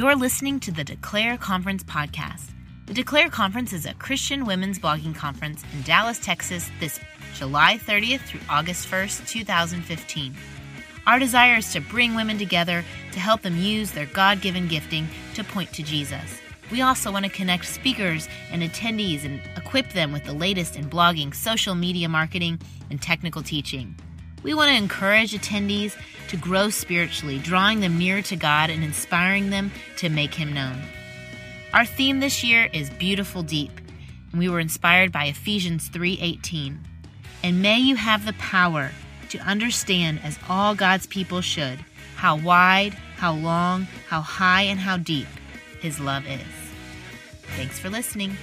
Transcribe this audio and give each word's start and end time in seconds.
You're 0.00 0.16
listening 0.16 0.60
to 0.60 0.72
the 0.72 0.82
Declare 0.82 1.36
Conference 1.36 1.84
podcast. 1.84 2.52
The 2.86 2.94
Declare 2.94 3.28
Conference 3.28 3.74
is 3.74 3.84
a 3.84 3.92
Christian 3.92 4.46
women's 4.46 4.78
blogging 4.78 5.14
conference 5.14 5.62
in 5.74 5.82
Dallas, 5.82 6.18
Texas 6.18 6.70
this 6.80 6.98
July 7.34 7.76
30th 7.76 8.20
through 8.20 8.40
August 8.48 8.88
1st, 8.88 9.28
2015. 9.28 10.34
Our 11.06 11.18
desire 11.18 11.56
is 11.56 11.70
to 11.74 11.82
bring 11.82 12.14
women 12.14 12.38
together 12.38 12.82
to 13.12 13.20
help 13.20 13.42
them 13.42 13.58
use 13.58 13.90
their 13.90 14.06
God 14.06 14.40
given 14.40 14.68
gifting 14.68 15.06
to 15.34 15.44
point 15.44 15.70
to 15.74 15.82
Jesus. 15.82 16.40
We 16.70 16.80
also 16.80 17.12
want 17.12 17.26
to 17.26 17.30
connect 17.30 17.66
speakers 17.66 18.26
and 18.50 18.62
attendees 18.62 19.26
and 19.26 19.38
equip 19.54 19.92
them 19.92 20.12
with 20.12 20.24
the 20.24 20.32
latest 20.32 20.76
in 20.76 20.88
blogging, 20.88 21.34
social 21.34 21.74
media 21.74 22.08
marketing, 22.08 22.58
and 22.88 23.02
technical 23.02 23.42
teaching. 23.42 23.94
We 24.42 24.54
want 24.54 24.70
to 24.70 24.76
encourage 24.76 25.32
attendees 25.32 25.96
to 26.28 26.36
grow 26.36 26.70
spiritually, 26.70 27.38
drawing 27.38 27.80
them 27.80 27.98
nearer 27.98 28.22
to 28.22 28.36
God 28.36 28.70
and 28.70 28.82
inspiring 28.82 29.50
them 29.50 29.70
to 29.98 30.08
make 30.08 30.34
Him 30.34 30.52
known. 30.52 30.80
Our 31.72 31.84
theme 31.84 32.20
this 32.20 32.42
year 32.42 32.68
is 32.72 32.90
Beautiful 32.90 33.42
Deep, 33.42 33.72
and 34.32 34.38
we 34.38 34.48
were 34.48 34.60
inspired 34.60 35.12
by 35.12 35.26
Ephesians 35.26 35.88
3:18. 35.88 36.78
And 37.42 37.62
may 37.62 37.78
you 37.78 37.96
have 37.96 38.24
the 38.24 38.32
power 38.34 38.90
to 39.30 39.38
understand 39.38 40.20
as 40.22 40.38
all 40.48 40.74
God's 40.74 41.06
people 41.06 41.40
should 41.40 41.78
how 42.16 42.36
wide, 42.36 42.94
how 43.16 43.32
long, 43.32 43.86
how 44.08 44.20
high 44.20 44.62
and 44.62 44.78
how 44.78 44.96
deep 44.98 45.28
his 45.80 45.98
love 45.98 46.26
is. 46.26 46.40
Thanks 47.56 47.78
for 47.78 47.88
listening. 47.88 48.36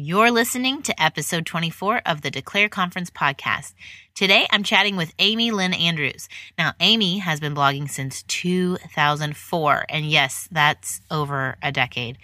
You're 0.00 0.30
listening 0.30 0.82
to 0.82 1.02
episode 1.02 1.44
24 1.44 2.02
of 2.06 2.22
the 2.22 2.30
Declare 2.30 2.68
Conference 2.68 3.10
podcast. 3.10 3.74
Today 4.14 4.46
I'm 4.48 4.62
chatting 4.62 4.94
with 4.94 5.12
Amy 5.18 5.50
Lynn 5.50 5.74
Andrews. 5.74 6.28
Now, 6.56 6.74
Amy 6.78 7.18
has 7.18 7.40
been 7.40 7.52
blogging 7.52 7.90
since 7.90 8.22
2004, 8.22 9.86
and 9.88 10.06
yes, 10.06 10.48
that's 10.52 11.00
over 11.10 11.56
a 11.60 11.72
decade. 11.72 12.16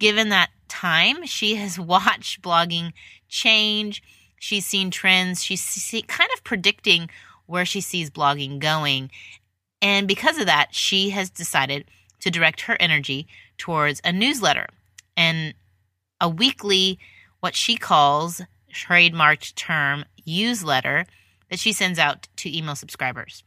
Given 0.00 0.30
that 0.30 0.48
time, 0.68 1.26
she 1.26 1.56
has 1.56 1.78
watched 1.78 2.40
blogging 2.40 2.94
change. 3.28 4.02
She's 4.40 4.64
seen 4.64 4.90
trends. 4.90 5.44
She's 5.44 6.02
kind 6.08 6.30
of 6.34 6.44
predicting 6.44 7.10
where 7.44 7.66
she 7.66 7.82
sees 7.82 8.08
blogging 8.08 8.58
going. 8.58 9.10
And 9.82 10.08
because 10.08 10.38
of 10.38 10.46
that, 10.46 10.74
she 10.74 11.10
has 11.10 11.28
decided 11.28 11.84
to 12.20 12.30
direct 12.30 12.62
her 12.62 12.76
energy 12.80 13.26
towards 13.58 14.00
a 14.02 14.12
newsletter. 14.12 14.68
And 15.14 15.52
a 16.22 16.28
weekly, 16.28 16.98
what 17.40 17.54
she 17.54 17.76
calls 17.76 18.40
trademarked 18.72 19.54
term, 19.54 20.06
useletter 20.26 21.04
that 21.50 21.58
she 21.58 21.72
sends 21.74 21.98
out 21.98 22.28
to 22.36 22.56
email 22.56 22.76
subscribers. 22.76 23.44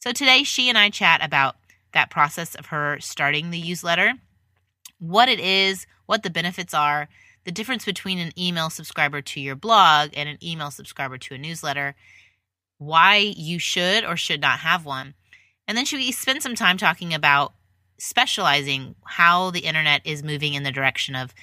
So 0.00 0.10
today 0.10 0.42
she 0.42 0.68
and 0.68 0.76
I 0.76 0.90
chat 0.90 1.24
about 1.24 1.56
that 1.92 2.10
process 2.10 2.56
of 2.56 2.66
her 2.66 2.98
starting 2.98 3.50
the 3.50 3.62
newsletter, 3.62 4.14
what 4.98 5.28
it 5.28 5.38
is, 5.38 5.86
what 6.06 6.22
the 6.22 6.30
benefits 6.30 6.74
are, 6.74 7.08
the 7.44 7.52
difference 7.52 7.84
between 7.84 8.18
an 8.18 8.32
email 8.38 8.70
subscriber 8.70 9.20
to 9.20 9.40
your 9.40 9.54
blog 9.54 10.10
and 10.16 10.28
an 10.28 10.38
email 10.42 10.70
subscriber 10.70 11.18
to 11.18 11.34
a 11.34 11.38
newsletter, 11.38 11.94
why 12.78 13.16
you 13.16 13.58
should 13.58 14.02
or 14.04 14.16
should 14.16 14.40
not 14.40 14.60
have 14.60 14.84
one. 14.84 15.14
And 15.68 15.76
then 15.76 15.84
she 15.84 16.10
spend 16.10 16.42
some 16.42 16.54
time 16.54 16.78
talking 16.78 17.14
about 17.14 17.52
specializing 17.98 18.94
how 19.04 19.50
the 19.50 19.60
internet 19.60 20.02
is 20.04 20.22
moving 20.22 20.54
in 20.54 20.62
the 20.62 20.72
direction 20.72 21.14
of 21.14 21.34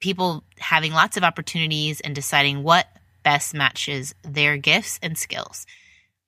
people 0.00 0.44
having 0.58 0.92
lots 0.92 1.16
of 1.16 1.24
opportunities 1.24 2.00
and 2.00 2.14
deciding 2.14 2.62
what 2.62 2.86
best 3.22 3.54
matches 3.54 4.14
their 4.22 4.56
gifts 4.56 4.98
and 5.02 5.18
skills. 5.18 5.66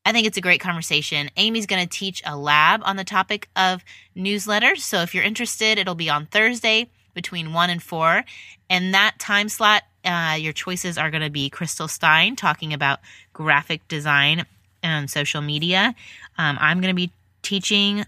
I 0.05 0.13
think 0.13 0.27
it's 0.27 0.39
a 0.39 0.43
great 0.43 0.61
conversation. 0.61 1.31
Amy's 1.37 1.67
going 1.67 1.83
to 1.83 1.89
teach 1.89 2.23
a 2.25 2.37
lab 2.37 2.81
on 2.85 2.97
the 2.97 3.05
topic 3.05 3.49
of 3.55 3.85
newsletters. 4.17 4.79
So 4.79 5.03
if 5.03 5.15
you're 5.15 5.25
interested, 5.25 5.79
it'll 5.79 5.95
be 5.95 6.11
on 6.11 6.27
Thursday 6.27 6.89
between 7.15 7.53
1 7.53 7.71
and 7.71 7.83
4. 7.83 8.25
And 8.71 8.95
that 8.95 9.19
time 9.19 9.49
slot, 9.49 9.83
uh, 10.05 10.37
your 10.39 10.53
choices 10.53 10.97
are 10.97 11.11
going 11.11 11.23
to 11.23 11.31
be 11.31 11.51
Crystal 11.51 11.89
Stine 11.89 12.35
talking 12.35 12.73
about 12.73 13.01
graphic 13.33 13.87
design 13.89 14.47
and 14.83 15.11
social 15.11 15.43
media. 15.43 15.95
Um, 16.39 16.57
I'm 16.61 16.81
going 16.81 16.95
to 16.95 16.97
be 16.97 17.13
teaching 17.43 18.05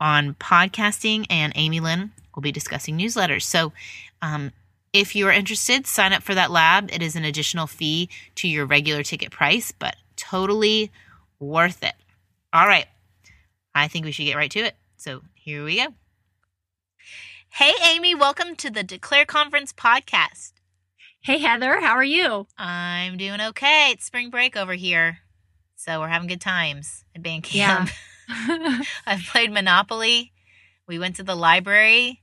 on 0.00 0.34
podcasting, 0.34 1.26
and 1.28 1.52
Amy 1.56 1.80
Lynn 1.80 2.12
will 2.34 2.42
be 2.42 2.52
discussing 2.52 2.98
newsletters. 2.98 3.42
So 3.42 3.72
um, 4.22 4.52
if 4.94 5.16
you 5.16 5.26
are 5.26 5.32
interested, 5.32 5.88
sign 5.88 6.12
up 6.12 6.22
for 6.22 6.36
that 6.36 6.52
lab. 6.52 6.88
It 6.92 7.02
is 7.02 7.16
an 7.16 7.24
additional 7.24 7.66
fee 7.66 8.08
to 8.36 8.48
your 8.48 8.64
regular 8.64 9.02
ticket 9.02 9.32
price, 9.32 9.72
but 9.72 9.96
totally 10.14 10.92
worth 11.40 11.82
it. 11.82 11.94
All 12.52 12.66
right. 12.66 12.86
I 13.74 13.88
think 13.88 14.04
we 14.04 14.12
should 14.12 14.24
get 14.24 14.36
right 14.36 14.52
to 14.52 14.60
it. 14.60 14.76
So 14.96 15.22
here 15.34 15.64
we 15.64 15.78
go. 15.78 15.88
Hey, 17.50 17.72
Amy, 17.82 18.14
welcome 18.14 18.54
to 18.54 18.70
the 18.70 18.84
Declare 18.84 19.26
Conference 19.26 19.72
podcast. 19.72 20.52
Hey, 21.20 21.38
Heather, 21.38 21.80
how 21.80 21.94
are 21.94 22.04
you? 22.04 22.46
I'm 22.56 23.16
doing 23.16 23.40
okay. 23.40 23.90
It's 23.90 24.04
spring 24.04 24.30
break 24.30 24.56
over 24.56 24.74
here. 24.74 25.18
So 25.74 25.98
we're 25.98 26.08
having 26.08 26.28
good 26.28 26.40
times 26.40 27.04
at 27.16 27.22
band 27.22 27.42
camp. 27.42 27.90
Yeah. 28.28 28.78
I've 29.06 29.24
played 29.24 29.50
Monopoly. 29.50 30.32
We 30.86 31.00
went 31.00 31.16
to 31.16 31.24
the 31.24 31.34
library. 31.34 32.22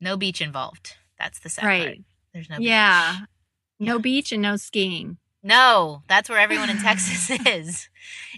No 0.00 0.16
beach 0.16 0.40
involved. 0.40 0.94
That's 1.18 1.40
the 1.40 1.48
sad 1.48 1.64
right. 1.64 1.84
part. 1.86 1.98
There's 2.32 2.50
no 2.50 2.58
yeah. 2.58 3.16
Beach. 3.20 3.28
No 3.80 3.94
yeah. 3.94 3.98
beach 3.98 4.32
and 4.32 4.42
no 4.42 4.56
skiing. 4.56 5.18
No, 5.40 6.02
that's 6.08 6.28
where 6.28 6.40
everyone 6.40 6.68
in 6.68 6.78
Texas 6.78 7.30
is. 7.46 7.88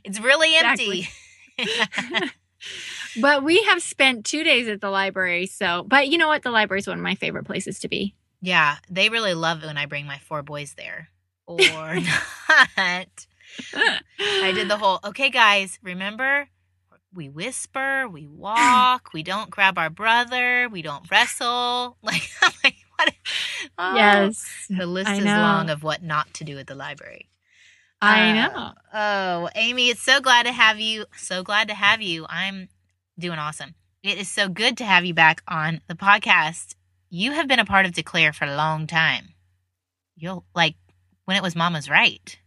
It's 0.05 0.21
really 0.21 0.55
empty. 0.55 1.09
but 3.23 3.43
we 3.43 3.63
have 3.63 3.81
spent 3.81 4.27
two 4.27 4.45
days 4.45 4.69
at 4.69 4.83
the 4.83 4.91
library. 4.91 5.47
So, 5.47 5.83
but 5.89 6.09
you 6.09 6.19
know 6.19 6.29
what? 6.29 6.43
The 6.43 6.51
library 6.51 6.81
is 6.81 6.87
one 6.87 6.99
of 6.99 7.03
my 7.03 7.15
favorite 7.15 7.47
places 7.47 7.79
to 7.81 7.89
be. 7.89 8.15
Yeah, 8.43 8.77
they 8.91 9.09
really 9.09 9.33
love 9.33 9.63
it 9.63 9.67
when 9.67 9.79
I 9.79 9.87
bring 9.87 10.05
my 10.05 10.19
four 10.19 10.43
boys 10.43 10.75
there. 10.75 11.09
Or 11.47 11.95
not. 11.95 13.27
I 13.73 14.53
did 14.53 14.69
the 14.69 14.77
whole, 14.77 15.01
okay, 15.03 15.31
guys, 15.31 15.79
remember 15.83 16.49
we 17.15 17.29
whisper, 17.29 18.09
we 18.09 18.27
walk, 18.27 19.11
we 19.13 19.23
don't 19.23 19.51
grab 19.51 19.79
our 19.79 19.91
brother, 19.91 20.69
we 20.71 20.83
don't 20.83 21.11
wrestle. 21.11 21.97
Like, 22.03 22.29
like 22.65 22.77
what? 22.97 23.15
Oh, 23.79 23.95
yes. 23.97 24.67
The 24.69 24.87
list 24.87 25.11
is 25.11 25.25
long 25.25 25.71
of 25.71 25.83
what 25.83 26.03
not 26.03 26.33
to 26.35 26.45
do 26.45 26.59
at 26.59 26.67
the 26.67 26.75
library. 26.75 27.29
I 28.01 28.31
uh, 28.31 28.35
know. 28.35 28.73
Oh, 28.95 29.49
Amy, 29.55 29.89
it's 29.89 30.03
so 30.03 30.21
glad 30.21 30.45
to 30.45 30.53
have 30.53 30.81
you. 30.81 31.07
So 31.17 31.43
glad 31.43 31.69
to 31.69 31.75
have 31.75 32.01
you. 32.01 32.27
I'm 32.29 32.69
doing 33.19 33.39
awesome. 33.39 33.75
It 34.03 34.19
is 34.19 34.29
so 34.29 34.49
good 34.49 34.79
to 34.79 34.85
have 34.85 35.05
you 35.05 35.15
back 35.15 35.43
on 35.47 35.83
the 35.89 35.95
podcast. 35.95 36.75
You 37.11 37.33
have 37.33 37.49
been 37.49 37.59
a 37.59 37.65
part 37.65 37.87
of 37.87 37.93
Declare 37.93 38.33
for 38.33 38.47
a 38.47 38.57
long 38.57 38.87
time. 38.87 39.35
You'll 40.17 40.45
like 40.55 40.77
when 41.25 41.37
it 41.37 41.43
was 41.43 41.57
Mama's 41.57 41.91
Right 41.91 42.39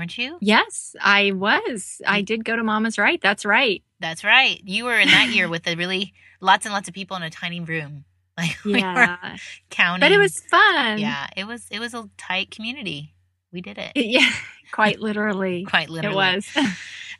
weren't 0.00 0.16
you? 0.16 0.38
Yes, 0.40 0.96
I 0.98 1.32
was. 1.32 2.00
I 2.06 2.22
did 2.22 2.42
go 2.42 2.56
to 2.56 2.64
Mama's 2.64 2.96
Right. 2.96 3.20
That's 3.20 3.44
right. 3.44 3.82
That's 4.00 4.24
right. 4.24 4.60
You 4.64 4.86
were 4.86 4.98
in 4.98 5.08
that 5.08 5.28
year 5.28 5.48
with 5.50 5.66
a 5.66 5.76
really 5.76 6.14
lots 6.40 6.66
and 6.66 6.72
lots 6.72 6.88
of 6.88 6.94
people 6.94 7.16
in 7.16 7.22
a 7.22 7.30
tiny 7.30 7.60
room. 7.60 8.04
Like 8.38 8.56
yeah. 8.64 9.18
we 9.34 9.38
counting. 9.68 10.00
But 10.00 10.12
it 10.12 10.18
was 10.18 10.40
fun. 10.40 10.98
Yeah, 10.98 11.26
it 11.36 11.46
was 11.46 11.66
it 11.70 11.78
was 11.78 11.92
a 11.92 12.08
tight 12.16 12.50
community. 12.50 13.12
We 13.52 13.60
did 13.60 13.76
it. 13.76 13.92
Yeah, 13.96 14.30
quite 14.72 14.98
literally. 14.98 15.66
quite 15.66 15.90
literally. 15.90 16.14
It 16.14 16.16
was. 16.16 16.48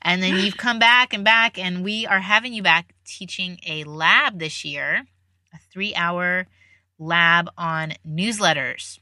and 0.01 0.23
then 0.23 0.37
you've 0.37 0.57
come 0.57 0.79
back 0.79 1.13
and 1.13 1.23
back 1.23 1.59
and 1.59 1.85
we 1.85 2.07
are 2.07 2.21
having 2.21 2.55
you 2.55 2.63
back 2.63 2.95
teaching 3.05 3.59
a 3.67 3.85
lab 3.85 4.39
this 4.39 4.65
year, 4.65 5.05
a 5.53 5.77
3-hour 5.77 6.47
lab 6.99 7.51
on 7.59 7.93
newsletters. 8.07 8.99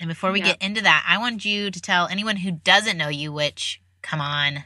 And 0.00 0.08
before 0.08 0.32
we 0.32 0.40
get 0.40 0.60
into 0.62 0.80
that, 0.82 1.04
I 1.08 1.18
want 1.18 1.44
you 1.44 1.70
to 1.70 1.80
tell 1.80 2.08
anyone 2.08 2.36
who 2.36 2.52
doesn't 2.52 2.96
know 2.96 3.08
you, 3.08 3.32
which, 3.32 3.80
come 4.02 4.20
on, 4.20 4.64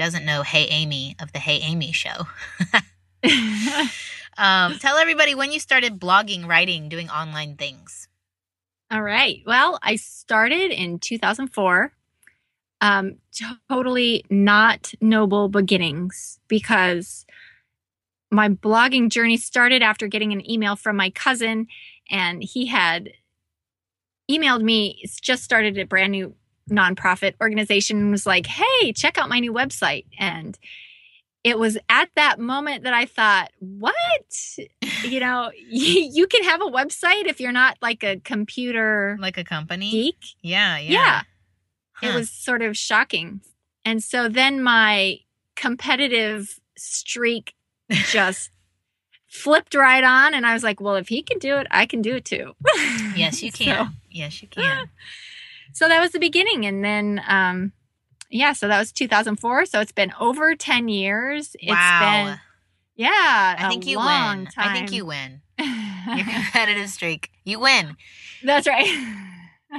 doesn't 0.00 0.24
know 0.24 0.42
Hey 0.42 0.64
Amy 0.68 1.14
of 1.20 1.30
the 1.32 1.38
Hey 1.38 1.58
Amy 1.58 1.92
show. 1.92 2.26
um, 4.38 4.78
tell 4.78 4.96
everybody 4.96 5.34
when 5.34 5.52
you 5.52 5.60
started 5.60 6.00
blogging, 6.00 6.48
writing, 6.48 6.88
doing 6.88 7.10
online 7.10 7.56
things. 7.56 8.08
All 8.90 9.02
right. 9.02 9.42
Well, 9.46 9.78
I 9.82 9.96
started 9.96 10.70
in 10.70 11.00
2004. 11.00 11.92
Um, 12.80 13.16
totally 13.68 14.24
not 14.30 14.94
noble 15.02 15.50
beginnings 15.50 16.40
because 16.48 17.26
my 18.30 18.48
blogging 18.48 19.10
journey 19.10 19.36
started 19.36 19.82
after 19.82 20.08
getting 20.08 20.32
an 20.32 20.50
email 20.50 20.76
from 20.76 20.96
my 20.96 21.10
cousin, 21.10 21.66
and 22.10 22.42
he 22.42 22.66
had 22.66 23.10
emailed 24.30 24.62
me, 24.62 24.98
it's 25.02 25.20
just 25.20 25.44
started 25.44 25.76
a 25.76 25.84
brand 25.84 26.12
new 26.12 26.34
nonprofit 26.68 27.34
organization 27.40 28.10
was 28.10 28.26
like, 28.26 28.46
hey, 28.46 28.92
check 28.92 29.18
out 29.18 29.28
my 29.28 29.40
new 29.40 29.52
website. 29.52 30.06
And 30.18 30.58
it 31.42 31.58
was 31.58 31.78
at 31.88 32.10
that 32.16 32.38
moment 32.38 32.84
that 32.84 32.94
I 32.94 33.06
thought, 33.06 33.50
what? 33.58 34.58
you 35.04 35.20
know, 35.20 35.50
you, 35.68 36.10
you, 36.12 36.26
can 36.26 36.44
have 36.44 36.60
a 36.60 36.66
website 36.66 37.26
if 37.26 37.40
you're 37.40 37.52
not 37.52 37.78
like 37.80 38.02
a 38.02 38.20
computer 38.20 39.16
like 39.20 39.38
a 39.38 39.44
company 39.44 39.90
geek. 39.90 40.18
Yeah, 40.42 40.78
yeah. 40.78 40.90
Yeah. 40.90 41.22
Huh. 41.94 42.06
It 42.08 42.14
was 42.14 42.30
sort 42.30 42.62
of 42.62 42.76
shocking. 42.76 43.40
And 43.84 44.02
so 44.02 44.28
then 44.28 44.62
my 44.62 45.20
competitive 45.56 46.60
streak 46.76 47.54
just 47.90 48.50
flipped 49.28 49.74
right 49.74 50.04
on 50.04 50.34
and 50.34 50.44
I 50.44 50.52
was 50.52 50.62
like, 50.62 50.80
well, 50.80 50.96
if 50.96 51.08
he 51.08 51.22
can 51.22 51.38
do 51.38 51.56
it, 51.56 51.66
I 51.70 51.86
can 51.86 52.02
do 52.02 52.16
it 52.16 52.24
too. 52.24 52.54
Yes, 53.16 53.42
you 53.42 53.52
can. 53.52 53.86
So, 53.86 53.92
yes, 54.10 54.42
you 54.42 54.48
can. 54.48 54.88
So 55.72 55.88
that 55.88 56.00
was 56.00 56.12
the 56.12 56.18
beginning 56.18 56.66
and 56.66 56.84
then 56.84 57.22
um 57.26 57.72
yeah, 58.32 58.52
so 58.52 58.68
that 58.68 58.78
was 58.78 58.92
2004, 58.92 59.66
so 59.66 59.80
it's 59.80 59.90
been 59.90 60.12
over 60.20 60.54
10 60.54 60.88
years. 60.88 61.56
It's 61.58 61.68
wow. 61.68 62.26
been 62.26 62.40
yeah, 63.00 63.56
I 63.58 63.68
think 63.70 63.86
you 63.86 63.98
win. 63.98 64.06
Time. 64.06 64.50
I 64.56 64.74
think 64.74 64.92
you 64.92 65.06
win. 65.06 65.40
Your 65.58 66.24
competitive 66.24 66.90
streak. 66.90 67.30
You 67.44 67.58
win. 67.58 67.96
That's 68.44 68.66
right. 68.66 68.86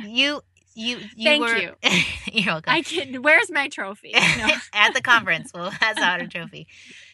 you 0.07 0.41
you 0.73 0.97
you 1.15 1.23
Thank 1.23 1.43
were 1.43 1.55
you. 1.55 1.73
you're 2.33 2.47
welcome. 2.47 2.73
I 2.73 2.81
can 2.81 3.21
where's 3.21 3.51
my 3.51 3.67
trophy? 3.67 4.13
No. 4.13 4.49
At 4.73 4.95
the 4.95 5.01
conference. 5.01 5.51
Well, 5.53 5.71
that's 5.79 5.99
out 5.99 6.21
a 6.21 6.27
trophy. 6.27 6.67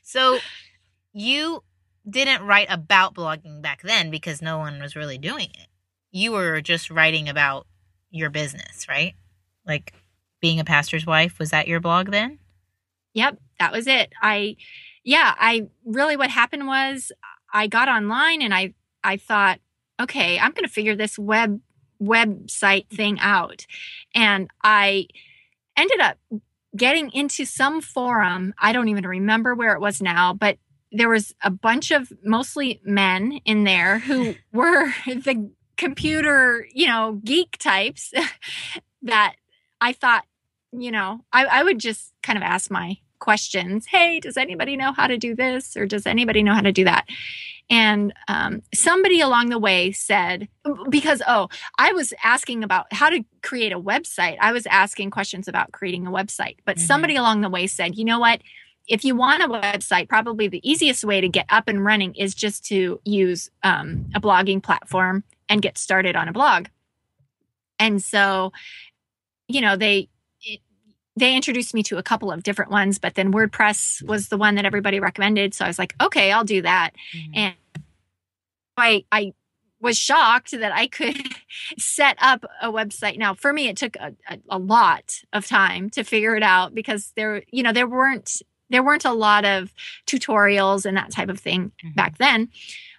So 0.03 0.39
you 1.12 1.63
didn't 2.09 2.45
write 2.45 2.68
about 2.69 3.13
blogging 3.13 3.62
back 3.62 3.81
then 3.81 4.09
because 4.09 4.41
no 4.41 4.59
one 4.59 4.81
was 4.81 4.95
really 4.95 5.18
doing 5.18 5.50
it. 5.50 5.68
You 6.12 6.31
were 6.31 6.62
just 6.62 6.89
writing 6.89 7.27
about 7.27 7.68
your 8.09 8.30
business, 8.30 8.88
right? 8.88 9.15
Like 9.65 9.94
being 10.42 10.59
a 10.59 10.65
pastor's 10.65 11.06
wife. 11.06 11.39
Was 11.39 11.50
that 11.51 11.68
your 11.68 11.80
blog 11.80 12.12
then? 12.12 12.39
Yep, 13.13 13.39
that 13.59 13.71
was 13.71 13.88
it. 13.88 14.12
I 14.21 14.56
yeah, 15.04 15.33
I 15.38 15.68
really 15.86 16.18
what 16.18 16.30
happened 16.30 16.68
was 16.68 17.12
I 17.54 17.68
got 17.68 17.89
online 17.89 18.42
and 18.42 18.54
I 18.54 18.74
I 19.04 19.18
thought, 19.18 19.59
okay, 20.00 20.38
I'm 20.38 20.51
going 20.51 20.65
to 20.65 20.69
figure 20.69 20.95
this 20.95 21.18
web 21.18 21.59
website 22.01 22.88
thing 22.89 23.19
out. 23.19 23.65
And 24.13 24.50
I 24.63 25.07
ended 25.75 26.00
up 26.00 26.18
getting 26.75 27.12
into 27.12 27.45
some 27.45 27.81
forum. 27.81 28.54
I 28.59 28.74
don't 28.74 28.89
even 28.89 29.07
remember 29.07 29.56
where 29.56 29.74
it 29.74 29.81
was 29.81 30.01
now, 30.01 30.33
but 30.33 30.57
there 30.92 31.09
was 31.09 31.33
a 31.42 31.50
bunch 31.50 31.92
of 31.92 32.12
mostly 32.24 32.81
men 32.83 33.39
in 33.45 33.63
there 33.63 34.00
who 34.00 34.36
were 34.54 34.94
the 35.06 35.50
computer, 35.77 36.68
you 36.74 36.88
know, 36.88 37.21
geek 37.24 37.57
types 37.57 38.13
that 39.03 39.35
I 39.79 39.94
thought, 39.94 40.25
you 40.71 40.91
know, 40.91 41.21
I, 41.31 41.45
I 41.45 41.63
would 41.63 41.79
just 41.79 42.13
kind 42.24 42.38
of 42.38 42.44
ask 42.44 42.69
my 42.69 42.97
questions. 43.19 43.85
Hey, 43.88 44.19
does 44.19 44.38
anybody 44.38 44.75
know 44.75 44.91
how 44.91 45.07
to 45.07 45.18
do 45.18 45.35
this? 45.35 45.75
Or 45.77 45.85
does 45.85 46.06
anybody 46.06 46.44
know 46.44 46.53
how 46.53 46.62
to 46.62 46.71
do 46.71 46.83
that? 46.83 47.07
And 47.69 48.13
um, 48.27 48.62
somebody 48.74 49.19
along 49.19 49.50
the 49.50 49.59
way 49.59 49.91
said, 49.91 50.47
because, 50.89 51.21
oh, 51.27 51.50
I 51.77 51.91
was 51.91 52.13
asking 52.23 52.63
about 52.63 52.91
how 52.94 53.09
to 53.09 53.23
create 53.41 53.73
a 53.73 53.80
website. 53.80 54.38
I 54.39 54.53
was 54.53 54.65
asking 54.68 55.12
questions 55.12 55.47
about 55.47 55.73
creating 55.73 56.07
a 56.07 56.12
website. 56.12 56.57
But 56.65 56.77
mm-hmm. 56.77 56.85
somebody 56.85 57.15
along 57.15 57.41
the 57.41 57.50
way 57.50 57.68
said, 57.68 57.97
you 57.97 58.06
know 58.06 58.19
what? 58.19 58.41
If 58.88 59.03
you 59.03 59.18
want 59.18 59.44
a 59.44 59.50
website, 59.50 60.07
probably 60.07 60.47
the 60.47 60.62
easiest 60.69 61.03
way 61.03 61.19
to 61.19 61.27
get 61.27 61.45
up 61.50 61.68
and 61.68 61.83
running 61.83 62.15
is 62.15 62.33
just 62.33 62.63
to 62.68 63.01
use 63.03 63.51
um, 63.63 64.06
a 64.15 64.21
blogging 64.21 64.63
platform 64.63 65.25
and 65.49 65.61
get 65.61 65.77
started 65.77 66.15
on 66.15 66.27
a 66.27 66.33
blog. 66.33 66.67
And 67.79 68.01
so, 68.01 68.51
you 69.47 69.61
know, 69.61 69.75
they 69.75 70.09
they 71.17 71.35
introduced 71.35 71.73
me 71.73 71.81
to 71.83 71.97
a 71.97 72.03
couple 72.03 72.31
of 72.31 72.44
different 72.44 72.69
ones, 72.69 72.99
but 72.99 73.15
then 73.15 73.33
WordPress 73.33 74.03
was 74.03 74.29
the 74.29 74.38
one 74.38 74.55
that 74.55 74.65
everybody 74.65 74.99
recommended. 74.99 75.53
So 75.53 75.65
I 75.65 75.67
was 75.67 75.79
like, 75.79 75.95
okay, 75.99 76.31
I'll 76.31 76.44
do 76.44 76.61
that. 76.61 76.91
Mm-hmm. 77.15 77.31
And 77.35 77.55
I, 78.77 79.03
I 79.11 79.33
was 79.81 79.97
shocked 79.97 80.51
that 80.51 80.71
I 80.71 80.88
could 80.88 81.17
set 81.79 82.17
up 82.21 82.45
a 82.61 82.71
website. 82.71 83.17
Now, 83.17 83.33
for 83.33 83.51
me, 83.51 83.67
it 83.67 83.77
took 83.77 83.95
a, 83.95 84.13
a, 84.29 84.39
a, 84.49 84.59
lot 84.59 85.21
of 85.33 85.47
time 85.47 85.89
to 85.91 86.03
figure 86.03 86.35
it 86.35 86.44
out 86.44 86.75
because 86.75 87.13
there, 87.15 87.44
you 87.51 87.63
know, 87.63 87.73
there 87.73 87.88
weren't 87.88 88.41
there 88.69 88.83
weren't 88.83 89.05
a 89.05 89.13
lot 89.13 89.45
of 89.45 89.73
tutorials 90.05 90.85
and 90.85 90.97
that 90.97 91.11
type 91.11 91.29
of 91.29 91.39
thing 91.39 91.71
mm-hmm. 91.83 91.94
back 91.95 92.17
then. 92.17 92.49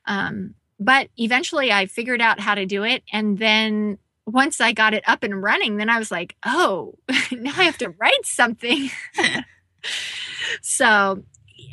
Um, 0.06 0.54
but 0.78 1.08
eventually, 1.16 1.72
I 1.72 1.86
figured 1.86 2.20
out 2.20 2.40
how 2.40 2.54
to 2.54 2.66
do 2.66 2.84
it, 2.84 3.02
and 3.12 3.38
then 3.38 3.98
once 4.28 4.60
I 4.60 4.72
got 4.72 4.94
it 4.94 5.04
up 5.06 5.22
and 5.22 5.42
running, 5.42 5.78
then 5.78 5.88
I 5.88 5.98
was 5.98 6.10
like, 6.10 6.36
oh, 6.44 6.94
now 7.32 7.52
I 7.56 7.64
have 7.64 7.78
to 7.78 7.90
write 7.90 8.25
something. 8.26 8.90
so 10.62 11.22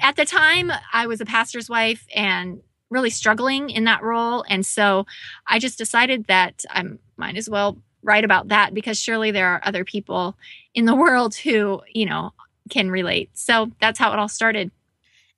at 0.02 0.16
the 0.16 0.25
time, 0.25 0.72
I 0.94 1.07
was 1.07 1.22
a 1.22 1.25
pastor's 1.25 1.69
wife 1.69 2.06
and 2.16 2.62
really 2.90 3.10
struggling 3.10 3.69
in 3.69 3.84
that 3.86 4.04
role. 4.04 4.46
And 4.48 4.66
so 4.66 5.06
I 5.48 5.60
just 5.60 5.78
decided 5.78 6.28
that 6.28 6.63
I 6.69 6.84
might 7.18 7.36
as 7.36 7.50
well 7.50 7.78
write 8.04 8.24
about 8.24 8.50
that 8.50 8.74
because 8.74 9.00
surely 9.00 9.31
there 9.31 9.48
are 9.48 9.62
other 9.63 9.84
people 9.84 10.38
in 10.74 10.86
the 10.86 10.96
world 11.04 11.36
who, 11.36 11.81
you 11.94 12.06
know, 12.06 12.34
can 12.69 12.90
relate. 12.90 13.30
So 13.34 13.72
that's 13.81 14.00
how 14.00 14.13
it 14.13 14.19
all 14.19 14.30
started. 14.30 14.72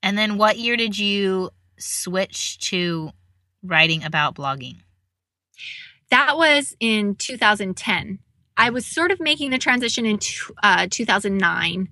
And 0.03 0.17
then 0.17 0.37
what 0.37 0.59
year 0.59 0.77
did 0.77 0.97
you 0.97 1.49
switch 1.79 2.59
to 2.59 3.11
writing 3.67 4.03
about 4.03 4.35
blogging? 4.35 4.77
That 6.09 6.37
was 6.37 6.75
in 6.79 7.15
2010. 7.15 8.19
I 8.55 8.69
was 8.69 8.85
sort 8.85 9.11
of 9.11 9.19
making 9.19 9.51
the 9.51 9.57
transition 9.57 10.05
in 10.05 10.19
uh, 10.63 10.87
2009, 10.89 11.89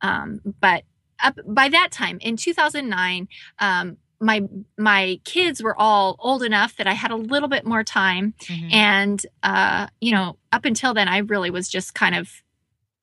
um, 0.00 0.40
but 0.60 0.84
up 1.22 1.38
by 1.46 1.68
that 1.68 1.90
time 1.90 2.18
in 2.20 2.36
2009, 2.36 3.28
um, 3.58 3.96
my 4.20 4.42
my 4.78 5.20
kids 5.24 5.62
were 5.62 5.78
all 5.78 6.16
old 6.18 6.42
enough 6.42 6.76
that 6.76 6.86
I 6.86 6.92
had 6.92 7.10
a 7.10 7.16
little 7.16 7.48
bit 7.48 7.66
more 7.66 7.82
time, 7.82 8.34
mm-hmm. 8.42 8.68
and 8.72 9.26
uh, 9.42 9.88
you 10.00 10.12
know, 10.12 10.36
up 10.52 10.64
until 10.64 10.94
then, 10.94 11.08
I 11.08 11.18
really 11.18 11.50
was 11.50 11.68
just 11.68 11.94
kind 11.94 12.14
of 12.14 12.30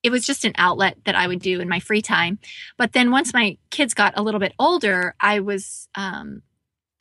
it 0.03 0.11
was 0.11 0.25
just 0.25 0.45
an 0.45 0.53
outlet 0.57 0.97
that 1.05 1.15
I 1.15 1.27
would 1.27 1.39
do 1.39 1.59
in 1.59 1.69
my 1.69 1.79
free 1.79 2.01
time. 2.01 2.39
But 2.77 2.93
then 2.93 3.11
once 3.11 3.33
my 3.33 3.57
kids 3.69 3.93
got 3.93 4.13
a 4.17 4.23
little 4.23 4.39
bit 4.39 4.53
older, 4.57 5.15
I 5.19 5.41
was 5.41 5.87
um, 5.95 6.41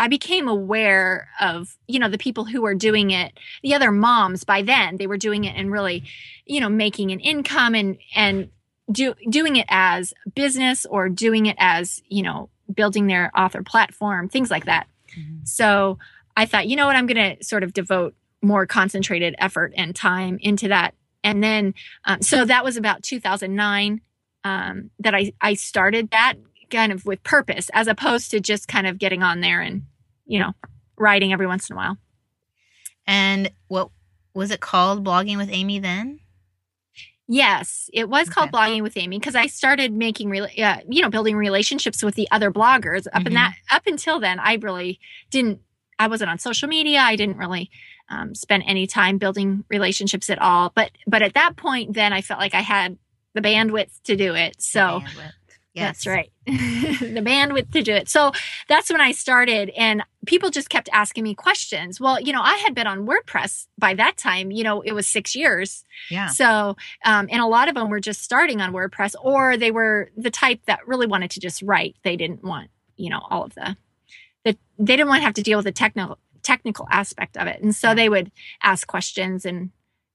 I 0.00 0.08
became 0.08 0.48
aware 0.48 1.28
of, 1.42 1.76
you 1.86 1.98
know, 1.98 2.08
the 2.08 2.16
people 2.16 2.46
who 2.46 2.62
were 2.62 2.74
doing 2.74 3.10
it, 3.10 3.38
the 3.62 3.74
other 3.74 3.92
moms 3.92 4.44
by 4.44 4.62
then, 4.62 4.96
they 4.96 5.06
were 5.06 5.18
doing 5.18 5.44
it 5.44 5.54
and 5.54 5.70
really, 5.70 6.04
you 6.46 6.58
know, 6.58 6.70
making 6.70 7.10
an 7.10 7.20
income 7.20 7.74
and, 7.74 7.98
and 8.14 8.48
do, 8.90 9.14
doing 9.28 9.56
it 9.56 9.66
as 9.68 10.14
business 10.34 10.86
or 10.86 11.10
doing 11.10 11.44
it 11.44 11.56
as, 11.58 12.00
you 12.08 12.22
know, 12.22 12.48
building 12.74 13.08
their 13.08 13.30
author 13.36 13.62
platform, 13.62 14.30
things 14.30 14.50
like 14.50 14.64
that. 14.64 14.86
Mm-hmm. 15.18 15.44
So 15.44 15.98
I 16.34 16.46
thought, 16.46 16.66
you 16.66 16.76
know 16.76 16.86
what, 16.86 16.96
I'm 16.96 17.06
going 17.06 17.36
to 17.36 17.44
sort 17.44 17.62
of 17.62 17.74
devote 17.74 18.14
more 18.40 18.64
concentrated 18.64 19.34
effort 19.36 19.74
and 19.76 19.94
time 19.94 20.38
into 20.40 20.68
that. 20.68 20.94
And 21.22 21.44
then, 21.44 21.74
um, 22.06 22.22
so 22.22 22.46
that 22.46 22.64
was 22.64 22.78
about 22.78 23.02
2009 23.02 24.00
um, 24.44 24.90
that 25.00 25.14
I, 25.14 25.34
I 25.42 25.52
started 25.52 26.10
that 26.12 26.36
kind 26.70 26.92
of 26.92 27.04
with 27.04 27.22
purpose 27.22 27.68
as 27.74 27.86
opposed 27.86 28.30
to 28.30 28.40
just 28.40 28.68
kind 28.68 28.86
of 28.86 28.98
getting 28.98 29.22
on 29.22 29.40
there 29.40 29.60
and 29.60 29.82
you 30.30 30.38
know, 30.38 30.52
writing 30.96 31.32
every 31.32 31.46
once 31.46 31.68
in 31.68 31.74
a 31.74 31.76
while. 31.76 31.98
And 33.06 33.50
what 33.66 33.90
was 34.32 34.52
it 34.52 34.60
called? 34.60 35.04
Blogging 35.04 35.36
with 35.36 35.50
Amy 35.50 35.80
then? 35.80 36.20
Yes, 37.26 37.90
it 37.92 38.08
was 38.08 38.28
okay. 38.28 38.34
called 38.34 38.52
blogging 38.52 38.82
with 38.82 38.96
Amy 38.96 39.18
because 39.18 39.34
I 39.34 39.46
started 39.46 39.92
making, 39.92 40.36
uh, 40.40 40.78
you 40.88 41.02
know, 41.02 41.10
building 41.10 41.36
relationships 41.36 42.02
with 42.02 42.14
the 42.14 42.28
other 42.30 42.52
bloggers. 42.52 43.06
Up 43.08 43.14
mm-hmm. 43.14 43.26
in 43.28 43.34
that, 43.34 43.54
up 43.70 43.86
until 43.86 44.20
then, 44.20 44.38
I 44.38 44.54
really 44.54 45.00
didn't. 45.30 45.60
I 45.98 46.06
wasn't 46.06 46.30
on 46.30 46.38
social 46.38 46.68
media. 46.68 47.00
I 47.00 47.16
didn't 47.16 47.36
really 47.36 47.70
um, 48.08 48.34
spend 48.34 48.62
any 48.66 48.86
time 48.86 49.18
building 49.18 49.64
relationships 49.68 50.30
at 50.30 50.40
all. 50.40 50.72
But 50.74 50.92
but 51.06 51.22
at 51.22 51.34
that 51.34 51.56
point, 51.56 51.94
then 51.94 52.12
I 52.12 52.20
felt 52.20 52.40
like 52.40 52.54
I 52.54 52.62
had 52.62 52.98
the 53.34 53.40
bandwidth 53.40 54.00
to 54.04 54.16
do 54.16 54.34
it. 54.34 54.62
So 54.62 55.02
Yes. 55.72 56.04
That's 56.04 56.06
right. 56.06 56.32
the 56.46 57.22
bandwidth 57.24 57.70
to 57.72 57.82
do 57.82 57.94
it. 57.94 58.08
So 58.08 58.32
that's 58.68 58.90
when 58.90 59.00
I 59.00 59.12
started 59.12 59.70
and 59.70 60.02
people 60.26 60.50
just 60.50 60.68
kept 60.68 60.88
asking 60.92 61.24
me 61.24 61.34
questions. 61.34 62.00
Well, 62.00 62.20
you 62.20 62.32
know, 62.32 62.42
I 62.42 62.56
had 62.56 62.74
been 62.74 62.86
on 62.86 63.06
WordPress 63.06 63.66
by 63.78 63.94
that 63.94 64.16
time, 64.16 64.50
you 64.50 64.62
know, 64.62 64.82
it 64.82 64.92
was 64.92 65.06
six 65.06 65.34
years. 65.34 65.84
Yeah. 66.10 66.28
So, 66.28 66.76
um, 67.04 67.28
and 67.30 67.40
a 67.40 67.46
lot 67.46 67.68
of 67.68 67.74
them 67.74 67.88
were 67.88 68.00
just 68.00 68.22
starting 68.22 68.60
on 68.60 68.72
WordPress 68.72 69.14
or 69.22 69.56
they 69.56 69.70
were 69.70 70.10
the 70.16 70.30
type 70.30 70.60
that 70.66 70.86
really 70.86 71.06
wanted 71.06 71.30
to 71.32 71.40
just 71.40 71.62
write. 71.62 71.96
They 72.04 72.16
didn't 72.16 72.44
want, 72.44 72.70
you 72.96 73.08
know, 73.08 73.20
all 73.30 73.44
of 73.44 73.54
the, 73.54 73.76
the 74.44 74.56
they 74.78 74.96
didn't 74.96 75.08
want 75.08 75.20
to 75.20 75.24
have 75.24 75.34
to 75.34 75.42
deal 75.42 75.58
with 75.58 75.66
the 75.66 75.72
technical, 75.72 76.18
technical 76.42 76.86
aspect 76.90 77.36
of 77.36 77.46
it. 77.46 77.62
And 77.62 77.74
so 77.74 77.88
yeah. 77.88 77.94
they 77.94 78.08
would 78.08 78.30
ask 78.62 78.86
questions 78.86 79.44
and, 79.44 79.70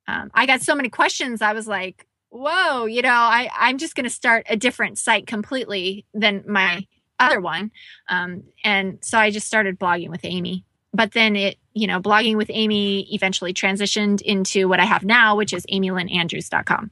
um, 0.07 0.29
I 0.35 0.45
got 0.45 0.61
so 0.61 0.75
many 0.75 0.89
questions. 0.89 1.41
I 1.41 1.53
was 1.53 1.67
like, 1.67 2.05
whoa, 2.29 2.85
you 2.85 3.01
know, 3.01 3.09
I, 3.09 3.49
I'm 3.57 3.79
just 3.79 3.95
going 3.95 4.03
to 4.03 4.09
start 4.09 4.45
a 4.49 4.55
different 4.55 4.99
site 4.99 5.25
completely 5.25 6.05
than 6.13 6.43
my 6.47 6.85
other 7.19 7.39
one. 7.39 7.71
Um, 8.09 8.43
and 8.63 8.99
so 9.01 9.17
I 9.17 9.31
just 9.31 9.47
started 9.47 9.79
blogging 9.79 10.09
with 10.09 10.21
Amy. 10.23 10.65
But 10.93 11.11
then 11.11 11.35
it, 11.35 11.57
you 11.73 11.87
know, 11.87 11.99
blogging 11.99 12.37
with 12.37 12.49
Amy 12.53 13.13
eventually 13.13 13.53
transitioned 13.53 14.21
into 14.21 14.67
what 14.69 14.79
I 14.79 14.85
have 14.85 15.03
now, 15.03 15.35
which 15.35 15.51
is 15.53 15.65
amylynnandrews.com. 15.65 16.91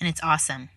And 0.00 0.08
it's 0.08 0.22
awesome. 0.22 0.68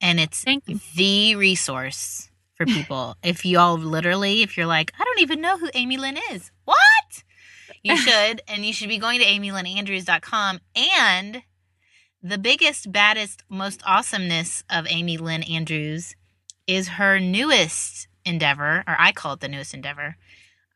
And 0.00 0.20
it's 0.20 0.42
Thank 0.44 0.64
you. 0.68 0.78
the 0.96 1.36
resource 1.36 2.30
for 2.56 2.66
people. 2.66 3.16
if 3.22 3.44
you 3.46 3.58
all 3.58 3.78
literally, 3.78 4.42
if 4.42 4.56
you're 4.56 4.66
like, 4.66 4.92
I 4.98 5.04
don't 5.04 5.20
even 5.20 5.40
know 5.40 5.56
who 5.56 5.70
Amy 5.74 5.96
Lynn 5.96 6.18
is. 6.32 6.50
What? 6.66 7.24
You 7.82 7.96
should. 7.98 8.42
and 8.46 8.64
you 8.64 8.72
should 8.74 8.88
be 8.90 8.98
going 8.98 9.20
to 9.20 9.26
amylynnandrews.com 9.26 10.60
and 10.76 11.42
the 12.22 12.38
biggest, 12.38 12.90
baddest, 12.92 13.42
most 13.48 13.82
awesomeness 13.86 14.64
of 14.70 14.86
Amy 14.88 15.16
Lynn 15.16 15.42
Andrews 15.44 16.14
is 16.66 16.88
her 16.88 17.18
newest 17.20 18.08
endeavor, 18.24 18.84
or 18.86 18.96
I 18.98 19.12
call 19.12 19.34
it 19.34 19.40
the 19.40 19.48
newest 19.48 19.74
endeavor. 19.74 20.16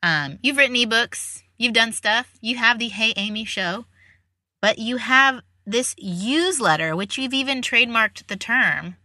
Um, 0.02 0.38
you've 0.42 0.56
written 0.56 0.76
ebooks, 0.76 1.42
you've 1.56 1.72
done 1.72 1.92
stuff, 1.92 2.32
you 2.40 2.56
have 2.56 2.78
the 2.78 2.88
Hey 2.88 3.12
Amy 3.16 3.44
show, 3.44 3.86
but 4.60 4.78
you 4.78 4.98
have 4.98 5.40
this 5.66 5.94
useletter, 5.94 6.96
which 6.96 7.18
you've 7.18 7.34
even 7.34 7.60
trademarked 7.60 8.26
the 8.26 8.36
term, 8.36 8.96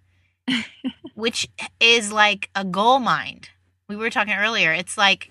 which 1.16 1.48
is 1.80 2.12
like 2.12 2.50
a 2.56 2.64
gold 2.64 3.04
mine. 3.04 3.42
We 3.90 3.96
were 3.96 4.10
talking 4.10 4.34
earlier. 4.34 4.72
It's 4.72 4.98
like 4.98 5.30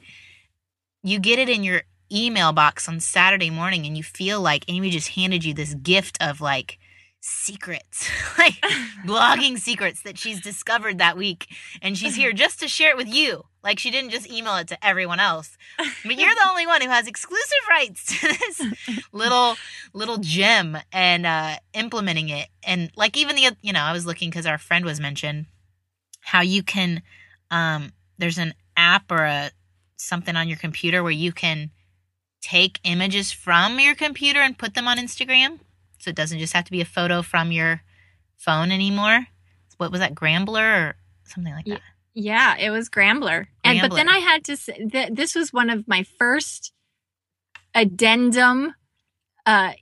you 1.02 1.18
get 1.18 1.38
it 1.38 1.48
in 1.48 1.64
your 1.64 1.82
email 2.12 2.52
box 2.52 2.88
on 2.88 3.00
Saturday 3.00 3.50
morning 3.50 3.86
and 3.86 3.96
you 3.96 4.02
feel 4.02 4.40
like 4.40 4.64
Amy 4.68 4.90
just 4.90 5.10
handed 5.10 5.44
you 5.44 5.54
this 5.54 5.74
gift 5.74 6.18
of 6.20 6.40
like 6.40 6.78
secrets, 7.22 8.10
like 8.38 8.60
blogging 9.06 9.58
secrets 9.58 10.02
that 10.02 10.18
she's 10.18 10.40
discovered 10.40 10.98
that 10.98 11.16
week. 11.16 11.46
And 11.80 11.96
she's 11.96 12.16
here 12.16 12.32
just 12.32 12.60
to 12.60 12.68
share 12.68 12.90
it 12.90 12.96
with 12.96 13.08
you. 13.08 13.44
Like 13.62 13.78
she 13.78 13.90
didn't 13.90 14.10
just 14.10 14.30
email 14.30 14.56
it 14.56 14.68
to 14.68 14.86
everyone 14.86 15.20
else. 15.20 15.56
But 15.78 16.18
you're 16.18 16.34
the 16.34 16.48
only 16.50 16.66
one 16.66 16.82
who 16.82 16.88
has 16.88 17.06
exclusive 17.06 17.58
rights 17.70 18.20
to 18.20 18.28
this 18.28 19.06
little 19.12 19.54
little 19.92 20.16
gem 20.18 20.76
and 20.92 21.24
uh 21.24 21.56
implementing 21.72 22.28
it. 22.28 22.48
And 22.64 22.90
like 22.96 23.16
even 23.16 23.36
the 23.36 23.56
you 23.62 23.72
know, 23.72 23.82
I 23.82 23.92
was 23.92 24.04
looking 24.04 24.30
cuz 24.30 24.46
our 24.46 24.58
friend 24.58 24.84
was 24.84 25.00
mentioned 25.00 25.46
how 26.20 26.40
you 26.40 26.62
can 26.62 27.02
um 27.50 27.92
there's 28.18 28.38
an 28.38 28.54
app 28.76 29.10
or 29.10 29.24
a 29.24 29.50
something 29.96 30.34
on 30.34 30.48
your 30.48 30.58
computer 30.58 31.02
where 31.02 31.12
you 31.12 31.32
can 31.32 31.70
take 32.40 32.80
images 32.82 33.30
from 33.30 33.78
your 33.78 33.94
computer 33.94 34.40
and 34.40 34.58
put 34.58 34.74
them 34.74 34.88
on 34.88 34.98
Instagram. 34.98 35.60
So 36.02 36.10
it 36.10 36.16
doesn't 36.16 36.40
just 36.40 36.52
have 36.52 36.64
to 36.64 36.72
be 36.72 36.80
a 36.80 36.84
photo 36.84 37.22
from 37.22 37.52
your 37.52 37.82
phone 38.36 38.72
anymore. 38.72 39.28
What 39.76 39.92
was 39.92 40.00
that, 40.00 40.16
Gramblr 40.16 40.58
or 40.58 40.96
something 41.22 41.54
like 41.54 41.66
that? 41.66 41.80
Yeah, 42.12 42.56
it 42.58 42.70
was 42.70 42.90
Gramblr. 42.90 43.46
And 43.62 43.80
but 43.80 43.94
then 43.94 44.08
I 44.08 44.18
had 44.18 44.44
to 44.46 44.56
say 44.56 44.84
that 44.92 45.14
this 45.14 45.36
was 45.36 45.52
one 45.52 45.70
of 45.70 45.86
my 45.86 46.02
first 46.02 46.72
addendum 47.72 48.74
uh 49.46 49.72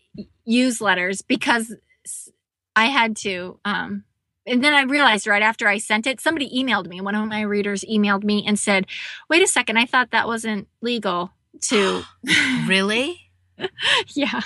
newsletters 0.46 1.22
because 1.26 1.74
I 2.76 2.86
had 2.86 3.16
to 3.16 3.58
um 3.64 4.04
and 4.46 4.62
then 4.62 4.74
I 4.74 4.82
realized 4.82 5.26
right 5.26 5.42
after 5.42 5.68
I 5.68 5.78
sent 5.78 6.06
it, 6.06 6.20
somebody 6.20 6.50
emailed 6.54 6.86
me. 6.86 7.00
One 7.00 7.14
of 7.14 7.26
my 7.28 7.40
readers 7.42 7.84
emailed 7.90 8.24
me 8.24 8.44
and 8.46 8.58
said, 8.58 8.86
"Wait 9.30 9.42
a 9.42 9.46
second, 9.46 9.78
I 9.78 9.86
thought 9.86 10.10
that 10.10 10.26
wasn't 10.26 10.68
legal 10.82 11.30
to 11.62 12.02
Really? 12.66 13.30
yeah." 14.14 14.42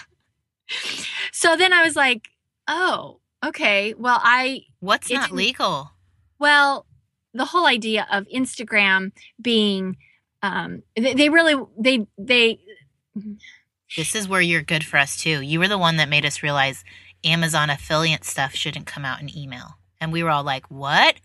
So 1.32 1.56
then 1.56 1.72
I 1.72 1.82
was 1.82 1.96
like, 1.96 2.28
"Oh, 2.68 3.18
okay. 3.44 3.92
Well, 3.94 4.20
I 4.22 4.62
What's 4.80 5.10
not 5.10 5.32
legal? 5.32 5.90
Well, 6.38 6.86
the 7.32 7.44
whole 7.46 7.66
idea 7.66 8.06
of 8.10 8.26
Instagram 8.28 9.10
being, 9.40 9.96
um, 10.42 10.82
they, 10.96 11.14
they 11.14 11.28
really, 11.28 11.56
they, 11.78 12.06
they, 12.16 12.60
This 13.96 14.14
is 14.14 14.28
where 14.28 14.40
you're 14.40 14.62
good 14.62 14.84
for 14.84 14.96
us 14.98 15.16
too. 15.16 15.40
You 15.40 15.58
were 15.58 15.68
the 15.68 15.78
one 15.78 15.96
that 15.96 16.08
made 16.08 16.24
us 16.24 16.42
realize 16.42 16.84
Amazon 17.24 17.68
affiliate 17.70 18.24
stuff 18.24 18.54
shouldn't 18.54 18.86
come 18.86 19.04
out 19.04 19.20
in 19.20 19.36
email. 19.36 19.78
And 20.00 20.12
we 20.12 20.22
were 20.22 20.30
all 20.30 20.44
like, 20.44 20.70
"What? 20.70 21.16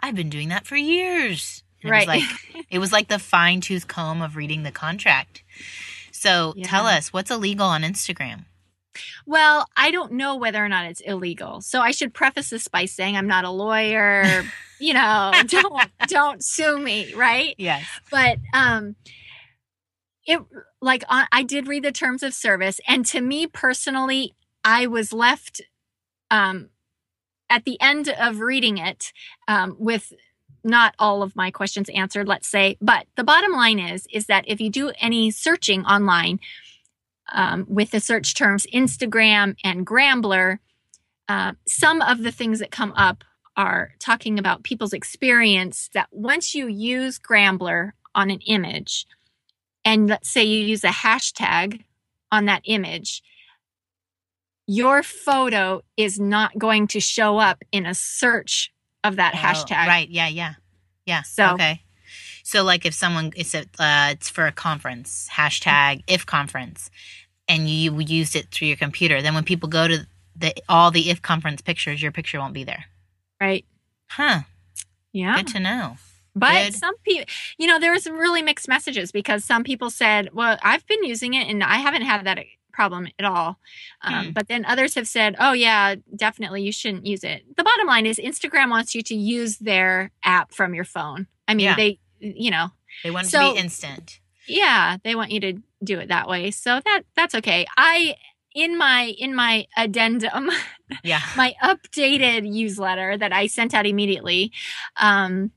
I've 0.00 0.14
been 0.16 0.30
doing 0.30 0.48
that 0.48 0.66
for 0.66 0.76
years." 0.76 1.62
And 1.82 1.90
right. 1.90 2.08
It 2.08 2.08
was 2.08 2.20
like 2.54 2.66
it 2.70 2.78
was 2.78 2.92
like 2.92 3.08
the 3.08 3.18
fine 3.18 3.60
tooth 3.60 3.86
comb 3.88 4.22
of 4.22 4.36
reading 4.36 4.62
the 4.62 4.72
contract. 4.72 5.42
So 6.10 6.54
Yeah. 6.56 6.66
tell 6.66 6.86
us 6.86 7.12
what's 7.12 7.30
illegal 7.30 7.66
on 7.66 7.82
Instagram. 7.82 8.44
Well, 9.26 9.66
I 9.76 9.90
don't 9.90 10.12
know 10.12 10.36
whether 10.36 10.64
or 10.64 10.68
not 10.68 10.86
it's 10.86 11.00
illegal. 11.00 11.60
So 11.60 11.80
I 11.80 11.90
should 11.90 12.14
preface 12.14 12.50
this 12.50 12.68
by 12.68 12.84
saying 12.84 13.16
I'm 13.16 13.26
not 13.26 13.44
a 13.44 13.50
lawyer. 13.50 14.44
you 14.80 14.94
know, 14.94 15.32
don't 15.46 15.82
don't 16.06 16.44
sue 16.44 16.78
me, 16.78 17.14
right? 17.14 17.54
Yes. 17.58 17.84
But 18.10 18.38
um, 18.52 18.96
it 20.26 20.40
like 20.80 21.04
I, 21.08 21.26
I 21.32 21.42
did 21.42 21.68
read 21.68 21.84
the 21.84 21.92
terms 21.92 22.22
of 22.22 22.34
service, 22.34 22.80
and 22.86 23.04
to 23.06 23.20
me 23.20 23.46
personally, 23.46 24.34
I 24.64 24.86
was 24.86 25.12
left 25.12 25.60
um 26.30 26.70
at 27.52 27.64
the 27.64 27.78
end 27.80 28.08
of 28.08 28.40
reading 28.40 28.78
it 28.78 29.12
um, 29.46 29.76
with 29.78 30.12
not 30.64 30.94
all 30.98 31.22
of 31.22 31.36
my 31.36 31.50
questions 31.50 31.90
answered 31.90 32.26
let's 32.28 32.46
say 32.46 32.76
but 32.80 33.04
the 33.16 33.24
bottom 33.24 33.52
line 33.52 33.80
is 33.80 34.06
is 34.12 34.26
that 34.26 34.44
if 34.46 34.60
you 34.60 34.70
do 34.70 34.92
any 35.00 35.30
searching 35.30 35.84
online 35.84 36.38
um, 37.32 37.64
with 37.68 37.90
the 37.90 38.00
search 38.00 38.34
terms 38.34 38.66
instagram 38.72 39.54
and 39.64 39.86
gramblr 39.86 40.58
uh, 41.28 41.52
some 41.66 42.00
of 42.02 42.22
the 42.22 42.32
things 42.32 42.58
that 42.58 42.70
come 42.70 42.92
up 42.96 43.24
are 43.56 43.92
talking 43.98 44.38
about 44.38 44.62
people's 44.62 44.92
experience 44.92 45.88
that 45.94 46.08
once 46.10 46.54
you 46.54 46.66
use 46.68 47.18
gramblr 47.18 47.92
on 48.14 48.30
an 48.30 48.40
image 48.46 49.06
and 49.84 50.08
let's 50.08 50.30
say 50.30 50.42
you 50.44 50.64
use 50.64 50.84
a 50.84 50.88
hashtag 50.88 51.82
on 52.30 52.44
that 52.46 52.62
image 52.64 53.22
your 54.66 55.02
photo 55.02 55.82
is 55.96 56.20
not 56.20 56.56
going 56.56 56.86
to 56.86 57.00
show 57.00 57.38
up 57.38 57.62
in 57.72 57.84
a 57.86 57.94
search 57.94 58.72
of 59.04 59.16
that 59.16 59.34
Oh, 59.34 59.38
hashtag 59.38 59.86
Right. 59.86 60.08
Yeah. 60.08 60.28
Yeah. 60.28 60.54
Yeah. 61.06 61.22
So- 61.22 61.54
okay. 61.54 61.82
So 62.44 62.64
like 62.64 62.84
if 62.86 62.94
someone 62.94 63.32
it's 63.36 63.54
a 63.54 63.60
uh, 63.78 64.08
it's 64.10 64.28
for 64.28 64.46
a 64.46 64.52
conference 64.52 65.28
hashtag 65.32 66.02
if 66.08 66.26
conference, 66.26 66.90
and 67.52 67.68
you 67.68 67.98
used 68.00 68.34
it 68.36 68.46
through 68.50 68.68
your 68.68 68.76
computer, 68.86 69.16
then 69.22 69.34
when 69.34 69.44
people 69.44 69.68
go 69.68 69.86
to 69.92 69.98
the 70.42 70.50
all 70.68 70.90
the 70.90 71.10
if 71.10 71.20
conference 71.20 71.60
pictures, 71.60 72.00
your 72.02 72.12
picture 72.18 72.38
won't 72.40 72.54
be 72.54 72.64
there. 72.64 72.84
right 73.40 73.64
Huh. 74.18 74.40
yeah 75.12 75.36
Good 75.36 75.48
to 75.54 75.60
know. 75.60 75.96
But 76.34 76.64
Good. 76.64 76.74
some 76.84 76.96
people, 77.06 77.26
you 77.58 77.66
know, 77.66 77.78
there 77.78 77.92
was 77.92 78.04
some 78.04 78.16
really 78.16 78.40
mixed 78.42 78.66
messages 78.66 79.12
because 79.12 79.44
some 79.44 79.62
people 79.64 79.90
said, 79.90 80.30
"Well, 80.32 80.56
I've 80.62 80.86
been 80.86 81.04
using 81.04 81.34
it 81.34 81.46
and 81.50 81.62
I 81.62 81.76
haven't 81.86 82.02
had 82.12 82.24
that 82.24 82.38
problem 82.72 83.06
at 83.18 83.26
all." 83.26 83.58
Um, 84.00 84.26
Hmm. 84.26 84.30
But 84.32 84.48
then 84.48 84.64
others 84.64 84.94
have 84.94 85.06
said, 85.06 85.36
"Oh, 85.38 85.52
yeah, 85.52 85.96
definitely, 86.16 86.62
you 86.62 86.72
shouldn't 86.72 87.04
use 87.04 87.22
it." 87.22 87.44
The 87.58 87.62
bottom 87.70 87.86
line 87.86 88.06
is, 88.06 88.16
Instagram 88.18 88.70
wants 88.70 88.94
you 88.94 89.02
to 89.02 89.14
use 89.14 89.58
their 89.58 90.10
app 90.24 90.54
from 90.54 90.74
your 90.74 90.86
phone. 90.86 91.26
I 91.46 91.52
mean, 91.54 91.66
Yeah. 91.66 91.76
they, 91.76 91.98
you 92.20 92.50
know, 92.50 92.70
They 93.04 93.10
want 93.10 93.26
it 93.26 93.30
So- 93.30 93.48
to 93.48 93.52
be 93.54 93.60
instant. 93.60 94.20
Yeah, 94.46 94.96
they 95.04 95.14
want 95.14 95.30
you 95.30 95.40
to 95.40 95.52
do 95.84 95.98
it 95.98 96.08
that 96.08 96.28
way. 96.28 96.50
So 96.50 96.80
that 96.84 97.02
that's 97.16 97.34
okay. 97.36 97.66
I 97.76 98.16
in 98.54 98.76
my 98.76 99.14
in 99.18 99.34
my 99.34 99.66
addendum 99.76 100.50
Yeah. 101.04 101.20
my 101.36 101.54
updated 101.62 102.42
newsletter 102.48 103.16
that 103.16 103.32
I 103.32 103.46
sent 103.46 103.72
out 103.74 103.86
immediately. 103.86 104.52
Um, 104.96 105.50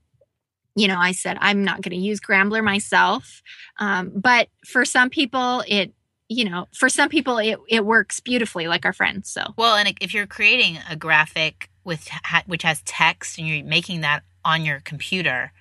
you 0.75 0.87
know, 0.87 0.97
I 0.99 1.11
said 1.13 1.37
I'm 1.41 1.63
not 1.63 1.81
going 1.81 1.91
to 1.97 2.03
use 2.05 2.19
Gramblr 2.19 2.63
myself, 2.63 3.41
um, 3.79 4.11
but 4.15 4.49
for 4.65 4.85
some 4.85 5.09
people, 5.09 5.63
it 5.67 5.93
you 6.27 6.43
know, 6.43 6.67
for 6.73 6.89
some 6.89 7.09
people, 7.09 7.37
it 7.37 7.59
it 7.69 7.85
works 7.85 8.19
beautifully, 8.19 8.67
like 8.67 8.85
our 8.85 8.93
friends. 8.93 9.29
So 9.29 9.43
Well, 9.57 9.75
and 9.75 9.95
if 10.01 10.13
you're 10.13 10.25
creating 10.27 10.79
a 10.89 10.95
graphic 10.95 11.69
with 11.83 12.09
which 12.47 12.63
has 12.63 12.81
text 12.83 13.37
and 13.37 13.47
you're 13.47 13.63
making 13.63 14.01
that 14.01 14.23
on 14.43 14.65
your 14.65 14.79
computer, 14.79 15.51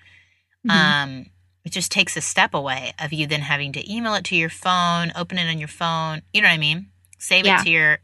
Mm-hmm. 0.67 0.77
um, 0.79 1.27
it 1.65 1.73
just 1.73 1.91
takes 1.91 2.17
a 2.17 2.21
step 2.21 2.55
away 2.55 2.93
of 2.99 3.13
you 3.13 3.27
then 3.27 3.41
having 3.41 3.73
to 3.73 3.93
email 3.93 4.15
it 4.15 4.25
to 4.25 4.37
your 4.37 4.51
phone, 4.51 5.13
open 5.17 5.39
it 5.39 5.49
on 5.49 5.59
your 5.59 5.69
phone. 5.69 6.23
You 6.33 6.43
know 6.43 6.49
what 6.49 6.55
I 6.55 6.59
mean? 6.59 6.89
Save 7.19 7.47
Yeah. 7.47 7.61
it 7.61 7.65
to 7.65 7.71
your 7.71 7.99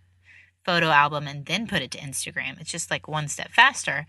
photo 0.64 0.86
album 0.88 1.26
and 1.26 1.44
then 1.46 1.66
put 1.66 1.82
it 1.82 1.90
to 1.92 1.98
Instagram. 1.98 2.60
It's 2.60 2.70
just 2.70 2.90
like 2.90 3.06
one 3.08 3.28
step 3.28 3.50
faster. 3.50 4.06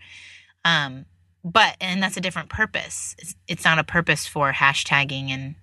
Um, 0.64 1.06
but 1.44 1.76
and 1.80 2.02
that's 2.02 2.16
a 2.16 2.20
different 2.20 2.48
purpose. 2.48 3.14
It's, 3.18 3.34
it's 3.48 3.64
not 3.64 3.78
a 3.78 3.84
purpose 3.84 4.26
for 4.26 4.52
hashtagging 4.52 5.28
and 5.30 5.56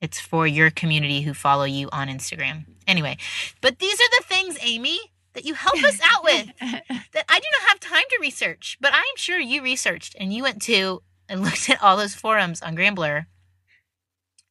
it's 0.00 0.18
for 0.20 0.46
your 0.46 0.70
community 0.70 1.20
who 1.22 1.32
follow 1.32 1.64
you 1.64 1.88
on 1.92 2.08
Instagram. 2.08 2.64
Anyway, 2.88 3.16
but 3.60 3.78
these 3.78 3.94
are 4.00 4.10
the 4.18 4.24
things, 4.26 4.58
Amy, 4.60 4.98
that 5.34 5.44
you 5.44 5.54
help 5.54 5.82
us 5.84 6.00
out 6.02 6.24
with 6.24 6.46
that 6.60 7.24
I 7.28 7.38
do 7.38 7.46
not 7.60 7.68
have 7.68 7.80
time 7.80 8.02
to 8.10 8.18
research, 8.20 8.76
but 8.80 8.90
I'm 8.92 9.16
sure 9.16 9.38
you 9.38 9.62
researched 9.62 10.16
and 10.18 10.34
you 10.34 10.42
went 10.42 10.60
to 10.62 11.02
and 11.32 11.42
looked 11.44 11.68
at 11.70 11.82
all 11.82 11.96
those 11.96 12.14
forums 12.14 12.60
on 12.62 12.76
Gramblr 12.76 13.26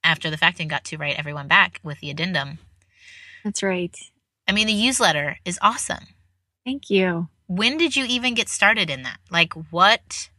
after 0.03 0.29
the 0.29 0.37
fact 0.37 0.59
and 0.59 0.69
got 0.69 0.83
to 0.85 0.97
write 0.97 1.17
everyone 1.17 1.47
back 1.47 1.79
with 1.83 1.99
the 1.99 2.09
addendum. 2.09 2.57
That's 3.43 3.61
right. 3.63 3.95
I 4.47 4.51
mean, 4.51 4.67
the 4.67 4.73
newsletter 4.75 5.37
is 5.45 5.59
awesome. 5.61 6.07
Thank 6.65 6.89
you. 6.89 7.29
When 7.47 7.77
did 7.77 7.95
you 7.95 8.05
even 8.05 8.33
get 8.33 8.49
started 8.49 8.89
in 8.89 9.03
that? 9.03 9.19
Like 9.29 9.53
what 9.71 10.29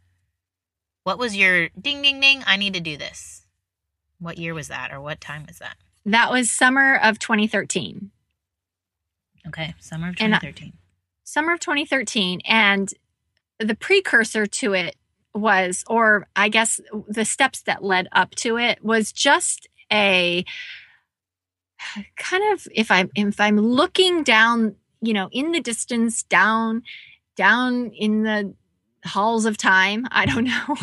what 1.05 1.19
was 1.19 1.37
your 1.37 1.69
ding 1.81 2.03
ding 2.03 2.21
ding, 2.21 2.43
I 2.47 2.57
need 2.57 2.75
to 2.75 2.81
do 2.81 2.97
this? 2.97 3.47
What 4.19 4.39
year 4.39 4.55
was 4.55 4.69
that 4.69 4.93
or 4.93 5.01
what 5.01 5.21
time 5.21 5.45
was 5.47 5.59
that? 5.59 5.77
That 6.07 6.31
was 6.31 6.51
summer 6.51 6.97
of 6.97 7.19
2013. 7.19 8.11
Okay, 9.49 9.75
summer 9.81 10.09
of 10.11 10.17
And 10.21 10.35
I- 10.35 10.39
2013. 10.39 10.73
summer 11.25 11.53
of 11.53 11.61
2013 11.61 12.41
and 12.45 12.93
the 13.59 13.75
precursor 13.75 14.47
to 14.47 14.73
it 14.75 14.97
was 15.35 15.85
or 15.89 16.27
i 16.37 16.49
guess 16.49 16.81
the 17.09 17.25
steps 17.25 17.63
that 17.63 17.83
led 17.83 18.07
up 18.13 18.31
to 18.35 18.59
it 18.59 18.83
was 18.85 19.13
just 19.13 19.69
a 19.93 20.45
kind 22.17 22.53
of 22.53 22.67
if 22.73 22.91
i'm 22.91 23.11
if 23.15 23.41
i'm 23.41 23.59
looking 23.59 24.23
down 24.23 24.75
you 25.01 25.13
know 25.13 25.29
in 25.33 25.53
the 25.53 25.61
distance 25.61 26.23
down 26.23 26.83
down 27.37 27.91
in 27.91 28.23
the 28.23 28.55
halls 29.05 29.45
of 29.45 29.57
time. 29.57 30.07
I 30.11 30.27
don't 30.27 30.45
know. 30.45 30.77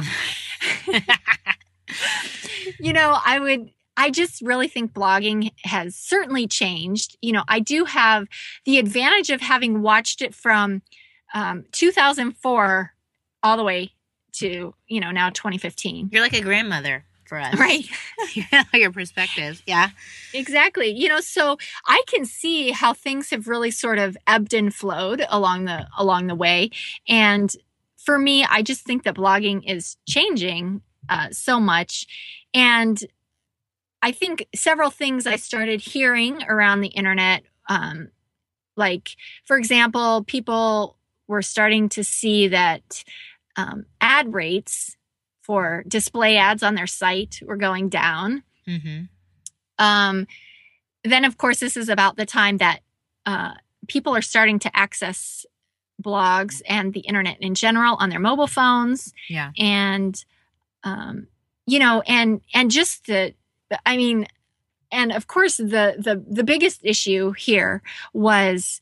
you 2.80 2.94
know, 2.94 3.18
I 3.26 3.40
would 3.40 3.72
I 3.98 4.12
just 4.12 4.42
really 4.42 4.70
think 4.70 4.94
blogging 4.94 5.52
has 5.64 5.96
certainly 5.96 6.48
changed. 6.48 7.18
You 7.22 7.34
know, 7.34 7.44
I 7.48 7.60
do 7.60 7.86
have 7.86 8.28
the 8.66 8.80
advantage 8.80 9.30
of 9.30 9.42
having 9.42 9.82
watched 9.82 10.22
it 10.22 10.34
from 10.34 10.82
um, 11.34 11.66
2004 11.72 12.94
all 13.44 13.58
the 13.58 13.64
way 13.64 13.92
to, 14.34 14.74
you 14.88 15.00
know, 15.00 15.12
now 15.12 15.30
2015. 15.30 16.10
You're 16.12 16.22
like 16.22 16.34
a 16.34 16.42
grandmother 16.42 17.06
for 17.26 17.40
us. 17.40 17.56
Right. 17.60 17.86
Your 18.74 18.92
perspective. 18.92 19.62
Yeah. 19.66 19.90
Exactly. 20.34 20.90
You 20.90 21.08
know, 21.08 21.20
so 21.22 21.58
I 21.86 22.02
can 22.08 22.26
see 22.26 22.72
how 22.72 22.94
things 22.94 23.30
have 23.30 23.48
really 23.48 23.72
sort 23.72 24.00
of 24.00 24.18
ebbed 24.28 24.54
and 24.54 24.74
flowed 24.74 25.24
along 25.30 25.66
the 25.66 25.88
along 25.98 26.28
the 26.28 26.36
way. 26.36 26.72
And 27.08 27.54
for 27.98 28.18
me, 28.18 28.44
I 28.44 28.62
just 28.62 28.86
think 28.86 29.04
that 29.04 29.16
blogging 29.16 29.62
is 29.70 29.98
changing 30.08 30.82
uh, 31.08 31.30
so 31.32 31.60
much. 31.60 32.08
And 32.54 33.00
I 34.02 34.12
think 34.12 34.48
several 34.56 34.90
things 34.90 35.28
I 35.28 35.36
started 35.36 35.82
hearing 35.82 36.42
around 36.44 36.82
the 36.82 36.88
internet, 36.88 37.44
um, 37.68 38.10
like, 38.76 39.16
for 39.46 39.58
example, 39.58 40.24
people 40.24 40.98
were 41.28 41.42
starting 41.42 41.90
to 41.90 42.04
see 42.04 42.48
that 42.48 43.04
um, 43.60 43.86
ad 44.00 44.34
rates 44.34 44.96
for 45.42 45.84
display 45.88 46.38
ads 46.38 46.64
on 46.64 46.76
their 46.76 46.88
site 46.88 47.42
were 47.46 47.58
going 47.58 47.90
down. 47.90 48.44
Mm-hmm. 48.68 49.04
Um, 49.78 50.28
then, 51.04 51.26
of 51.26 51.38
course, 51.38 51.60
this 51.60 51.76
is 51.76 51.90
about 51.90 52.18
the 52.18 52.26
time 52.26 52.58
that 52.58 52.80
uh, 53.26 53.54
people 53.88 54.16
are 54.16 54.22
starting 54.22 54.60
to 54.60 54.78
access 54.78 55.46
blogs 56.02 56.62
and 56.68 56.94
the 56.94 57.02
internet 57.02 57.38
in 57.42 57.56
general 57.56 57.98
on 58.00 58.10
their 58.10 58.20
mobile 58.20 58.48
phones. 58.48 59.14
Yeah. 59.28 59.52
And, 59.58 60.24
um, 60.84 61.28
you 61.66 61.80
know, 61.80 62.02
and 62.08 62.42
and 62.54 62.72
just 62.72 63.08
the, 63.08 63.34
I 63.86 63.98
mean, 63.98 64.28
and 64.92 65.12
of 65.12 65.28
course, 65.28 65.58
the 65.58 65.96
the 65.98 66.24
the 66.28 66.44
biggest 66.44 66.82
issue 66.84 67.32
here 67.32 67.82
was 68.14 68.80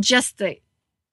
just 0.00 0.38
the 0.38 0.58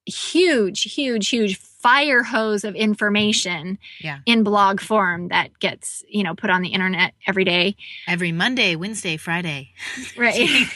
huge, 0.10 0.94
huge, 0.94 1.30
huge 1.30 1.58
fire 1.58 2.24
hose 2.24 2.63
of 2.63 2.75
information 2.75 3.80
yeah. 4.01 4.20
in 4.25 4.44
blog 4.44 4.82
form 4.82 5.30
that 5.30 5.58
gets, 5.60 6.04
you 6.10 6.24
know, 6.24 6.36
put 6.36 6.50
on 6.50 6.62
the 6.62 6.70
internet 6.70 7.13
every 7.25 7.46
day. 7.46 7.75
Every 8.08 8.32
Monday, 8.32 8.75
Wednesday, 8.75 9.16
Friday. 9.16 9.72
Right. 10.18 10.68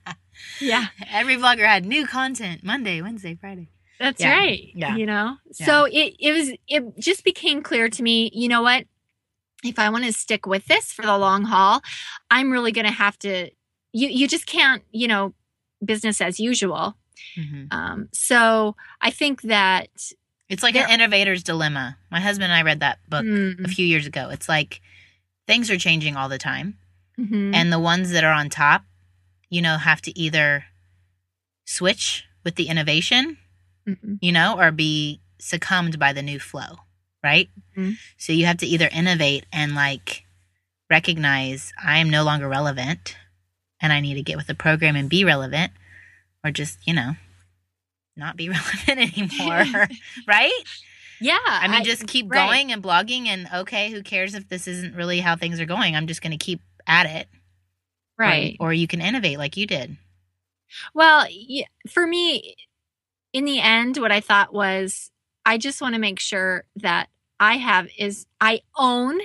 yeah. 0.60 0.86
Every 1.10 1.36
blogger 1.36 1.66
had 1.66 1.84
new 1.84 2.06
content 2.06 2.62
Monday, 2.62 3.02
Wednesday, 3.02 3.34
Friday. 3.34 3.68
That's 3.98 4.20
yeah. 4.20 4.32
right. 4.32 4.68
Yeah. 4.74 4.96
You 4.96 5.06
know? 5.06 5.36
Yeah. 5.58 5.66
So 5.66 5.84
it, 5.84 6.14
it 6.20 6.32
was 6.32 6.50
it 6.68 6.98
just 6.98 7.24
became 7.24 7.62
clear 7.62 7.88
to 7.88 8.02
me, 8.02 8.30
you 8.32 8.48
know 8.48 8.62
what? 8.62 8.86
If 9.64 9.78
I 9.78 9.88
want 9.90 10.04
to 10.04 10.12
stick 10.12 10.46
with 10.46 10.66
this 10.66 10.92
for 10.92 11.02
the 11.02 11.16
long 11.16 11.44
haul, 11.44 11.80
I'm 12.30 12.50
really 12.50 12.70
gonna 12.70 12.90
have 12.90 13.18
to 13.20 13.50
you 13.92 14.08
you 14.08 14.28
just 14.28 14.46
can't, 14.46 14.82
you 14.90 15.08
know, 15.08 15.34
business 15.84 16.20
as 16.20 16.38
usual 16.38 16.96
Mm-hmm. 17.38 17.64
Um, 17.70 18.08
so 18.12 18.76
I 19.00 19.10
think 19.10 19.42
that 19.42 19.88
it's 20.48 20.62
like 20.62 20.76
an 20.76 20.90
innovator's 20.90 21.42
dilemma. 21.42 21.96
My 22.10 22.20
husband 22.20 22.44
and 22.44 22.52
I 22.52 22.62
read 22.62 22.80
that 22.80 22.98
book 23.08 23.24
mm-hmm. 23.24 23.64
a 23.64 23.68
few 23.68 23.86
years 23.86 24.06
ago. 24.06 24.28
It's 24.30 24.48
like 24.48 24.80
things 25.46 25.70
are 25.70 25.78
changing 25.78 26.16
all 26.16 26.28
the 26.28 26.38
time, 26.38 26.78
mm-hmm. 27.18 27.54
and 27.54 27.72
the 27.72 27.78
ones 27.78 28.10
that 28.12 28.24
are 28.24 28.32
on 28.32 28.50
top, 28.50 28.84
you 29.48 29.62
know, 29.62 29.78
have 29.78 30.02
to 30.02 30.18
either 30.18 30.64
switch 31.64 32.24
with 32.44 32.56
the 32.56 32.68
innovation, 32.68 33.38
you 34.20 34.32
know, 34.32 34.58
or 34.58 34.70
be 34.70 35.20
succumbed 35.38 35.98
by 35.98 36.12
the 36.12 36.22
new 36.22 36.38
flow, 36.38 36.76
right? 37.22 37.48
Mm-hmm. 37.76 37.92
So 38.18 38.32
you 38.32 38.46
have 38.46 38.58
to 38.58 38.66
either 38.66 38.88
innovate 38.92 39.46
and 39.52 39.74
like 39.74 40.24
recognize 40.90 41.72
I 41.82 41.98
am 41.98 42.10
no 42.10 42.22
longer 42.22 42.48
relevant 42.48 43.16
and 43.80 43.92
I 43.92 44.00
need 44.00 44.14
to 44.14 44.22
get 44.22 44.36
with 44.36 44.46
the 44.46 44.54
program 44.54 44.96
and 44.96 45.08
be 45.08 45.24
relevant 45.24 45.72
or 46.44 46.50
just, 46.50 46.78
you 46.86 46.94
know, 46.94 47.12
not 48.16 48.36
be 48.36 48.48
relevant 48.88 49.16
anymore, 49.16 49.64
right? 50.28 50.62
Yeah. 51.20 51.38
I 51.44 51.68
mean, 51.68 51.84
just 51.84 52.06
keep 52.06 52.30
right. 52.30 52.46
going 52.46 52.72
and 52.72 52.82
blogging, 52.82 53.26
and 53.26 53.48
okay, 53.54 53.90
who 53.90 54.02
cares 54.02 54.34
if 54.34 54.48
this 54.48 54.68
isn't 54.68 54.94
really 54.94 55.20
how 55.20 55.36
things 55.36 55.60
are 55.60 55.66
going? 55.66 55.96
I'm 55.96 56.06
just 56.06 56.22
going 56.22 56.36
to 56.36 56.44
keep 56.44 56.60
at 56.86 57.06
it. 57.06 57.28
Right. 58.18 58.56
Or, 58.60 58.68
or, 58.68 58.72
you 58.72 58.86
can 58.86 59.00
innovate 59.00 59.38
like 59.38 59.56
you 59.56 59.66
did. 59.66 59.96
Well, 60.94 61.26
for 61.88 62.06
me, 62.06 62.54
in 63.32 63.44
the 63.44 63.60
end, 63.60 63.96
what 63.96 64.12
I 64.12 64.20
thought 64.20 64.52
was 64.52 65.10
I 65.44 65.58
just 65.58 65.80
want 65.80 65.94
to 65.94 66.00
make 66.00 66.20
sure 66.20 66.64
that 66.76 67.08
I 67.40 67.56
have 67.56 67.88
is 67.98 68.26
I 68.40 68.60
own 68.76 69.18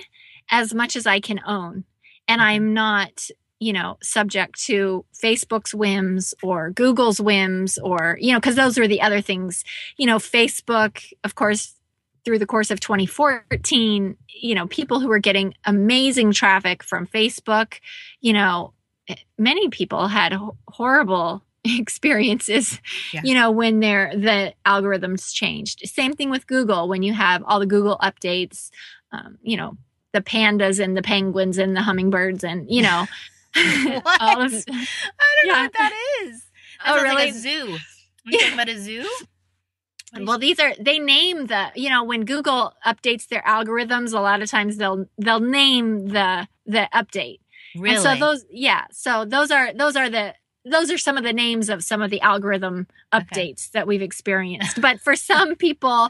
as 0.49 0.73
much 0.73 0.95
as 0.95 1.05
I 1.05 1.19
can 1.19 1.39
own. 1.45 1.85
And 2.27 2.41
mm-hmm. 2.41 2.49
I'm 2.49 2.73
not 2.73 3.29
you 3.59 3.73
know, 3.73 3.97
subject 4.01 4.59
to 4.65 5.05
Facebook's 5.13 5.75
whims 5.75 6.33
or 6.41 6.71
Google's 6.71 7.19
whims 7.19 7.77
or, 7.77 8.17
you 8.21 8.31
know, 8.31 8.39
because 8.39 8.55
those 8.55 8.77
were 8.77 8.87
the 8.87 9.01
other 9.01 9.21
things. 9.21 9.63
You 9.97 10.05
know, 10.05 10.17
Facebook, 10.17 11.11
of 11.23 11.35
course, 11.35 11.75
through 12.23 12.39
the 12.39 12.45
course 12.45 12.71
of 12.71 12.79
2014, 12.79 14.15
you 14.41 14.55
know, 14.55 14.67
people 14.67 14.99
who 14.99 15.07
were 15.07 15.19
getting 15.19 15.53
amazing 15.65 16.31
traffic 16.31 16.83
from 16.83 17.05
Facebook, 17.07 17.79
you 18.21 18.33
know, 18.33 18.73
eh, 19.09 19.15
many 19.37 19.69
people 19.69 20.07
had 20.07 20.33
horrible 20.67 21.43
experiences 21.65 22.79
yeah. 23.13 23.19
you 23.21 23.33
know 23.33 23.51
when 23.51 23.81
their 23.81 24.13
the 24.15 24.53
algorithms 24.65 25.33
changed 25.33 25.81
same 25.83 26.13
thing 26.13 26.29
with 26.29 26.47
google 26.47 26.87
when 26.87 27.03
you 27.03 27.13
have 27.13 27.43
all 27.45 27.59
the 27.59 27.65
google 27.65 27.97
updates 28.01 28.69
um, 29.11 29.37
you 29.41 29.57
know 29.57 29.77
the 30.13 30.21
pandas 30.21 30.81
and 30.81 30.95
the 30.95 31.01
penguins 31.01 31.57
and 31.57 31.75
the 31.75 31.81
hummingbirds 31.81 32.45
and 32.45 32.71
you 32.71 32.81
know 32.89 33.05
what? 33.55 34.21
All 34.21 34.41
of, 34.41 34.53
I 34.53 34.55
don't 34.55 34.67
yeah. 35.45 35.53
know 35.53 35.61
what 35.61 35.73
that 35.73 35.93
is. 36.23 36.43
That 36.85 36.97
oh, 36.97 37.01
really? 37.01 37.15
Like 37.15 37.33
a 37.33 37.37
zoo. 37.37 37.77
Are 38.25 38.31
you 38.31 38.39
talking 38.39 38.53
about 38.53 38.69
a 38.69 38.79
zoo? 38.79 39.07
Well, 40.19 40.39
these 40.39 40.59
are 40.59 40.73
they 40.79 40.97
name 40.97 41.45
the 41.45 41.67
you 41.75 41.87
know 41.87 42.03
when 42.03 42.25
Google 42.25 42.73
updates 42.83 43.27
their 43.27 43.43
algorithms, 43.43 44.11
a 44.11 44.19
lot 44.19 44.41
of 44.41 44.49
times 44.49 44.77
they'll 44.77 45.05
they'll 45.19 45.39
name 45.39 46.07
the 46.07 46.47
the 46.65 46.89
update. 46.91 47.41
Really? 47.75 47.93
And 47.93 48.03
so 48.03 48.15
those 48.15 48.43
yeah, 48.49 48.85
so 48.91 49.23
those 49.23 49.51
are 49.51 49.71
those 49.71 49.95
are 49.95 50.09
the 50.09 50.33
those 50.65 50.89
are 50.89 50.97
some 50.97 51.15
of 51.15 51.23
the 51.23 51.31
names 51.31 51.69
of 51.69 51.83
some 51.83 52.01
of 52.01 52.09
the 52.09 52.21
algorithm 52.21 52.87
updates 53.13 53.67
okay. 53.67 53.73
that 53.73 53.87
we've 53.87 54.01
experienced. 54.01 54.81
but 54.81 54.99
for 54.99 55.15
some 55.15 55.55
people, 55.55 56.09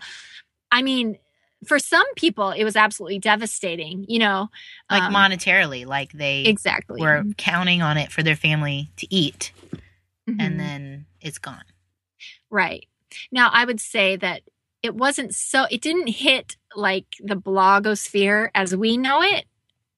I 0.72 0.82
mean, 0.82 1.18
for 1.66 1.80
some 1.80 2.06
people 2.16 2.52
it 2.52 2.64
was 2.64 2.76
absolutely 2.76 3.20
devastating 3.20 4.06
you 4.08 4.20
know 4.20 4.50
like 4.90 5.04
um, 5.04 5.14
monetarily 5.14 5.86
like 5.86 6.12
they 6.14 6.44
exactly. 6.44 7.02
were 7.02 7.24
counting 7.38 7.82
on 7.82 7.98
it 7.98 8.12
for 8.12 8.24
their 8.24 8.36
family 8.36 8.90
to 8.96 9.14
eat 9.14 9.52
mm-hmm. 10.30 10.40
and 10.40 10.60
then 10.60 11.06
it's 11.22 11.38
gone. 11.38 11.64
Right. 12.50 12.86
Now 13.32 13.50
i 13.54 13.66
would 13.66 13.80
say 13.80 14.16
that 14.16 14.42
it 14.82 14.96
wasn't 14.96 15.36
so 15.36 15.66
it 15.70 15.82
didn't 15.82 16.08
hit 16.08 16.56
like 16.76 17.06
the 17.20 17.36
blogosphere 17.36 18.50
as 18.56 18.76
we 18.76 18.98
know 18.98 19.22
it 19.22 19.46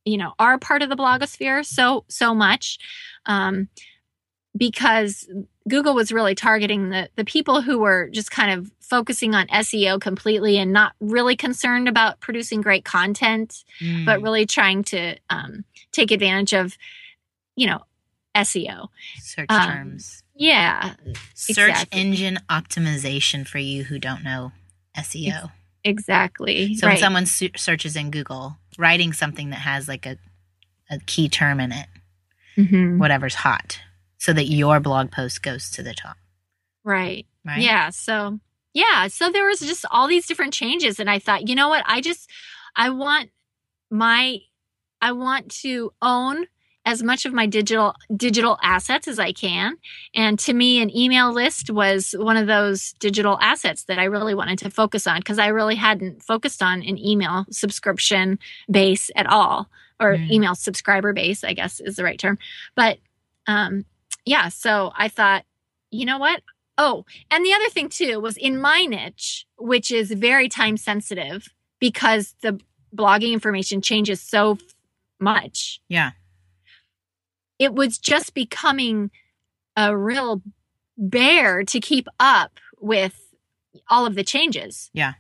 you 0.06 0.18
know 0.18 0.34
our 0.40 0.58
part 0.58 0.82
of 0.82 0.90
the 0.90 0.96
blogosphere 0.96 1.66
so 1.66 2.06
so 2.10 2.34
much. 2.34 2.80
Um 3.26 3.70
because 4.56 5.30
Google 5.68 5.94
was 5.94 6.12
really 6.12 6.36
targeting 6.36 6.90
the, 6.90 7.10
the 7.16 7.26
people 7.26 7.62
who 7.62 7.80
were 7.80 8.10
just 8.10 8.32
kind 8.32 8.52
of 8.52 8.72
focusing 8.80 9.34
on 9.34 9.48
SEO 9.48 10.02
completely 10.02 10.58
and 10.58 10.74
not 10.74 10.94
really 11.00 11.36
concerned 11.36 11.88
about 11.88 12.20
producing 12.20 12.62
great 12.62 12.84
content, 12.84 13.64
mm. 13.80 14.06
but 14.06 14.22
really 14.22 14.46
trying 14.46 14.84
to 14.84 15.16
um, 15.30 15.64
take 15.92 16.12
advantage 16.12 16.54
of, 16.54 16.78
you 17.56 17.68
know, 17.68 17.82
SEO. 18.36 18.90
Search 19.20 19.48
um, 19.50 19.70
terms. 19.70 20.24
Yeah. 20.36 20.96
Search 21.34 21.70
exactly. 21.70 22.00
engine 22.00 22.40
optimization 22.50 23.48
for 23.48 23.60
you 23.60 23.84
who 23.84 24.00
don't 24.00 24.24
know 24.24 24.52
SEO. 24.98 25.52
Exactly. 25.84 26.76
So 26.76 26.88
right. 26.88 26.94
when 26.94 27.00
someone 27.00 27.26
su- 27.26 27.50
searches 27.56 27.96
in 27.96 28.12
Google, 28.12 28.58
writing 28.78 29.14
something 29.14 29.52
that 29.52 29.60
has 29.60 29.88
like 29.88 30.06
a, 30.06 30.18
a 30.90 31.00
key 31.00 31.30
term 31.30 31.60
in 31.60 31.72
it, 31.72 31.88
mm-hmm. 32.58 33.00
whatever's 33.00 33.36
hot 33.36 33.80
so 34.22 34.34
that 34.34 34.46
your 34.46 34.80
blog 34.80 35.10
post 35.10 35.42
goes 35.42 35.72
to 35.72 35.82
the 35.82 35.96
top. 35.96 36.16
Right. 36.84 37.26
Right. 37.44 37.60
Yeah. 37.60 37.90
So, 37.90 38.40
yeah. 38.72 39.08
So 39.08 39.32
there 39.32 39.48
was 39.48 39.62
just 39.62 39.84
all 39.90 40.08
these 40.08 40.28
different 40.28 40.54
changes. 40.54 41.00
And 41.00 41.10
I 41.10 41.18
thought, 41.18 41.50
you 41.50 41.56
know 41.56 41.70
what? 41.70 41.84
I 41.88 42.02
just, 42.02 42.30
I 42.76 42.92
want 42.92 43.32
my, 43.90 44.38
I 45.02 45.14
want 45.14 45.50
to 45.64 45.92
own 46.04 46.46
as 46.86 47.02
much 47.02 47.26
of 47.26 47.34
my 47.34 47.48
digital 47.48 47.96
digital 48.16 48.60
assets 48.62 49.08
as 49.08 49.18
I 49.18 49.32
can. 49.32 49.78
And 50.14 50.38
to 50.40 50.54
me, 50.54 50.84
an 50.84 50.96
email 50.96 51.34
list 51.34 51.72
was 51.72 52.14
one 52.16 52.38
of 52.38 52.46
those 52.46 52.94
digital 53.00 53.40
assets 53.42 53.86
that 53.86 53.98
I 53.98 54.04
really 54.04 54.36
wanted 54.36 54.60
to 54.60 54.70
focus 54.70 55.08
on 55.08 55.18
because 55.18 55.40
I 55.40 55.48
really 55.48 55.76
hadn't 55.76 56.22
focused 56.22 56.62
on 56.62 56.84
an 56.84 57.00
email 57.00 57.48
subscription 57.50 58.38
base 58.70 59.10
at 59.16 59.26
all, 59.26 59.68
or 60.00 60.14
mm. 60.16 60.30
email 60.30 60.54
subscriber 60.54 61.12
base, 61.12 61.44
I 61.44 61.54
guess 61.54 61.80
is 61.80 61.96
the 61.96 62.04
right 62.04 62.20
term. 62.20 62.38
But 62.76 63.00
um, 63.48 63.86
yeah, 64.26 64.50
so 64.50 64.92
I 64.96 65.08
thought, 65.08 65.46
you 65.90 66.06
know 66.06 66.18
what? 66.18 66.42
Oh, 66.78 67.06
and 67.30 67.46
the 67.46 67.54
other 67.54 67.70
thing 67.70 67.90
too 67.90 68.20
was 68.20 68.38
in 68.38 68.60
my 68.60 68.86
niche, 68.86 69.46
which 69.58 69.92
is 69.92 70.12
very 70.12 70.50
time 70.50 70.78
sensitive 70.78 71.50
because 71.80 72.36
the 72.42 72.60
blogging 72.96 73.34
information 73.34 73.82
changes 73.82 74.22
so 74.22 74.58
much. 75.20 75.82
Yeah. 75.88 76.12
It 77.60 77.74
was 77.74 77.98
just 77.98 78.34
becoming 78.34 79.12
a 79.76 79.96
real 79.96 80.42
bear 80.98 81.64
to 81.64 81.80
keep 81.80 82.08
up 82.20 82.60
with 82.80 83.34
all 83.90 84.06
of 84.06 84.16
the 84.16 84.24
changes. 84.24 84.90
Yeah. 84.94 85.14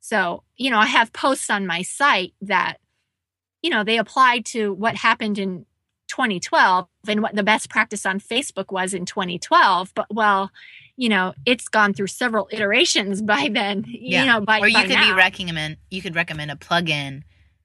So, 0.00 0.42
you 0.56 0.70
know, 0.70 0.78
I 0.78 0.86
have 0.86 1.12
posts 1.12 1.50
on 1.50 1.66
my 1.66 1.82
site 1.82 2.34
that, 2.40 2.76
you 3.62 3.70
know, 3.70 3.84
they 3.84 3.98
apply 3.98 4.40
to 4.46 4.72
what 4.72 4.96
happened 4.96 5.38
in 5.38 5.66
2012 6.08 6.86
and 7.08 7.22
what 7.22 7.34
the 7.34 7.42
best 7.42 7.68
practice 7.70 8.04
on 8.06 8.20
Facebook 8.20 8.72
was 8.72 8.94
in 8.94 9.04
2012. 9.04 9.92
But, 9.94 10.06
well, 10.10 10.50
you 10.96 11.08
know, 11.08 11.34
it's 11.44 11.68
gone 11.68 11.92
through 11.94 12.06
several 12.08 12.48
iterations 12.50 13.22
by 13.34 13.48
then, 13.52 13.84
Yeah. 13.86 14.20
you 14.20 14.26
know, 14.26 14.40
by, 14.40 14.60
or 14.60 14.68
you 14.68 14.74
by 14.74 14.82
could 14.82 14.88
be 14.90 14.94
now. 14.94 15.16
recommend 15.16 15.76
you 15.90 16.00
could 16.02 16.14
recommend 16.14 16.50
a 16.50 16.56
plugin 16.56 17.22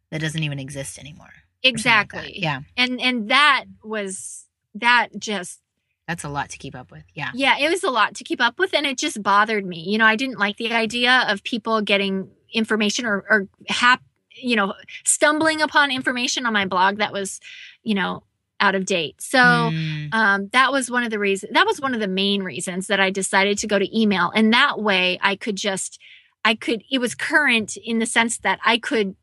that 0.10 0.22
doesn't 0.22 0.44
even 0.44 0.60
exist 0.60 1.00
anymore. 1.00 1.28
or 1.28 1.30
something 1.30 1.64
like 1.64 1.74
exactly. 1.74 2.40
Yeah. 2.42 2.62
And, 2.78 3.00
and 3.00 3.30
that 3.30 3.66
was, 3.84 4.46
that 4.76 5.10
just 5.18 5.62
That's 6.08 6.24
a 6.24 6.30
lot 6.30 6.50
to 6.50 6.58
keep 6.58 6.76
up 6.76 6.92
with. 6.92 7.04
Yeah. 7.14 7.32
Yeah, 7.34 7.58
it 7.60 7.70
was 7.70 7.84
a 7.84 7.90
lot 7.90 8.16
to 8.16 8.24
keep 8.24 8.42
up 8.42 8.60
with, 8.60 8.74
and 8.74 8.86
it 8.86 8.98
just 8.98 9.22
bothered 9.24 9.66
me. 9.66 9.80
You 9.88 9.98
know, 9.98 10.06
I 10.06 10.16
didn't 10.18 10.40
like 10.40 10.58
the 10.58 10.74
idea 10.74 11.26
of 11.30 11.44
people 11.44 11.82
getting 11.82 12.30
information 12.54 13.06
or, 13.06 13.24
or 13.30 13.48
hap, 13.70 14.02
you 14.34 14.56
know, 14.58 14.74
stumbling 15.06 15.62
upon 15.62 15.92
information 15.92 16.46
on 16.46 16.52
my 16.54 16.66
blog 16.66 16.98
that 16.98 17.14
was, 17.14 17.40
you 17.84 17.96
know, 17.96 18.24
out 18.62 18.76
of 18.76 18.86
date. 18.86 19.22
So 19.22 19.40
Mm, 19.40 20.14
um, 20.14 20.50
that 20.54 20.72
was 20.72 20.90
one 20.90 21.04
of 21.04 21.10
the 21.10 21.20
reasons. 21.20 21.54
That 21.54 21.66
was 21.66 21.82
one 21.82 21.94
of 21.94 22.00
the 22.00 22.08
main 22.08 22.44
reasons 22.44 22.88
that 22.88 23.00
I 23.00 23.10
decided 23.10 23.58
to 23.60 23.68
go 23.68 23.78
to 23.78 24.00
email, 24.00 24.32
and 24.34 24.54
that 24.54 24.80
way 24.80 25.20
I 25.22 25.36
could 25.36 25.58
just, 25.58 26.00
I 26.46 26.56
could. 26.56 26.84
It 26.90 27.00
was 27.00 27.16
current 27.16 27.76
in 27.76 28.00
the 28.00 28.06
sense 28.06 28.38
that 28.40 28.60
I 28.64 28.78
could 28.78 29.16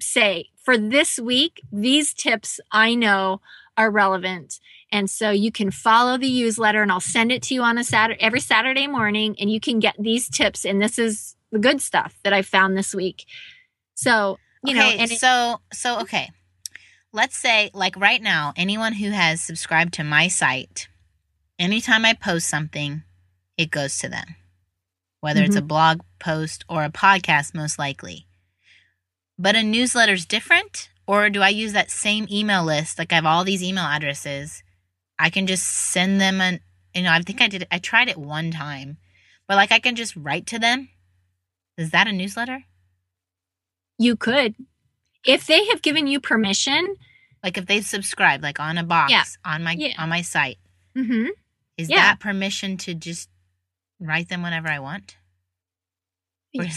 say 0.00 0.50
for 0.68 0.76
this 0.76 1.18
week, 1.18 1.62
these 1.72 2.12
tips 2.12 2.60
I 2.70 2.94
know 2.94 3.40
are 3.78 3.90
relevant. 3.90 4.60
And 4.92 5.08
so 5.08 5.30
you 5.30 5.52
can 5.52 5.70
follow 5.70 6.18
the 6.18 6.30
newsletter 6.30 6.82
and 6.82 6.92
I'll 6.92 7.00
send 7.00 7.32
it 7.32 7.42
to 7.44 7.54
you 7.54 7.62
on 7.62 7.78
a 7.78 7.84
Saturday, 7.84 8.20
every 8.20 8.40
Saturday 8.40 8.86
morning 8.86 9.34
and 9.40 9.50
you 9.50 9.60
can 9.60 9.78
get 9.78 9.96
these 9.98 10.28
tips. 10.28 10.66
And 10.66 10.82
this 10.82 10.98
is 10.98 11.36
the 11.52 11.58
good 11.58 11.80
stuff 11.80 12.18
that 12.22 12.32
I 12.32 12.42
found 12.42 12.76
this 12.76 12.94
week. 12.94 13.24
So, 13.94 14.38
you 14.64 14.74
know, 14.74 14.88
and 14.88 15.10
it, 15.10 15.18
so 15.18 15.60
so 15.72 16.00
okay. 16.00 16.30
Let's 17.12 17.36
say 17.36 17.70
like 17.72 17.96
right 17.96 18.20
now, 18.22 18.52
anyone 18.56 18.94
who 18.94 19.10
has 19.10 19.40
subscribed 19.40 19.94
to 19.94 20.04
my 20.04 20.28
site, 20.28 20.88
anytime 21.58 22.04
I 22.04 22.12
post 22.14 22.48
something, 22.48 23.02
it 23.56 23.70
goes 23.70 23.98
to 23.98 24.08
them. 24.08 24.36
Whether 25.20 25.42
it's 25.42 25.56
a 25.56 25.60
Mm-hmm. 25.60 25.66
blog 25.66 26.00
post 26.20 26.64
or 26.68 26.84
a 26.84 26.90
podcast, 26.90 27.54
most 27.54 27.78
likely. 27.78 28.26
But 29.38 29.56
a 29.56 29.62
newsletter's 29.62 30.26
different, 30.26 30.90
or 31.06 31.30
do 31.30 31.40
I 31.40 31.48
use 31.48 31.72
that 31.72 31.90
same 31.90 32.26
email 32.30 32.64
list? 32.64 32.98
Like 32.98 33.12
I 33.12 33.16
have 33.16 33.26
all 33.26 33.44
these 33.44 33.62
email 33.62 33.84
addresses. 33.84 34.62
I 35.18 35.30
can 35.30 35.46
just 35.46 35.64
send 35.64 36.20
them 36.20 36.40
an 36.40 36.60
you 36.94 37.02
know, 37.02 37.12
I 37.12 37.20
think 37.20 37.40
I 37.40 37.48
did 37.48 37.66
I 37.70 37.78
tried 37.78 38.08
it 38.08 38.18
one 38.18 38.50
time. 38.50 38.98
But 39.46 39.56
like 39.56 39.72
I 39.72 39.78
can 39.78 39.96
just 39.96 40.14
write 40.16 40.46
to 40.48 40.58
them. 40.58 40.88
Is 41.78 41.90
that 41.90 42.06
a 42.08 42.12
newsletter? 42.12 42.64
you 44.00 44.14
could, 44.14 44.54
if 45.24 45.46
they 45.46 45.66
have 45.66 45.82
given 45.82 46.06
you 46.06 46.20
permission, 46.20 46.96
Like 47.42 47.56
if 47.56 47.66
they 47.66 47.80
subscribe, 47.82 48.42
like 48.42 48.58
on 48.58 48.78
a 48.78 48.82
box 48.84 49.12
Yeah. 49.12 49.24
on 49.44 49.62
my 49.62 49.72
Yeah. 49.72 49.94
on 49.98 50.08
my 50.08 50.22
site, 50.22 50.58
mm-hmm. 50.96 51.28
is 51.76 51.88
Yeah. 51.88 51.96
that 51.96 52.20
permission 52.20 52.76
to 52.78 52.94
just 52.94 53.28
write 54.00 54.28
them 54.28 54.42
whenever 54.42 54.68
I 54.68 54.80
want? 54.80 55.16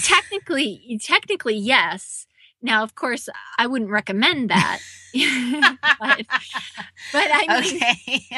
Technically, 0.04 1.00
technically, 1.02 1.56
yes. 1.56 2.28
Now, 2.62 2.84
of 2.84 2.96
course, 2.96 3.28
I 3.58 3.68
wouldn't 3.68 3.90
recommend 3.92 4.50
that. 4.50 4.80
but, 6.00 6.26
but 7.12 7.28
I 7.34 7.62
mean, 7.62 7.76
okay. 7.76 8.30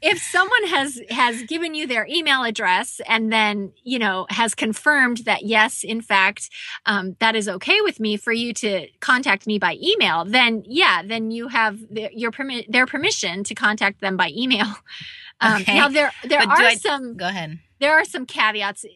if 0.00 0.18
someone 0.18 0.66
has 0.68 0.98
has 1.10 1.42
given 1.42 1.74
you 1.74 1.86
their 1.86 2.06
email 2.08 2.42
address 2.44 3.02
and 3.06 3.30
then 3.30 3.72
you 3.84 3.98
know 3.98 4.24
has 4.30 4.54
confirmed 4.54 5.18
that 5.26 5.44
yes 5.44 5.84
in 5.84 6.00
fact 6.00 6.48
um, 6.86 7.16
that 7.20 7.36
is 7.36 7.50
okay 7.50 7.82
with 7.82 8.00
me 8.00 8.16
for 8.16 8.32
you 8.32 8.54
to 8.54 8.86
contact 9.00 9.46
me 9.46 9.58
by 9.58 9.76
email 9.82 10.24
then 10.24 10.62
yeah 10.66 11.02
then 11.04 11.30
you 11.30 11.48
have 11.48 11.78
the, 11.90 12.08
your 12.14 12.30
permi- 12.30 12.66
their 12.66 12.86
permission 12.86 13.44
to 13.44 13.54
contact 13.54 14.00
them 14.00 14.16
by 14.16 14.30
email 14.34 14.64
um, 15.42 15.60
Okay. 15.60 15.74
now 15.74 15.88
there 15.90 16.12
there 16.24 16.40
But 16.40 16.48
are 16.48 16.62
I- 16.64 16.74
some 16.76 17.14
Go 17.18 17.28
ahead. 17.28 17.58
there 17.78 17.92
are 17.92 18.06
some 18.06 18.24
caveats 18.24 18.86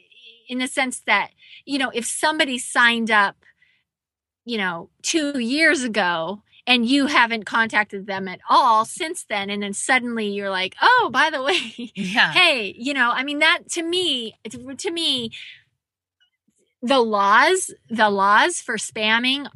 in 0.49 0.59
the 0.59 0.69
sense 0.69 1.01
that 1.01 1.33
you 1.67 1.77
know 1.79 1.91
if 1.93 2.07
somebody 2.07 2.57
signed 2.57 3.11
up 3.11 3.37
you 4.47 4.57
know 4.57 4.89
2 5.03 5.39
years 5.39 5.83
ago 5.83 6.41
and 6.67 6.85
you 6.87 7.07
haven't 7.07 7.45
contacted 7.45 8.07
them 8.07 8.27
at 8.27 8.41
all 8.49 8.85
since 8.85 9.25
then 9.29 9.51
and 9.51 9.63
then 9.63 9.73
suddenly 9.75 10.29
you're 10.29 10.51
like 10.51 10.75
oh 10.81 11.11
by 11.13 11.29
the 11.31 11.43
way 11.49 11.93
Yeah. 11.95 12.33
hey 12.33 12.75
you 12.79 12.95
know 12.95 13.11
i 13.11 13.23
mean 13.25 13.41
that 13.41 13.69
to 13.73 13.83
me 13.83 14.35
to, 14.51 14.91
me 14.91 15.31
the 16.83 16.99
laws 17.01 17.73
the 17.91 18.09
laws 18.11 18.61
for 18.61 18.77
spamming 18.77 19.49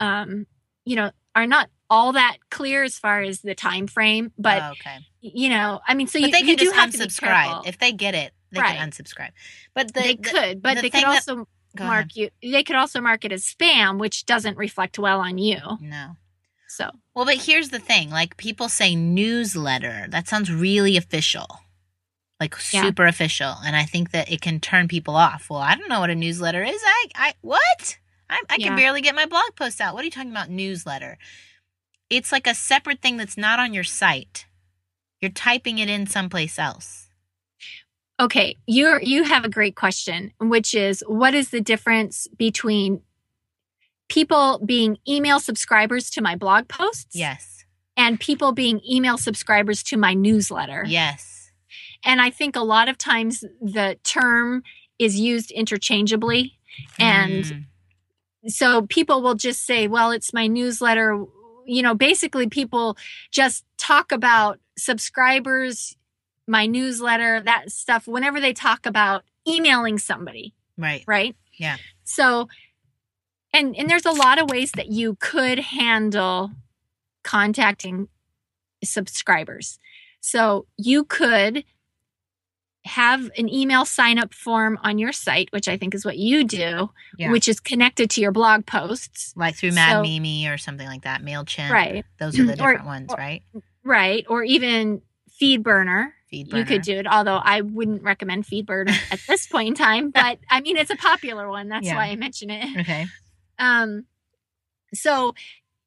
um 0.00 0.46
you 0.84 0.96
know 0.96 1.10
are 1.34 1.46
not 1.46 1.70
all 1.88 2.12
that 2.12 2.38
clear 2.50 2.82
as 2.82 2.98
far 2.98 3.20
as 3.22 3.40
the 3.42 3.54
time 3.54 3.86
frame 3.86 4.32
but 4.38 4.62
Oh, 4.62 4.70
okay. 4.72 4.98
you 5.20 5.48
know 5.50 5.80
i 5.86 5.94
mean 5.94 6.06
so 6.06 6.18
But 6.20 6.26
you, 6.26 6.32
they 6.32 6.40
you 6.40 6.46
can 6.46 6.56
do 6.56 6.64
just 6.64 6.76
have 6.76 6.90
to 6.92 6.98
be 6.98 7.04
unsubscribe. 7.04 7.66
If 7.66 7.78
they 7.78 7.92
get 7.92 8.14
it, 8.14 8.32
they 8.50 8.60
Right. 8.60 8.76
can 8.76 8.90
unsubscribe. 8.90 9.30
But 9.74 9.94
the, 9.94 10.00
they 10.00 10.14
the- 10.16 10.22
could 10.22 10.62
but 10.62 10.74
the 10.76 10.82
they 10.82 10.90
could 10.90 11.00
thing 11.00 11.08
that- 11.08 11.28
also 11.28 11.46
go 11.76 11.84
mark 11.84 12.06
ahead. 12.16 12.30
you 12.42 12.52
they 12.52 12.62
could 12.62 12.76
also 12.76 13.00
mark 13.00 13.24
it 13.24 13.32
as 13.32 13.44
spam 13.44 13.98
which 13.98 14.24
doesn't 14.26 14.56
reflect 14.56 14.98
well 14.98 15.20
on 15.20 15.38
you 15.38 15.58
No. 15.80 16.16
so 16.68 16.90
Well, 17.14 17.24
but 17.24 17.36
here's 17.36 17.68
the 17.70 17.78
thing. 17.78 18.10
Like 18.10 18.36
people 18.36 18.68
say 18.68 18.94
newsletter. 18.94 20.06
That 20.08 20.28
sounds 20.28 20.50
really 20.52 20.96
official. 20.96 21.46
Like 22.40 22.54
Yeah. 22.72 22.82
super 22.82 23.06
official. 23.06 23.54
And 23.64 23.76
I 23.76 23.84
think 23.84 24.10
that 24.12 24.30
it 24.32 24.40
can 24.40 24.58
turn 24.60 24.88
people 24.88 25.14
off. 25.16 25.48
Well, 25.50 25.60
I 25.60 25.74
don't 25.76 25.88
know 25.88 26.00
what 26.00 26.10
a 26.10 26.14
newsletter 26.14 26.62
is. 26.64 26.80
I 26.84 27.06
I 27.14 27.34
what? 27.40 27.98
I, 28.30 28.40
I 28.48 28.56
Yeah. 28.58 28.68
can 28.68 28.76
barely 28.76 29.00
get 29.02 29.14
my 29.14 29.26
blog 29.26 29.54
posts 29.56 29.80
out. 29.80 29.94
What 29.94 30.02
are 30.02 30.04
you 30.06 30.10
talking 30.10 30.30
about 30.30 30.48
newsletter? 30.50 31.18
It's 32.10 32.32
like 32.32 32.46
a 32.46 32.54
separate 32.54 33.00
thing 33.00 33.16
that's 33.16 33.36
not 33.36 33.58
on 33.58 33.72
your 33.74 33.84
site. 33.84 34.46
You're 35.20 35.30
typing 35.30 35.78
it 35.78 35.88
in 35.88 36.06
someplace 36.06 36.58
else. 36.58 37.01
Okay 38.22 38.56
you're 38.66 39.00
you 39.02 39.24
have 39.24 39.44
a 39.44 39.48
great 39.48 39.74
question 39.76 40.32
which 40.38 40.74
is 40.74 41.02
what 41.06 41.34
is 41.34 41.50
the 41.50 41.60
difference 41.60 42.28
between 42.38 43.00
people 44.08 44.60
being 44.64 44.98
email 45.08 45.40
subscribers 45.40 46.08
to 46.10 46.20
my 46.22 46.36
blog 46.36 46.68
posts 46.68 47.16
Yes. 47.16 47.64
and 47.96 48.20
people 48.20 48.52
being 48.52 48.80
email 48.88 49.18
subscribers 49.18 49.82
to 49.84 49.96
my 49.96 50.14
newsletter 50.14 50.84
Yes. 50.86 51.50
and 52.04 52.20
i 52.20 52.30
think 52.30 52.54
a 52.56 52.60
lot 52.60 52.88
of 52.88 52.96
times 52.96 53.40
the 53.60 53.98
term 54.04 54.62
is 54.98 55.18
used 55.18 55.50
interchangeably 55.50 56.58
and 57.00 57.44
Mm. 57.44 57.64
so 58.48 58.86
people 58.86 59.20
will 59.22 59.34
just 59.34 59.64
say 59.66 59.88
well 59.88 60.10
it's 60.10 60.32
my 60.32 60.46
newsletter 60.46 61.24
you 61.66 61.82
know 61.82 61.94
basically 61.94 62.48
people 62.48 62.96
just 63.30 63.64
talk 63.78 64.12
about 64.12 64.58
subscribers 64.76 65.96
my 66.52 66.66
newsletter 66.66 67.40
that 67.40 67.72
stuff 67.72 68.06
whenever 68.06 68.38
they 68.40 68.52
talk 68.52 68.84
about 68.86 69.24
emailing 69.48 69.98
somebody 69.98 70.54
right. 70.76 71.02
right 71.06 71.34
Yeah. 71.56 71.76
so 72.04 72.48
and 73.54 73.74
and 73.76 73.88
there's 73.90 74.06
a 74.06 74.12
lot 74.12 74.38
of 74.40 74.50
ways 74.50 74.70
that 74.72 74.88
you 74.92 75.16
could 75.18 75.58
handle 75.58 76.50
contacting 77.24 78.08
subscribers 78.84 79.78
so 80.20 80.66
you 80.76 81.04
could 81.04 81.64
have 82.84 83.30
an 83.38 83.48
email 83.48 83.84
sign 83.84 84.18
up 84.18 84.34
form 84.34 84.76
on 84.82 84.98
your 84.98 85.12
site 85.12 85.48
which 85.52 85.68
i 85.68 85.76
think 85.76 85.94
is 85.94 86.04
what 86.04 86.18
you 86.18 86.42
do 86.44 86.90
Yeah. 87.16 87.30
which 87.30 87.48
is 87.48 87.60
connected 87.60 88.10
to 88.10 88.20
your 88.20 88.32
blog 88.32 88.66
posts 88.66 89.32
Like 89.36 89.54
through 89.54 89.72
Mad 89.72 89.92
So- 89.92 90.02
Mimi 90.02 90.48
or 90.48 90.58
something 90.58 90.86
like 90.88 91.02
that. 91.02 91.22
MailChimp. 91.22 91.70
right 91.70 92.04
Those 92.18 92.38
are 92.38 92.44
the 92.44 92.52
Or- 92.62 92.72
different 92.72 92.86
ones, 92.86 93.10
or- 93.12 93.16
right? 93.16 93.42
right 93.84 94.24
or 94.28 94.42
even 94.42 95.02
feedburner 95.40 96.08
Feedburner. 96.32 96.58
you 96.58 96.64
could 96.64 96.82
do 96.82 96.98
it 96.98 97.06
although 97.06 97.36
i 97.42 97.60
wouldn't 97.60 98.02
recommend 98.02 98.44
feedburner 98.44 98.94
at 99.10 99.20
this 99.28 99.46
point 99.46 99.68
in 99.68 99.74
time 99.74 100.10
but 100.10 100.38
i 100.50 100.60
mean 100.60 100.76
it's 100.76 100.90
a 100.90 100.96
popular 100.96 101.48
one 101.48 101.68
that's 101.68 101.86
Yeah. 101.86 101.96
why 101.96 102.06
i 102.06 102.16
mention 102.16 102.50
it 102.50 102.80
Okay. 102.80 103.06
um 103.58 104.06
so 104.94 105.34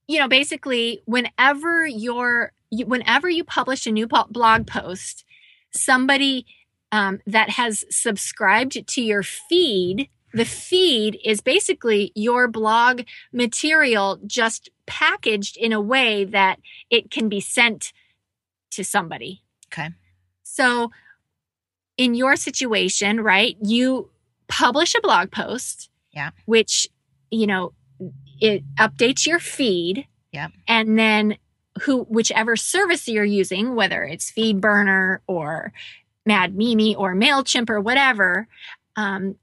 you 0.08 0.20
know 0.20 0.28
basically 0.28 1.02
whenever 1.06 1.86
you're 1.88 2.52
you, 2.72 2.86
whenever 2.86 3.30
you 3.30 3.44
publish 3.44 3.86
a 3.88 3.92
new 3.92 4.08
po- 4.08 4.28
blog 4.30 4.68
post 4.68 5.24
somebody 5.72 6.46
um, 6.92 7.20
that 7.28 7.50
has 7.52 7.84
subscribed 7.90 8.88
to 8.88 9.02
your 9.02 9.24
feed 9.24 10.10
the 10.34 10.46
feed 10.46 11.18
is 11.24 11.42
basically 11.42 12.12
your 12.16 12.48
blog 12.48 13.02
material 13.34 14.20
just 14.28 14.70
packaged 14.86 15.58
in 15.58 15.72
a 15.74 15.82
way 15.82 16.24
that 16.26 16.60
it 16.90 17.10
can 17.10 17.30
be 17.30 17.40
sent 17.40 17.92
to 18.72 18.84
somebody 18.84 19.42
Okay. 19.74 19.90
So 20.56 20.90
in 21.98 22.16
your 22.16 22.38
situation, 22.38 23.20
right, 23.20 23.58
you 23.62 24.10
publish 24.48 24.96
a 24.96 25.02
blog 25.02 25.30
post. 25.30 25.90
Yeah. 26.14 26.30
Which, 26.46 26.88
you 27.30 27.46
know, 27.46 27.74
it 28.40 28.64
updates 28.78 29.28
your 29.28 29.40
feed. 29.40 30.08
Yeah. 30.32 30.48
And 30.66 30.98
then 30.98 31.38
who 31.82 32.04
whichever 32.04 32.56
service 32.56 33.06
you're 33.10 33.26
using, 33.26 33.76
whether 33.76 34.04
it's 34.04 34.32
FeedBurner 34.32 35.18
or 35.28 35.74
Mad 36.26 36.56
Mimi 36.56 36.96
or 36.96 37.14
MailChimp 37.14 37.70
or 37.70 37.82
whatever, 37.82 38.48
um, 38.96 39.36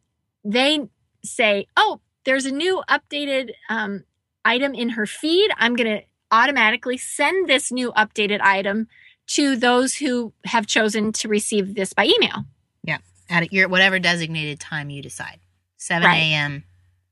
they 0.43 0.89
say, 1.23 1.67
oh, 1.77 2.01
there's 2.25 2.47
a 2.47 2.53
new 2.53 2.83
updated 2.89 3.51
um, 3.69 4.05
item 4.47 4.73
in 4.73 4.91
her 4.91 5.05
feed. 5.05 5.51
I'm 5.59 5.77
going 5.77 5.99
to 5.99 6.05
automatically 6.31 6.97
send 6.97 7.51
this 7.51 7.71
new 7.71 7.93
updated 7.93 8.41
item 8.41 8.89
to 9.35 9.57
those 9.57 9.95
who 9.95 10.33
have 10.45 10.67
chosen 10.67 11.13
to 11.13 11.29
receive 11.29 11.75
this 11.75 11.93
by 11.93 12.05
email. 12.07 12.45
Yeah. 12.85 12.99
At 13.31 13.53
your 13.53 13.69
whatever 13.69 13.99
designated 13.99 14.61
time 14.61 14.91
you 14.91 15.03
decide 15.03 15.41
7 15.79 16.07
Right. 16.07 16.17
a.m., 16.19 16.65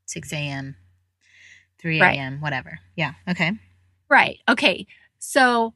6 0.05 0.33
a.m., 0.33 0.75
3 1.79 1.99
Right. 2.01 2.17
a.m., 2.17 2.41
whatever. 2.41 2.79
Yeah. 2.95 3.13
Okay. 3.27 3.51
Right. 4.09 4.39
Okay. 4.47 4.85
So 5.19 5.73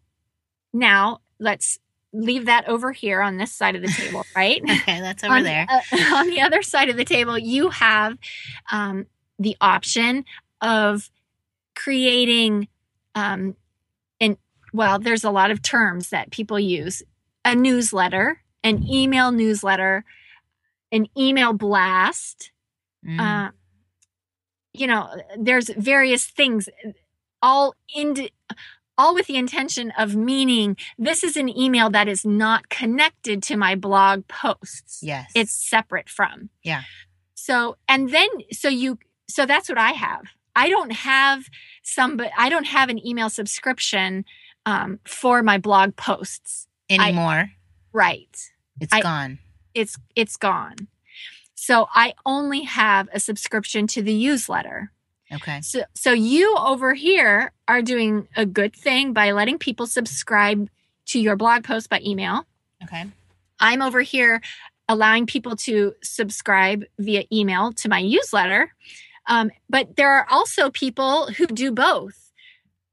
now 0.73 1.21
let's 1.39 1.79
leave 2.13 2.45
that 2.45 2.67
over 2.67 2.91
here 2.91 3.21
on 3.21 3.37
this 3.37 3.51
side 3.51 3.75
of 3.75 3.81
the 3.81 3.87
table, 3.87 4.23
right? 4.35 4.61
Okay. 4.63 4.99
That's 5.01 5.23
over 5.23 5.35
on, 5.35 5.43
there. 5.43 5.65
uh, 5.69 5.81
on 6.15 6.27
the 6.29 6.41
other 6.41 6.61
side 6.61 6.89
of 6.89 6.95
the 6.97 7.05
table, 7.05 7.37
you 7.39 7.69
have 7.69 8.17
um, 8.71 9.07
the 9.39 9.57
option 9.61 10.25
of 10.61 11.09
creating, 11.75 12.67
um, 13.15 13.55
well, 14.75 14.99
there's 14.99 15.23
a 15.23 15.31
lot 15.31 15.51
of 15.51 15.61
terms 15.61 16.09
that 16.09 16.31
people 16.31 16.59
use 16.59 17.01
a 17.45 17.55
newsletter, 17.55 18.41
an 18.63 18.83
email 18.89 19.31
newsletter, 19.31 20.03
an 20.91 21.07
email 21.17 21.53
blast. 21.53 22.51
Mm. 23.07 23.19
Uh, 23.19 23.51
you 24.73 24.87
know, 24.87 25.09
there's 25.37 25.69
various 25.69 26.25
things, 26.25 26.67
all 27.41 27.73
in, 27.95 28.27
all 28.97 29.13
with 29.13 29.27
the 29.27 29.37
intention 29.37 29.93
of 29.97 30.15
meaning 30.15 30.75
this 30.97 31.23
is 31.23 31.37
an 31.37 31.47
email 31.47 31.89
that 31.89 32.09
is 32.09 32.25
not 32.25 32.67
connected 32.67 33.41
to 33.43 33.55
my 33.55 33.75
blog 33.75 34.27
posts 34.27 34.99
yes. 35.01 35.31
it's 35.35 35.53
separate 35.53 36.09
from. 36.09 36.49
Yeah. 36.63 36.81
So, 37.35 37.77
and 37.87 38.09
then, 38.09 38.27
so 38.51 38.67
you, 38.67 38.99
so 39.29 39.45
that's 39.45 39.69
what 39.69 39.77
I 39.77 39.91
have. 39.91 40.23
I 40.55 40.69
don't 40.69 40.91
have 40.91 41.45
some, 41.83 42.17
but 42.17 42.31
I 42.37 42.49
don't 42.49 42.65
have 42.65 42.89
an 42.89 43.05
email 43.05 43.29
subscription 43.29 44.25
um, 44.65 44.99
for 45.05 45.43
my 45.43 45.57
blog 45.57 45.95
posts. 45.95 46.67
anymore. 46.89 47.51
Right. 47.93 48.37
it's 48.79 48.93
I- 48.93 49.01
gone. 49.01 49.39
It's, 49.73 49.97
it's 50.15 50.37
gone. 50.37 50.75
So 51.55 51.87
I 51.93 52.13
only 52.25 52.61
have 52.61 53.09
a 53.11 53.19
subscription 53.19 53.87
to 53.87 54.01
the 54.01 54.17
newsletter. 54.17 54.91
Okay. 55.33 55.61
So, 55.61 55.83
so 55.95 56.11
you 56.11 56.55
over 56.57 56.93
here 56.93 57.51
are 57.67 57.81
doing 57.81 58.27
a 58.35 58.45
good 58.45 58.75
thing 58.75 59.13
by 59.13 59.31
letting 59.31 59.57
people 59.57 59.87
subscribe 59.87 60.69
to 61.07 61.19
your 61.19 61.35
blog 61.35 61.63
post 61.63 61.89
by 61.89 62.01
email. 62.05 62.45
Okay. 62.83 63.05
I'm 63.59 63.81
over 63.81 64.01
here 64.01 64.41
allowing 64.87 65.25
people 65.25 65.55
to 65.55 65.93
subscribe 66.03 66.83
via 66.99 67.23
email 67.33 67.73
to 67.73 67.89
my 67.89 68.01
newsletter. 68.01 68.71
Um, 69.27 69.49
but 69.69 69.95
there 69.95 70.11
are 70.11 70.27
also 70.29 70.69
people 70.69 71.27
who 71.27 71.47
do 71.47 71.71
both. 71.71 72.24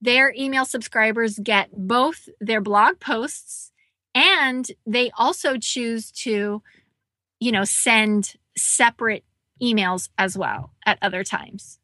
Their 0.03 0.35
email 0.37 0.65
subscribers 0.65 1.39
get 1.39 1.71
both 1.73 2.29
their 2.41 2.61
blog 2.61 2.99
posts 2.99 3.71
and 4.15 4.67
they 4.85 5.13
also 5.17 5.57
choose 5.57 6.11
to, 6.11 6.61
you 7.39 7.53
know, 7.53 7.63
send 7.65 8.35
separate 8.57 9.25
emails 9.63 10.09
as 10.19 10.37
well 10.37 10.73
at 10.85 10.99
other 11.01 11.23
times. 11.23 11.79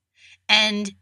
And 0.49 0.93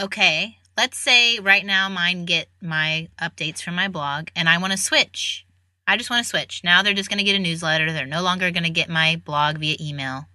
okay, 0.00 0.56
let's 0.76 0.96
say 0.96 1.38
right 1.38 1.66
now 1.66 1.90
mine 1.90 2.24
get 2.24 2.48
my 2.62 3.08
updates 3.20 3.62
from 3.62 3.74
my 3.74 3.88
blog 3.88 4.28
and 4.34 4.48
I 4.48 4.56
want 4.56 4.72
to 4.72 4.78
switch. 4.78 5.46
I 5.86 5.98
just 5.98 6.08
want 6.08 6.24
to 6.24 6.28
switch. 6.28 6.62
Now 6.64 6.82
they're 6.82 6.94
just 6.94 7.10
going 7.10 7.18
to 7.18 7.24
get 7.24 7.36
a 7.36 7.40
newsletter. 7.40 7.92
They're 7.92 8.06
no 8.06 8.22
longer 8.22 8.50
going 8.50 8.64
to 8.64 8.70
get 8.70 8.88
my 8.88 9.20
blog 9.22 9.58
via 9.58 9.76
email. 9.78 10.28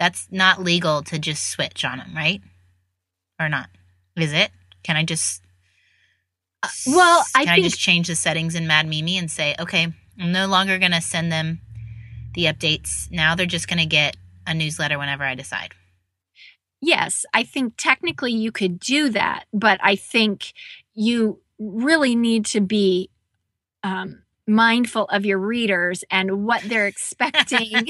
That's 0.00 0.26
not 0.32 0.60
legal 0.60 1.02
to 1.04 1.18
just 1.20 1.46
switch 1.46 1.84
on 1.84 1.98
them, 1.98 2.12
right? 2.12 2.42
Or 3.38 3.48
not? 3.48 3.70
Is 4.16 4.32
it? 4.32 4.50
Can 4.82 4.96
I 4.96 5.04
just 5.04 5.43
Uh, 6.64 6.96
well, 6.96 7.24
I 7.34 7.44
can 7.44 7.54
I 7.54 7.62
just 7.62 7.78
change 7.78 8.08
the 8.08 8.14
settings 8.14 8.54
in 8.54 8.66
Mad 8.66 8.86
Mimi 8.86 9.18
and 9.18 9.30
say, 9.30 9.54
okay, 9.58 9.92
I'm 10.20 10.32
no 10.32 10.46
longer 10.46 10.78
going 10.78 10.92
to 10.92 11.00
send 11.00 11.30
them 11.30 11.60
the 12.34 12.44
updates. 12.44 13.10
Now 13.10 13.34
they're 13.34 13.46
just 13.46 13.68
going 13.68 13.78
to 13.78 13.86
get 13.86 14.16
a 14.46 14.54
newsletter 14.54 14.98
whenever 14.98 15.24
I 15.24 15.34
decide. 15.34 15.74
Yes, 16.80 17.24
I 17.32 17.44
think 17.44 17.74
technically 17.76 18.32
you 18.32 18.52
could 18.52 18.78
do 18.78 19.08
that, 19.10 19.44
but 19.52 19.80
I 19.82 19.96
think 19.96 20.52
you 20.92 21.40
really 21.58 22.14
need 22.14 22.44
to 22.46 22.60
be 22.60 23.10
um, 23.82 24.22
mindful 24.46 25.04
of 25.06 25.24
your 25.24 25.38
readers 25.38 26.04
and 26.10 26.44
what 26.44 26.62
they're 26.62 26.86
expecting. 26.94 27.86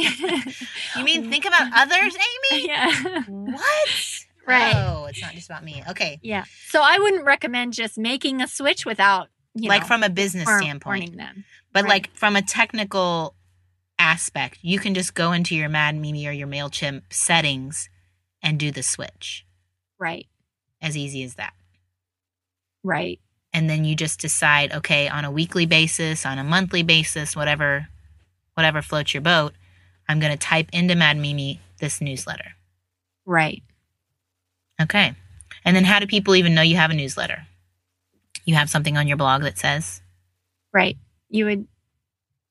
You 0.97 1.05
mean 1.05 1.31
think 1.31 1.45
about 1.45 1.71
others, 1.75 2.17
Amy? 2.53 2.67
yeah. 2.69 3.23
What? 3.27 4.24
Right. 4.47 4.75
Oh, 4.77 5.07
it's 5.07 5.21
not 5.23 5.33
just 5.33 5.49
about 5.49 5.65
me. 5.65 5.83
Okay. 5.89 6.19
Yeah. 6.23 6.45
So 6.69 6.81
I 6.83 6.99
wouldn't 6.99 7.25
recommend 7.25 7.73
just 7.73 7.97
making 7.99 8.43
a 8.43 8.49
switch 8.49 8.85
without, 8.85 9.29
you 9.55 9.69
like 9.69 9.83
know, 9.83 9.89
from 9.89 10.03
a 10.03 10.11
business 10.11 10.47
warn- 10.47 10.63
standpoint. 10.63 11.01
warning 11.01 11.17
them. 11.17 11.45
But 11.73 11.85
right. 11.85 11.91
like 11.91 12.15
from 12.15 12.37
a 12.37 12.43
technical 12.43 13.35
aspect, 13.99 14.59
you 14.63 14.79
can 14.79 14.95
just 14.95 15.15
go 15.15 15.33
into 15.33 15.55
your 15.55 15.69
Mad 15.69 15.97
Mimi 15.97 16.27
or 16.27 16.33
your 16.33 16.49
MailChimp 16.49 17.03
settings 17.11 17.89
and 18.43 18.59
do 18.59 18.71
the 18.71 18.83
switch. 18.83 19.47
Right. 19.99 20.27
As 20.83 20.97
easy 20.97 21.23
as 21.25 21.35
that. 21.37 21.55
Right. 22.83 23.21
And 23.53 23.71
then 23.71 23.85
you 23.85 23.95
just 23.95 24.21
decide, 24.21 24.73
okay, 24.73 25.09
on 25.09 25.25
a 25.25 25.31
weekly 25.31 25.65
basis, 25.65 26.27
on 26.27 26.39
a 26.39 26.45
monthly 26.45 26.83
basis, 26.83 27.35
whatever 27.35 27.89
whatever 28.55 28.83
floats 28.83 29.15
your 29.15 29.21
boat, 29.21 29.53
I'm 30.09 30.21
gonna 30.21 30.37
type 30.37 30.69
into 30.73 30.95
Mad 30.95 31.17
Mimi 31.17 31.61
this 31.81 32.01
newsletter. 32.01 32.53
Right. 33.25 33.63
Okay. 34.81 35.15
And 35.65 35.75
then 35.75 35.85
how 35.85 35.99
do 35.99 36.07
people 36.07 36.37
even 36.37 36.55
know 36.55 36.63
you 36.63 36.77
have 36.77 36.91
a 36.91 36.95
newsletter? 36.95 37.47
You 38.45 38.55
have 38.55 38.71
something 38.71 38.97
on 38.97 39.09
your 39.09 39.17
blog 39.17 39.43
that 39.43 39.59
says, 39.59 40.03
Right. 40.73 40.99
You 41.29 41.45
would, 41.47 41.69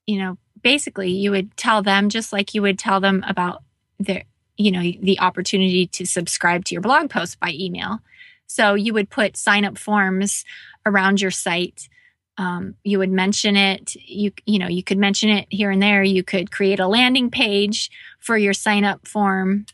you 0.05 0.19
know, 0.19 0.37
basically 0.61 1.11
you 1.11 1.31
would 1.31 1.55
tell 1.57 1.83
them 1.83 2.09
just 2.09 2.31
like 2.33 2.53
you 2.53 2.61
would 2.61 2.79
tell 2.79 2.99
them 2.99 3.23
about 3.27 3.63
their, 3.99 4.23
you 4.57 4.71
know, 4.71 4.81
the 4.81 5.19
opportunity 5.19 5.87
to 5.87 6.05
subscribe 6.05 6.65
to 6.65 6.75
your 6.75 6.81
blog 6.81 7.09
post 7.09 7.39
by 7.39 7.51
email. 7.51 7.99
So 8.47 8.75
you 8.75 8.93
would 8.93 9.09
put 9.09 9.37
sign 9.37 9.65
up 9.65 9.77
forms 9.77 10.45
around 10.85 11.21
your 11.21 11.31
site. 11.31 11.89
Um, 12.37 12.75
you 12.83 12.99
would 12.99 13.11
mention 13.11 13.55
it. 13.55 13.95
You 13.95 14.31
you 14.45 14.57
know 14.57 14.67
you 14.67 14.83
could 14.83 14.97
mention 14.97 15.29
it 15.29 15.47
here 15.49 15.69
and 15.69 15.81
there. 15.81 16.03
You 16.03 16.23
could 16.23 16.51
create 16.51 16.79
a 16.79 16.87
landing 16.87 17.29
page 17.29 17.91
for 18.19 18.37
your 18.37 18.53
sign 18.53 18.83
up 18.83 19.07
form. 19.07 19.65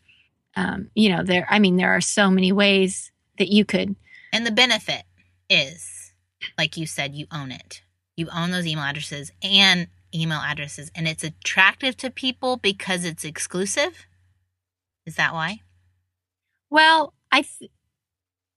Um, 0.56 0.90
you 0.96 1.10
know 1.10 1.24
there. 1.24 1.48
I 1.50 1.60
mean 1.60 1.78
there 1.78 1.96
are 1.96 2.02
so 2.02 2.30
many 2.30 2.52
ways 2.52 3.12
that 3.38 3.50
you 3.50 3.66
could. 3.66 3.96
and 4.34 4.46
the 4.46 4.52
benefit 4.52 5.04
is, 5.50 6.12
like 6.58 6.78
you 6.78 6.86
said, 6.86 7.16
you 7.16 7.26
own 7.32 7.52
it. 7.52 7.82
You 8.18 8.28
own 8.34 8.52
those 8.52 8.68
email 8.68 8.84
addresses 8.84 9.32
and 9.42 9.88
email 10.14 10.40
addresses, 10.44 10.92
and 10.96 11.08
it's 11.08 11.24
attractive 11.24 11.96
to 11.98 12.10
people 12.10 12.58
because 12.58 13.06
it's 13.06 13.24
exclusive. 13.24 14.08
Is 15.06 15.16
that 15.16 15.34
why? 15.34 15.62
Well, 16.70 17.14
I, 17.32 17.42
th- 17.42 17.72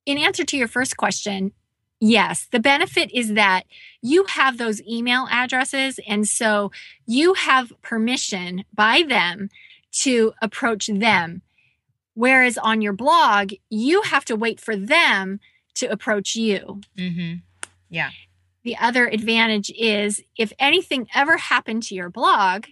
in 0.05 0.19
answer 0.19 0.45
to 0.45 0.57
your 0.57 0.69
first 0.69 0.97
question, 0.97 1.53
yes, 2.01 2.47
the 2.51 2.61
benefit 2.61 3.11
is 3.15 3.35
that 3.35 3.63
you 4.03 4.25
have 4.25 4.59
those 4.59 4.83
email 4.83 5.29
addresses. 5.31 5.99
And 6.07 6.29
so 6.29 6.73
you 7.07 7.35
have 7.35 7.73
permission 7.83 8.65
by 8.75 9.05
them 9.09 9.49
to 10.03 10.33
approach 10.43 10.89
them. 10.89 11.43
Whereas 12.15 12.59
on 12.59 12.83
your 12.83 12.93
blog, 12.93 13.53
you 13.71 14.03
have 14.03 14.25
to 14.27 14.37
wait 14.37 14.61
for 14.61 14.77
them 14.77 15.41
to 15.75 15.87
approach 15.87 16.37
you. 16.37 16.81
Mm-hmm. 16.99 17.37
Yeah. 17.89 18.11
The 18.65 18.77
other 18.77 19.07
advantage 19.07 19.71
is 19.77 20.23
if 20.37 20.53
anything 20.59 21.09
ever 21.15 21.37
happened 21.37 21.83
to 21.85 21.95
your 21.95 22.11
blog, 22.11 22.67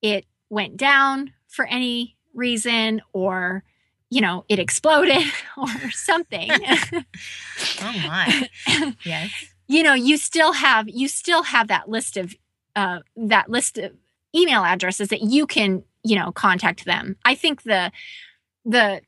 it 0.00 0.24
went 0.48 0.76
down 0.76 1.32
for 1.48 1.66
any 1.66 2.16
reason 2.34 3.02
or 3.12 3.64
you 4.10 4.20
know 4.20 4.44
it 4.48 4.58
exploded 4.58 5.24
or 5.56 5.90
something 5.90 6.50
Oh 7.82 7.92
my. 8.06 8.48
yes. 9.04 9.30
you 9.66 9.82
know 9.82 9.94
you 9.94 10.16
still 10.16 10.52
have 10.52 10.88
you 10.88 11.08
still 11.08 11.42
have 11.42 11.68
that 11.68 11.88
list 11.88 12.16
of 12.16 12.34
uh, 12.76 13.00
that 13.16 13.50
list 13.50 13.76
of 13.78 13.92
email 14.36 14.62
addresses 14.64 15.08
that 15.08 15.22
you 15.22 15.46
can 15.46 15.82
you 16.04 16.16
know 16.16 16.30
contact 16.32 16.84
them 16.84 17.16
i 17.24 17.34
think 17.34 17.62
the 17.64 17.90
the 18.64 19.00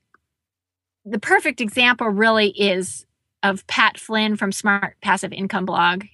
the 1.05 1.19
perfect 1.19 1.61
example 1.61 2.09
really 2.09 2.49
is 2.51 3.07
of 3.43 3.67
pat 3.67 3.99
flynn 3.99 4.37
from 4.37 4.53
smart 4.53 4.97
passive 5.01 5.33
income 5.33 5.65
blog 5.65 6.05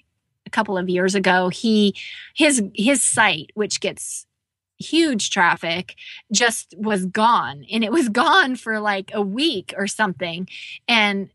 a 0.46 0.50
couple 0.50 0.78
of 0.78 0.88
years 0.88 1.14
ago. 1.14 1.48
He 1.48 1.94
his 2.34 2.62
his 2.74 3.02
site 3.02 3.50
which 3.54 3.80
gets 3.80 4.26
huge 4.78 5.30
traffic 5.30 5.96
just 6.32 6.74
was 6.76 7.06
gone. 7.06 7.64
And 7.70 7.82
it 7.82 7.92
was 7.92 8.08
gone 8.10 8.56
for 8.56 8.80
like 8.80 9.10
a 9.12 9.22
week 9.22 9.74
or 9.76 9.86
something. 9.86 10.48
And 10.86 11.30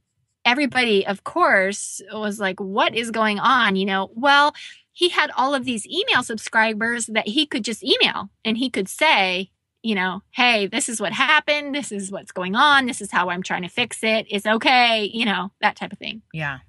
everybody 0.46 1.06
of 1.06 1.24
course 1.24 2.02
was 2.12 2.40
like 2.40 2.60
what 2.60 2.96
is 2.96 3.12
going 3.12 3.40
on? 3.40 3.76
You 3.76 3.86
know? 3.86 4.12
Well 4.16 4.54
he 4.94 5.10
had 5.10 5.32
all 5.38 5.56
of 5.56 5.66
these 5.66 5.88
email 5.88 6.22
subscribers 6.22 7.06
that 7.08 7.28
he 7.28 7.46
could 7.46 7.64
just 7.64 7.84
email 7.84 8.30
and 8.44 8.58
he 8.58 8.70
could 8.70 8.90
say 8.90 9.50
you 9.84 9.96
know 9.96 10.22
hey 10.32 10.68
this 10.68 10.88
is 10.90 11.02
what 11.02 11.12
happened 11.14 11.74
this 11.74 11.92
is 11.92 12.12
what's 12.12 12.32
going 12.32 12.56
on 12.56 12.86
this 12.86 13.02
is 13.02 13.12
how 13.12 13.30
i'm 13.30 13.42
trying 13.44 13.64
to 13.64 13.68
fix 13.68 14.04
it 14.04 14.26
it's 14.30 14.46
okay 14.46 15.10
you 15.12 15.26
know 15.26 15.52
that 15.62 15.76
type 15.76 15.92
of 15.92 15.98
thing 16.00 16.22
Yeah. 16.34 16.60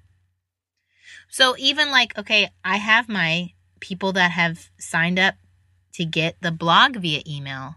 So 1.29 1.55
even 1.57 1.89
like, 1.89 2.15
okay, 2.17 2.49
I 2.63 2.77
have 2.77 3.09
my 3.09 3.53
people 3.79 4.13
that 4.13 4.29
have 4.31 4.69
signed 4.79 5.17
up 5.17 5.33
to 5.93 6.05
get 6.05 6.35
the 6.41 6.51
blog 6.51 6.95
via 6.97 7.21
email. 7.27 7.75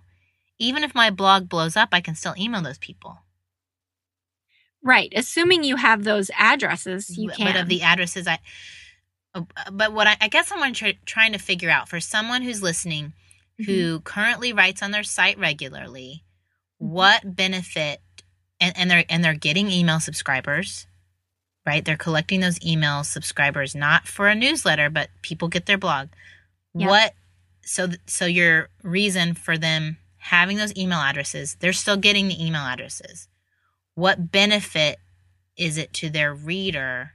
Even 0.59 0.85
if 0.85 0.94
my 0.94 1.09
blog 1.09 1.49
blows 1.49 1.75
up, 1.75 1.88
I 1.92 2.03
can 2.03 2.14
still 2.14 2.35
email 2.38 2.61
those 2.61 2.77
people. 2.79 3.18
right 4.83 5.12
assuming 5.16 5.64
you 5.64 5.77
have 5.77 6.05
those 6.05 6.31
addresses 6.38 7.16
you 7.16 7.29
But- 7.29 7.37
can 7.38 7.53
But 7.53 7.61
of 7.62 7.68
the 7.68 7.83
addresses, 7.83 8.27
I. 8.27 8.38
oh, 9.35 9.46
But 9.72 9.92
what 9.92 10.07
I, 10.07 10.16
I 10.20 10.29
guess 10.29 10.53
I'm 10.53 10.72
try, 10.75 10.99
trying 11.07 11.33
to 11.33 11.38
figure 11.38 11.70
out 11.70 11.88
for 11.88 11.99
someone 12.01 12.42
who's 12.42 12.62
listening. 12.62 13.12
Who 13.64 14.01
currently 14.01 14.53
writes 14.53 14.83
on 14.83 14.90
their 14.90 15.03
site 15.05 15.38
regularly, 15.38 16.25
Mhm. 16.81 16.88
what 16.88 17.37
benefit 17.37 18.01
and, 18.61 18.77
and 18.77 18.90
they're 18.90 19.05
and 19.09 19.25
they're 19.25 19.35
getting 19.35 19.71
email 19.71 20.01
subscribers, 20.01 20.87
right? 21.66 21.85
They're 21.85 21.97
collecting 21.97 22.40
those 22.40 22.62
email 22.64 23.05
subscribers 23.05 23.75
not 23.75 24.07
for 24.09 24.29
a 24.29 24.35
newsletter, 24.35 24.88
but 24.90 25.11
people 25.23 25.49
get 25.49 25.66
their 25.66 25.79
blog. 25.79 26.09
Yeah. 26.75 26.87
What 26.88 27.14
so 27.64 27.88
so 28.07 28.27
your 28.27 28.69
reason 28.83 29.35
for 29.35 29.59
them 29.59 29.99
having 30.19 30.57
those 30.57 30.77
email 30.77 30.99
addresses, 31.01 31.57
they're 31.61 31.73
still 31.73 31.97
getting 31.97 32.29
the 32.29 32.45
email 32.45 32.62
addresses. 32.62 33.29
What 33.95 34.31
benefit 34.33 34.99
is 35.57 35.79
it 35.79 35.92
to 35.95 36.11
their 36.11 36.35
reader 36.35 37.12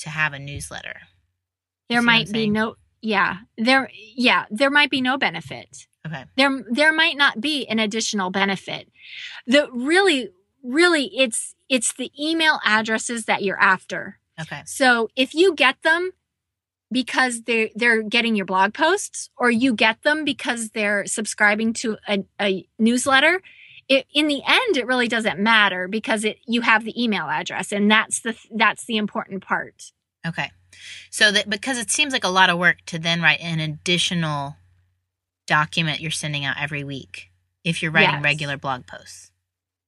to 0.00 0.10
have 0.10 0.32
a 0.32 0.38
newsletter? 0.38 1.00
there 1.88 2.00
see 2.00 2.06
what 2.06 2.12
I'm 2.12 2.18
might 2.20 2.32
be 2.32 2.46
no 2.48 2.76
yeah 3.02 3.38
there 3.58 3.90
yeah 4.16 4.46
there 4.50 4.70
might 4.70 4.90
be 4.90 5.00
no 5.00 5.18
benefit 5.18 5.86
Okay. 6.06 6.24
there 6.36 6.64
there 6.70 6.92
might 6.92 7.16
not 7.16 7.40
be 7.40 7.66
an 7.66 7.78
additional 7.78 8.30
benefit 8.30 8.88
the 9.46 9.68
really 9.72 10.30
really 10.64 11.06
it's 11.16 11.54
it's 11.68 11.92
the 11.92 12.10
email 12.18 12.58
addresses 12.64 13.26
that 13.26 13.42
you're 13.42 13.60
after 13.60 14.18
Okay. 14.40 14.62
so 14.64 15.08
if 15.16 15.34
you 15.34 15.54
get 15.54 15.76
them 15.82 16.12
because 16.90 17.42
they're 17.42 17.70
they're 17.74 18.02
getting 18.02 18.36
your 18.36 18.46
blog 18.46 18.74
posts 18.74 19.30
or 19.36 19.50
you 19.50 19.74
get 19.74 20.02
them 20.02 20.24
because 20.24 20.70
they're 20.70 21.06
subscribing 21.06 21.72
to 21.72 21.96
a, 22.08 22.24
a 22.40 22.66
newsletter 22.78 23.40
it, 23.88 24.06
in 24.12 24.28
the 24.28 24.42
end 24.46 24.76
it 24.76 24.86
really 24.86 25.08
doesn't 25.08 25.38
matter 25.38 25.88
because 25.88 26.24
it 26.24 26.38
you 26.46 26.60
have 26.60 26.84
the 26.84 27.02
email 27.02 27.26
address 27.28 27.72
and 27.72 27.90
that's 27.90 28.20
the 28.20 28.36
that's 28.54 28.84
the 28.86 28.96
important 28.96 29.42
part 29.42 29.92
Okay. 30.26 30.50
So 31.10 31.30
that 31.32 31.48
because 31.48 31.78
it 31.78 31.90
seems 31.90 32.12
like 32.12 32.24
a 32.24 32.28
lot 32.28 32.50
of 32.50 32.58
work 32.58 32.78
to 32.86 32.98
then 32.98 33.20
write 33.22 33.40
an 33.40 33.60
additional 33.60 34.56
document 35.46 36.00
you're 36.00 36.10
sending 36.10 36.44
out 36.44 36.56
every 36.58 36.84
week 36.84 37.30
if 37.64 37.82
you're 37.82 37.92
writing 37.92 38.14
Yes. 38.16 38.24
regular 38.24 38.56
blog 38.56 38.86
posts. 38.86 39.30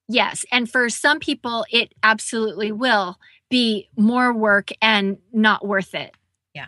Yes. 0.08 0.44
And 0.52 0.70
for 0.70 0.88
some 0.90 1.18
people, 1.20 1.64
it 1.70 1.94
absolutely 2.02 2.70
will 2.72 3.18
be 3.48 3.88
more 3.96 4.32
work 4.32 4.70
and 4.82 5.18
not 5.32 5.66
worth 5.66 5.94
it. 5.94 6.12
Yeah. 6.54 6.66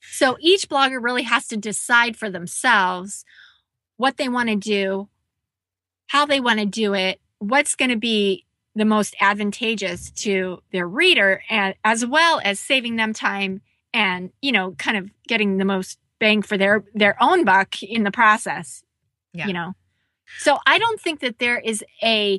So 0.00 0.36
each 0.40 0.68
blogger 0.68 1.02
really 1.02 1.22
has 1.24 1.48
to 1.48 1.56
decide 1.56 2.16
for 2.16 2.30
themselves 2.30 3.24
what 3.96 4.18
they 4.18 4.28
want 4.28 4.48
to 4.50 4.56
do, 4.56 5.08
how 6.08 6.26
they 6.26 6.40
want 6.40 6.60
to 6.60 6.66
do 6.66 6.94
it, 6.94 7.20
what's 7.38 7.74
going 7.74 7.90
to 7.90 7.96
be 7.96 8.44
the 8.76 8.84
most 8.84 9.16
advantageous 9.20 10.10
to 10.10 10.62
their 10.70 10.86
reader 10.86 11.42
and 11.50 11.74
as 11.82 12.06
well 12.06 12.40
as 12.44 12.60
saving 12.60 12.96
them 12.96 13.12
time 13.12 13.60
and 13.92 14.30
you 14.42 14.52
know 14.52 14.72
kind 14.72 14.96
of 14.96 15.10
getting 15.26 15.56
the 15.56 15.64
most 15.64 15.98
bang 16.20 16.42
for 16.42 16.56
their 16.56 16.84
their 16.94 17.16
own 17.20 17.44
buck 17.44 17.82
in 17.82 18.04
the 18.04 18.10
process 18.12 18.84
Yeah. 19.32 19.46
you 19.48 19.52
know 19.54 19.72
so 20.38 20.58
i 20.66 20.78
don't 20.78 21.00
think 21.00 21.20
that 21.20 21.38
there 21.38 21.58
is 21.58 21.82
a 22.02 22.38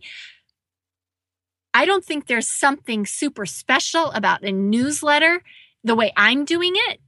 i 1.73 1.85
don't 1.85 2.05
think 2.05 2.27
there's 2.27 2.47
something 2.47 3.05
super 3.05 3.45
special 3.45 4.11
about 4.11 4.43
a 4.43 4.51
newsletter 4.51 5.41
the 5.83 5.95
way 5.95 6.13
i'm 6.15 6.45
doing 6.45 6.73
it 6.89 6.99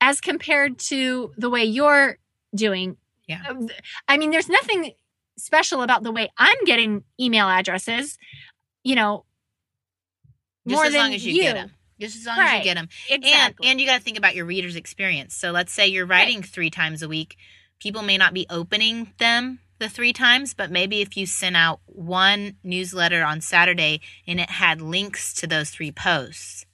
as 0.00 0.20
compared 0.20 0.78
to 0.78 1.32
the 1.36 1.50
way 1.50 1.64
you're 1.64 2.18
doing 2.54 2.96
Yeah. 3.26 3.42
I 4.06 4.16
mean 4.16 4.30
there's 4.30 4.48
nothing 4.48 4.92
special 5.36 5.82
about 5.82 6.02
the 6.02 6.12
way 6.12 6.30
i'm 6.38 6.64
getting 6.64 7.04
email 7.20 7.48
addresses 7.48 8.16
you 8.88 8.94
know 8.96 9.24
Just 10.66 10.76
more 10.76 10.84
as 10.86 10.92
than 10.92 11.00
long 11.02 11.14
as 11.14 11.24
you, 11.26 11.42
get 11.42 11.54
them. 11.54 11.70
Just 12.00 12.16
as 12.16 12.26
long 12.26 12.38
as 12.38 12.58
you 12.58 12.64
get 12.64 12.74
them. 12.76 12.88
exactly 13.10 13.66
And 13.66 13.72
and 13.72 13.80
you 13.80 13.86
got 13.86 13.98
to 13.98 14.02
think 14.02 14.18
about 14.18 14.34
your 14.34 14.46
reader's 14.46 14.76
experience. 14.76 15.34
So 15.34 15.50
let's 15.50 15.72
say 15.72 15.86
you're 15.86 16.06
writing 16.06 16.42
3 16.42 16.70
times 16.70 17.02
a 17.02 17.08
week, 17.08 17.36
people 17.80 18.02
may 18.02 18.16
not 18.16 18.32
be 18.34 18.46
opening 18.48 19.12
them 19.18 19.58
the 19.78 19.88
3 19.88 20.12
times, 20.12 20.54
but 20.54 20.70
maybe 20.70 21.00
if 21.02 21.16
you 21.16 21.26
sent 21.26 21.56
out 21.56 21.80
one 21.86 22.56
newsletter 22.64 23.22
on 23.24 23.40
Saturday 23.40 24.00
and 24.26 24.40
it 24.40 24.50
had 24.50 24.80
links 24.80 25.34
to 25.34 25.46
those 25.46 25.70
3 25.70 25.92
posts, 25.92 26.64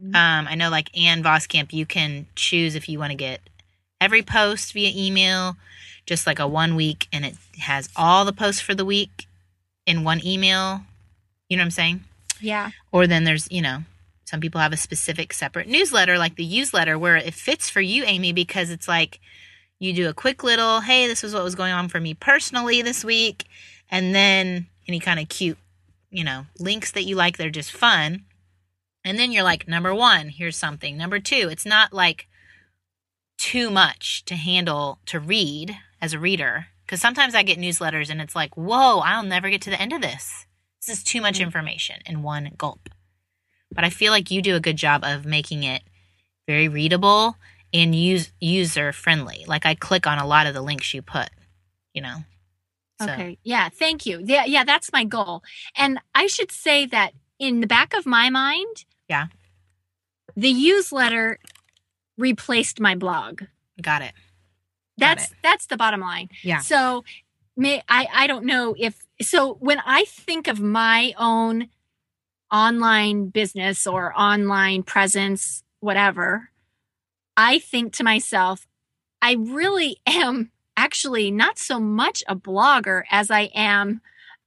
Mhm. 0.00 0.14
Um, 0.16 0.48
I 0.48 0.54
know 0.54 0.70
like 0.70 0.88
Ann 0.98 1.22
Voskamp, 1.22 1.72
you 1.74 1.84
can 1.86 2.26
choose 2.34 2.74
if 2.74 2.88
you 2.88 2.98
want 2.98 3.10
to 3.10 3.16
get 3.16 3.40
every 4.00 4.22
post 4.22 4.72
via 4.72 4.90
email, 4.94 5.56
just 6.06 6.26
like 6.26 6.38
a 6.38 6.46
one 6.48 6.74
week, 6.74 7.06
and 7.12 7.22
it 7.24 7.36
has 7.58 7.90
all 7.94 8.24
the 8.24 8.32
posts 8.32 8.62
for 8.62 8.74
the 8.74 8.84
week 8.86 9.26
in 9.84 10.02
one 10.02 10.24
email. 10.24 10.86
You 11.48 11.56
know 11.56 11.62
what 11.62 11.66
I'm 11.66 11.70
saying? 11.72 12.04
yeah 12.40 12.70
Or 12.92 13.06
then 13.06 13.24
there's, 13.24 13.50
you 13.50 13.62
know, 13.62 13.80
some 14.24 14.40
people 14.40 14.60
have 14.60 14.72
a 14.72 14.78
specific 14.78 15.32
separate 15.32 15.68
newsletter, 15.68 16.18
like 16.18 16.36
the 16.36 16.48
newsletter, 16.48 16.98
where 16.98 17.16
it 17.16 17.34
fits 17.34 17.68
for 17.68 17.80
you, 17.80 18.04
Amy, 18.04 18.32
because 18.32 18.70
it's 18.70 18.88
like 18.88 19.20
you 19.78 19.92
do 19.92 20.08
a 20.08 20.14
quick 20.14 20.42
little, 20.42 20.80
hey, 20.80 21.06
this 21.06 21.22
was 21.22 21.34
what 21.34 21.44
was 21.44 21.54
going 21.54 21.72
on 21.72 21.88
for 21.88 22.00
me 22.00 22.14
personally 22.14 22.82
this 22.82 23.04
week, 23.04 23.44
and 23.90 24.14
then 24.14 24.66
any 24.88 24.98
kind 24.98 25.20
of 25.20 25.28
cute, 25.28 25.58
you 26.10 26.24
know, 26.24 26.46
links 26.58 26.90
that 26.92 27.04
you 27.04 27.16
like, 27.16 27.36
they're 27.36 27.50
just 27.50 27.72
fun. 27.72 28.24
And 29.04 29.18
then 29.18 29.32
you're 29.32 29.42
like, 29.42 29.68
number 29.68 29.94
one, 29.94 30.30
here's 30.30 30.56
something. 30.56 30.96
Number 30.96 31.18
two, 31.18 31.48
it's 31.50 31.66
not 31.66 31.92
like 31.92 32.26
too 33.36 33.70
much 33.70 34.24
to 34.24 34.34
handle 34.34 34.98
to 35.06 35.20
read 35.20 35.76
as 36.00 36.14
a 36.14 36.18
reader. 36.18 36.68
Because 36.84 37.00
sometimes 37.00 37.34
I 37.34 37.42
get 37.42 37.58
newsletters 37.58 38.10
and 38.10 38.20
it's 38.20 38.34
like, 38.34 38.56
whoa, 38.56 39.00
I'll 39.00 39.22
never 39.22 39.50
get 39.50 39.60
to 39.62 39.70
the 39.70 39.80
end 39.80 39.92
of 39.92 40.00
this. 40.00 40.46
This 40.86 40.98
is 40.98 41.04
too 41.04 41.20
much 41.20 41.38
Mhm. 41.38 41.42
information 41.42 42.00
in 42.06 42.22
one 42.22 42.52
gulp. 42.58 42.88
But 43.70 43.84
I 43.84 43.90
feel 43.90 44.12
like 44.12 44.30
you 44.30 44.42
do 44.42 44.54
a 44.54 44.60
good 44.60 44.76
job 44.76 45.02
of 45.04 45.24
making 45.24 45.62
it 45.62 45.82
very 46.46 46.68
readable 46.68 47.36
and 47.72 47.94
use 47.94 48.32
user 48.40 48.92
friendly. 48.92 49.44
Like 49.46 49.66
I 49.66 49.74
click 49.74 50.06
on 50.06 50.18
a 50.18 50.26
lot 50.26 50.46
of 50.46 50.54
the 50.54 50.62
links 50.62 50.92
you 50.94 51.02
put, 51.02 51.30
you 51.94 52.02
know. 52.02 52.24
So, 53.00 53.10
Okay. 53.10 53.38
Yeah. 53.42 53.68
Thank 53.70 54.06
you. 54.06 54.22
Yeah. 54.24 54.44
Yeah. 54.44 54.62
That's 54.64 54.92
my 54.92 55.04
goal. 55.04 55.42
And 55.74 55.98
I 56.14 56.26
should 56.26 56.52
say 56.52 56.86
that 56.86 57.14
in 57.38 57.60
the 57.60 57.66
back 57.66 57.94
of 57.94 58.06
my 58.06 58.30
mind, 58.30 58.84
Yeah. 59.08 59.26
the 60.36 60.52
newsletter 60.52 61.38
replaced 62.16 62.78
my 62.80 62.94
blog. 62.94 63.42
got 63.82 64.02
it. 64.02 64.14
Got 65.00 65.18
That's 65.18 65.34
that's 65.42 65.66
the 65.66 65.76
bottom 65.76 66.00
line. 66.00 66.28
Yeah. 66.42 66.60
So 66.60 67.04
may 67.56 67.82
I 67.88 68.06
I 68.12 68.26
don't 68.28 68.44
know 68.44 68.76
if 68.78 69.03
so 69.22 69.54
when 69.60 69.80
I 69.86 70.04
think 70.06 70.48
of 70.48 70.60
my 70.60 71.14
own 71.18 71.68
online 72.52 73.28
business 73.28 73.86
or 73.86 74.12
online 74.18 74.82
presence, 74.82 75.62
whatever, 75.80 76.50
I 77.36 77.58
think 77.58 77.94
to 77.94 78.04
myself, 78.04 78.66
I 79.20 79.32
really 79.34 79.98
am 80.06 80.50
actually 80.76 81.30
not 81.30 81.58
so 81.58 81.78
much 81.80 82.22
a 82.28 82.36
blogger 82.36 83.02
as 83.10 83.30
I 83.30 83.50
am 83.54 84.00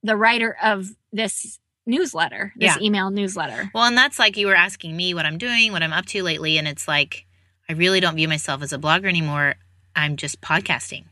the 0.03 0.15
writer 0.17 0.55
of 0.61 0.89
this 1.11 1.59
newsletter, 1.85 2.53
this 2.57 2.75
Yeah. 2.75 2.83
email 2.85 3.09
newsletter. 3.09 3.71
Well, 3.73 3.85
and 3.85 3.97
that's 3.97 4.19
like 4.19 4.37
you 4.37 4.47
were 4.47 4.55
asking 4.55 4.95
me 4.95 5.13
what 5.13 5.25
I'm 5.25 5.37
doing, 5.37 5.71
what 5.71 5.83
I'm 5.83 5.93
up 5.93 6.05
to 6.07 6.23
lately, 6.23 6.57
and 6.57 6.67
it's 6.67 6.87
like 6.87 7.25
I 7.69 7.73
really 7.73 7.99
don't 7.99 8.15
view 8.15 8.27
myself 8.27 8.61
as 8.61 8.71
a 8.73 8.77
blogger 8.77 9.07
anymore. 9.07 9.55
I'm 9.95 10.15
just 10.15 10.39
podcasting. 10.41 11.05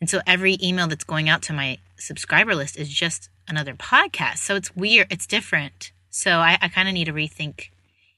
And 0.00 0.10
so 0.10 0.20
every 0.26 0.58
email 0.62 0.88
that's 0.88 1.04
going 1.04 1.28
out 1.28 1.42
to 1.42 1.52
my 1.52 1.78
subscriber 2.02 2.54
list 2.54 2.76
is 2.76 2.88
just 2.88 3.28
another 3.48 3.74
podcast. 3.74 4.38
So 4.38 4.54
it's 4.56 4.74
weird, 4.76 5.06
it's 5.10 5.26
different. 5.26 5.92
So 6.10 6.38
I, 6.38 6.58
I 6.60 6.68
kind 6.68 6.88
of 6.88 6.94
need 6.94 7.06
to 7.06 7.12
rethink 7.12 7.70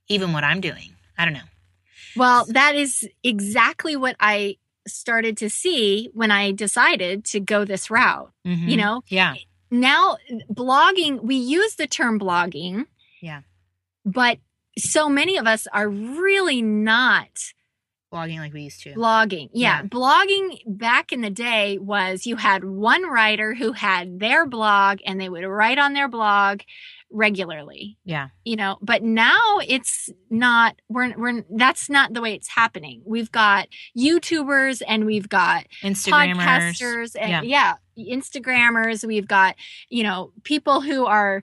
even 0.08 0.32
what 0.32 0.44
I'm 0.44 0.60
doing. 0.60 0.94
I 1.16 1.24
don't 1.24 1.34
know. 1.34 1.40
Well, 2.16 2.46
that 2.50 2.74
is 2.76 3.08
exactly 3.22 3.96
what 3.96 4.16
I 4.20 4.56
started 4.86 5.36
to 5.38 5.48
see 5.50 6.10
when 6.12 6.30
I 6.30 6.52
decided 6.52 7.24
to 7.26 7.40
go 7.40 7.64
this 7.64 7.90
route. 7.90 8.30
Mhm. 8.46 8.68
You 8.68 8.76
know, 8.76 9.02
Yeah. 9.08 9.34
now 9.70 10.16
blogging, 10.52 11.22
we 11.22 11.36
use 11.36 11.76
the 11.76 11.86
term 11.86 12.18
blogging. 12.20 12.86
Yeah. 13.20 13.42
But 14.04 14.38
so 14.76 15.08
many 15.08 15.36
of 15.38 15.46
us 15.46 15.66
are 15.72 15.88
really 15.88 16.60
not 16.60 17.28
blogging 18.14 18.38
like 18.38 18.52
we 18.52 18.62
used 18.62 18.82
to. 18.82 18.94
blogging 18.94 19.48
yeah. 19.52 19.80
Yeah. 19.80 19.82
blogging 19.82 20.58
back 20.66 21.12
in 21.12 21.20
the 21.20 21.30
day 21.30 21.78
was 21.78 22.26
you 22.26 22.36
had 22.36 22.64
one 22.64 23.02
writer 23.04 23.54
who 23.54 23.72
had 23.72 24.20
their 24.20 24.46
blog 24.46 25.00
and 25.04 25.20
they 25.20 25.28
would 25.28 25.44
write 25.44 25.78
on 25.78 25.92
their 25.94 26.08
blog 26.08 26.60
regularly 27.10 27.96
yeah. 28.04 28.28
you 28.44 28.56
know 28.56 28.76
but 28.82 29.02
now 29.02 29.58
it's 29.68 30.10
not 30.30 30.74
we're, 30.88 31.16
we're 31.16 31.44
that's 31.50 31.88
not 31.88 32.12
the 32.12 32.20
way 32.20 32.34
it's 32.34 32.48
happening 32.48 33.02
we've 33.06 33.30
got 33.30 33.68
youtubers 33.96 34.82
and 34.86 35.06
we've 35.06 35.28
got 35.28 35.66
Instagrammers. 35.82 36.34
podcasters 36.36 37.16
and 37.20 37.46
yeah. 37.46 37.74
instagrammers 37.98 39.04
we've 39.06 39.28
got 39.28 39.54
you 39.88 40.02
know 40.02 40.32
people 40.42 40.80
who 40.80 41.06
are 41.06 41.42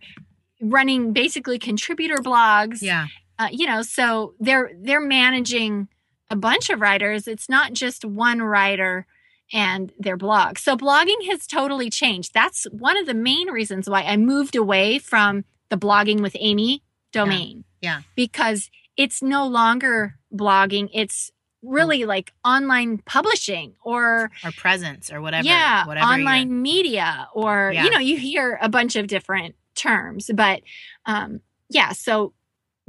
running 0.62 1.14
basically 1.14 1.58
contributor 1.58 2.18
blogs 2.18 2.82
Yeah. 2.82 3.08
uh, 3.40 3.48
you 3.52 3.66
know 3.66 3.82
so 3.82 4.34
they're 4.40 4.72
they're 4.82 5.00
managing 5.00 5.88
a 6.32 6.36
bunch 6.36 6.70
of 6.70 6.82
writers. 6.82 7.28
It's 7.28 7.48
not 7.50 7.74
just 7.74 8.04
one 8.06 8.42
writer 8.42 9.06
and 9.54 9.92
their 10.00 10.18
blog. 10.18 10.58
So 10.58 10.76
blogging 10.78 11.28
has 11.30 11.46
totally 11.46 11.90
changed. 11.90 12.34
That's 12.34 12.64
one 12.72 12.98
of 12.98 13.06
the 13.06 13.14
main 13.14 13.50
reasons 13.52 13.90
why 13.90 14.02
i 14.04 14.16
moved 14.18 14.56
away 14.56 14.98
from 14.98 15.44
the 15.70 15.78
blogging 15.78 16.22
with 16.22 16.36
amy 16.40 16.82
domain. 17.12 17.66
Yeah. 17.82 18.02
because 18.16 18.70
it's 18.98 19.22
no 19.22 19.46
longer 19.48 20.16
blogging. 20.34 20.90
It's 20.94 21.32
really 21.64 22.06
like 22.06 22.32
online 22.46 23.00
publishing 23.00 23.74
or 23.84 24.32
Or 24.44 24.52
presence 24.58 25.12
or 25.12 25.22
whatever. 25.22 25.46
yeah 25.48 25.86
Whatever 25.86 26.08
online 26.08 26.62
media 26.62 27.28
or 27.36 27.72
Yeah. 27.74 27.84
you 27.84 27.90
know 27.92 28.00
you 28.00 28.18
hear 28.18 28.58
a 28.62 28.70
bunch 28.70 28.96
of 28.96 29.08
different 29.08 29.56
terms. 29.76 30.30
But 30.34 30.62
um 31.06 31.42
yeah 31.70 31.92
so 31.92 32.34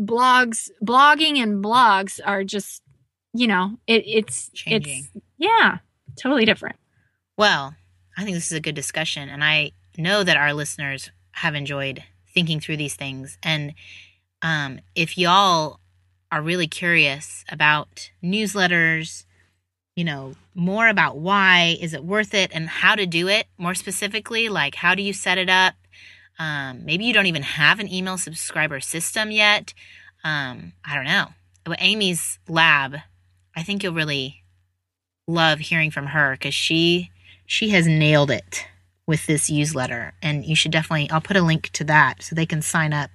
blogs 0.00 0.70
blogging 0.84 1.36
and 1.42 1.62
blogs 1.62 2.18
are 2.24 2.44
just 2.44 2.81
you 3.32 3.46
know 3.46 3.78
it, 3.86 4.04
it's 4.06 4.50
Changing. 4.54 5.08
it's 5.14 5.24
yeah 5.38 5.78
totally 6.20 6.44
different 6.44 6.76
Well, 7.36 7.74
I 8.16 8.24
think 8.24 8.36
this 8.36 8.52
is 8.52 8.58
a 8.58 8.60
good 8.60 8.74
discussion, 8.74 9.28
and 9.30 9.42
I 9.42 9.72
know 9.96 10.22
that 10.22 10.36
our 10.36 10.52
listeners 10.52 11.10
have 11.32 11.54
enjoyed 11.54 12.02
thinking 12.34 12.60
through 12.60 12.76
these 12.76 12.94
things. 12.94 13.38
And 13.42 13.72
um, 14.42 14.80
if 14.94 15.16
y'all 15.16 15.80
are 16.30 16.42
really 16.42 16.66
curious 16.66 17.44
about 17.50 18.10
newsletters, 18.22 19.24
you 19.96 20.04
know, 20.04 20.34
more 20.54 20.88
about 20.88 21.18
why 21.18 21.76
is 21.80 21.94
it 21.94 22.04
worth 22.04 22.34
it 22.34 22.50
and 22.54 22.68
how 22.68 22.94
to 22.94 23.06
do 23.06 23.28
it 23.28 23.46
more 23.58 23.74
specifically, 23.74 24.48
like 24.50 24.74
how 24.74 24.94
do 24.94 25.02
you 25.02 25.12
set 25.14 25.38
it 25.38 25.48
up? 25.48 25.74
Um, 26.38 26.84
maybe 26.84 27.04
you 27.04 27.12
don't 27.14 27.26
even 27.26 27.42
have 27.42 27.78
an 27.80 27.92
email 27.92 28.18
subscriber 28.18 28.80
system 28.80 29.30
yet. 29.30 29.72
Um, 30.24 30.72
I 30.84 30.94
don't 30.94 31.04
know. 31.04 31.28
But 31.64 31.78
Amy's 31.80 32.38
lab, 32.48 32.96
I 33.56 33.62
think 33.62 33.82
you'll 33.82 33.94
really 33.94 34.42
love 35.26 35.60
hearing 35.60 35.90
from 35.90 36.06
her 36.06 36.32
because 36.32 36.54
she 36.54 37.10
she 37.46 37.70
has 37.70 37.86
nailed 37.86 38.30
it 38.30 38.66
with 39.06 39.26
this 39.26 39.50
newsletter. 39.50 40.14
And 40.22 40.44
you 40.44 40.56
should 40.56 40.72
definitely 40.72 41.10
i'll 41.10 41.20
put 41.20 41.36
a 41.36 41.42
link 41.42 41.70
to 41.70 41.84
that 41.84 42.22
so 42.22 42.34
they 42.34 42.46
can 42.46 42.62
sign 42.62 42.92
up. 42.92 43.10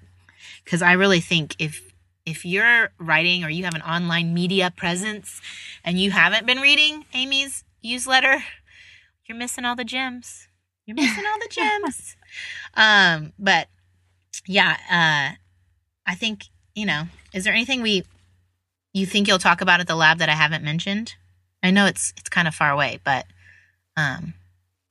Because 0.64 0.82
i 0.82 0.94
really 0.94 1.20
think 1.20 1.56
if 1.60 1.82
if 2.26 2.46
you're 2.46 2.90
writing 3.00 3.44
or 3.44 3.50
you 3.50 3.64
have 3.64 3.76
an 3.76 3.82
online 3.82 4.34
media 4.34 4.72
presence 4.76 5.42
and 5.84 6.00
you 6.00 6.12
haven't 6.12 6.46
been 6.46 6.60
reading 6.60 7.06
amy's 7.14 7.64
newsletter 7.84 8.44
you're 9.28 9.38
missing 9.38 9.66
all 9.66 9.76
the 9.76 9.84
gems. 9.84 10.48
You're 10.86 10.96
missing 10.96 11.26
all 11.26 11.40
the 11.40 11.50
gems. 11.50 12.16
Um 12.76 13.34
but 13.40 13.70
yeah 14.46 14.78
uh 14.92 15.36
i 16.06 16.14
think 16.16 16.44
you 16.76 16.86
know 16.86 17.04
is 17.34 17.44
there 17.44 17.54
anything 17.54 17.82
we 17.82 18.04
you 18.98 19.06
think 19.06 19.28
you'll 19.28 19.38
talk 19.40 19.62
about 19.62 19.80
at 19.80 19.88
the 19.88 19.96
lab 19.96 20.18
that 20.20 20.30
i 20.30 20.34
haven't 20.34 20.64
mentioned 20.64 21.14
i 21.64 21.72
know 21.72 21.86
it's 21.86 22.14
it's 22.18 22.30
kind 22.30 22.48
of 22.48 22.56
far 22.56 22.72
away 22.72 23.00
but 23.04 23.26
um 23.96 24.34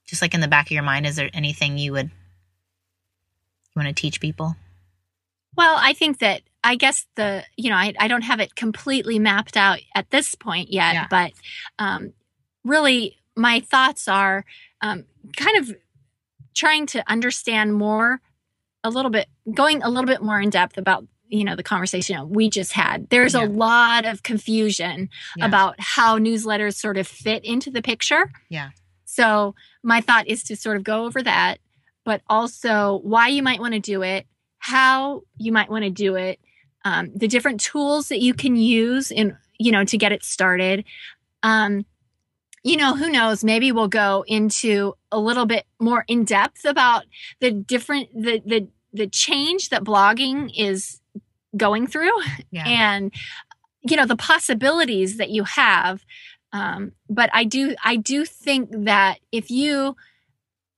just 0.07 0.22
like 0.22 0.34
in 0.34 0.40
the 0.40 0.48
back 0.48 0.66
of 0.66 0.72
your 0.72 0.82
mind 0.82 1.07
is 1.07 1.16
there 1.16 1.30
anything 1.34 1.78
you 1.78 1.92
would 1.92 2.07
you 2.07 3.72
want 3.82 3.88
to 3.88 3.94
teach 3.94 4.20
people 4.20 4.57
well 5.57 5.76
i 5.80 5.92
think 5.92 6.18
that 6.18 6.42
i 6.64 6.74
guess 6.76 7.07
the 7.16 7.44
you 7.57 7.70
know 7.70 7.76
i, 7.76 7.92
I 7.98 8.09
don't 8.09 8.22
have 8.22 8.40
it 8.40 8.54
completely 8.54 9.18
mapped 9.18 9.57
out 9.57 9.80
at 9.94 10.11
this 10.11 10.34
point 10.34 10.72
yet 10.72 10.94
Yeah. 10.94 11.07
but 11.11 11.32
um 11.78 12.12
really 12.64 13.16
my 13.36 13.61
thoughts 13.61 14.09
are 14.09 14.44
um 14.80 15.04
kind 15.36 15.59
of 15.59 15.76
trying 16.54 16.86
to 16.86 17.02
understand 17.11 17.74
more 17.74 18.20
a 18.82 18.90
little 18.90 19.11
bit 19.11 19.26
going 19.52 19.82
a 19.82 19.88
little 19.88 20.07
bit 20.07 20.22
more 20.22 20.40
in 20.40 20.48
depth 20.50 20.78
about 20.78 21.04
you 21.29 21.45
know 21.45 21.57
the 21.57 21.62
conversation 21.62 22.29
we 22.31 22.49
just 22.51 22.72
had 22.72 23.09
there's 23.11 23.35
Yeah. 23.35 23.45
a 23.45 23.47
lot 23.47 24.05
of 24.05 24.22
confusion 24.22 25.09
Yeah. 25.37 25.47
about 25.47 25.74
how 25.79 26.18
newsletters 26.18 26.74
sort 26.77 26.97
of 26.97 27.07
fit 27.07 27.45
into 27.45 27.70
the 27.70 27.83
picture 27.83 28.31
Yeah. 28.49 28.70
so 29.05 29.55
my 29.83 30.01
thought 30.01 30.27
is 30.29 30.43
to 30.45 30.57
sort 30.57 30.77
of 30.77 30.85
go 30.85 31.05
over 31.05 31.22
that 31.22 31.59
but 32.05 32.22
also 32.29 33.01
why 33.03 33.29
you 33.29 33.43
might 33.43 33.61
want 33.61 33.74
to 33.74 33.81
do 33.81 34.03
it 34.03 34.27
how 34.59 35.22
you 35.37 35.53
might 35.53 35.70
want 35.70 35.85
to 35.85 35.91
do 35.91 36.14
it 36.16 36.39
um, 36.85 37.11
the 37.14 37.27
different 37.29 37.61
tools 37.61 38.09
that 38.09 38.20
you 38.20 38.33
can 38.35 38.55
use 38.57 39.11
in 39.11 39.37
you 39.59 39.72
know 39.72 39.85
to 39.85 39.99
get 39.99 40.12
it 40.12 40.24
started 40.24 40.85
um, 41.43 41.85
you 42.62 42.77
know 42.77 42.95
who 42.97 43.11
knows 43.11 43.43
maybe 43.45 43.72
we'll 43.72 43.89
go 43.89 44.24
into 44.27 44.95
a 45.12 45.18
little 45.18 45.47
bit 45.47 45.64
more 45.81 46.05
in 46.09 46.24
depth 46.24 46.64
about 46.64 47.05
the 47.41 47.51
different 47.51 48.09
the 48.14 48.41
the 48.47 48.68
the 48.93 49.07
change 49.07 49.68
that 49.68 49.85
blogging 49.85 50.51
is 50.57 51.01
going 51.57 51.86
through. 51.86 52.12
Yeah. 52.50 52.66
And 52.66 53.12
you 53.82 53.96
know 53.96 54.07
the 54.07 54.16
possibilities 54.16 55.16
that 55.18 55.30
you 55.30 55.44
have 55.44 56.04
um, 56.52 56.90
but 57.09 57.30
i 57.32 57.44
do 57.44 57.76
i 57.84 57.94
do 57.94 58.24
think 58.24 58.68
that 58.72 59.20
if 59.30 59.48
you 59.48 59.94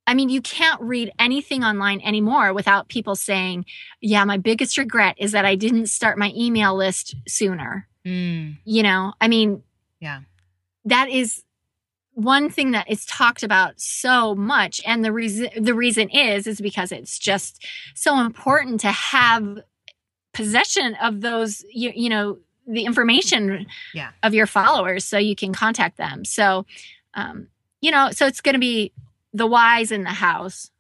i 0.07 0.13
mean 0.13 0.29
you 0.29 0.43
can't 0.43 0.79
read 0.83 1.11
anything 1.19 1.65
online 1.65 2.03
anymore 2.03 2.53
without 2.53 2.89
people 2.89 3.17
saying 3.17 3.65
yeah 4.03 4.25
my 4.25 4.37
biggest 4.37 4.77
regret 4.77 5.15
is 5.19 5.33
that 5.33 5.47
i 5.47 5.55
didn't 5.55 5.87
start 5.87 6.19
my 6.19 6.33
email 6.37 6.77
list 6.77 7.15
sooner. 7.27 7.89
Mm, 8.05 8.59
you 8.65 8.83
know 8.83 9.15
i 9.23 9.29
mean 9.29 9.63
Yeah. 10.01 10.21
that 10.85 11.09
is 11.09 11.45
one 12.13 12.51
thing 12.51 12.73
that 12.73 12.91
is 12.91 13.07
talked 13.07 13.45
about 13.45 13.81
so 13.81 14.35
much. 14.35 14.81
And 14.85 15.05
the 15.05 15.13
reason 15.13 15.51
the 15.57 15.73
reason 15.73 16.09
is 16.11 16.49
is 16.49 16.61
because 16.61 16.91
it's 16.91 17.17
just 17.17 17.65
so 17.95 18.19
important 18.19 18.81
to 18.81 18.91
have 18.91 19.61
possession 20.39 20.95
of 21.03 21.21
those 21.21 21.65
you, 21.73 21.93
you 21.95 22.09
know 22.09 22.39
the 22.67 22.85
information 22.85 23.67
Yeah. 23.95 24.11
of 24.23 24.35
your 24.35 24.47
followers 24.47 25.05
so 25.05 25.17
you 25.19 25.35
can 25.35 25.53
contact 25.53 25.97
them. 25.97 26.25
So 26.25 26.67
um 27.15 27.49
you 27.81 27.91
know 27.91 28.11
so 28.13 28.27
it's 28.27 28.41
going 28.41 28.55
to 28.55 28.59
be 28.61 28.93
the 29.33 29.47
whys 29.47 29.93
in 29.93 30.03
the 30.05 30.17
house 30.27 30.71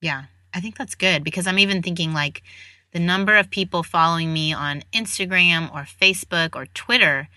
yeah 0.00 0.24
i 0.54 0.60
think 0.60 0.76
that's 0.78 0.94
good 0.94 1.24
because 1.24 1.46
i'm 1.46 1.58
even 1.58 1.82
thinking 1.82 2.12
like 2.12 2.42
the 2.92 2.98
number 3.00 3.34
of 3.36 3.50
people 3.50 3.82
following 3.82 4.32
me 4.32 4.52
on 4.52 4.82
instagram 4.92 5.62
or 5.74 5.82
facebook 6.00 6.54
or 6.54 6.66
twitter 6.66 7.28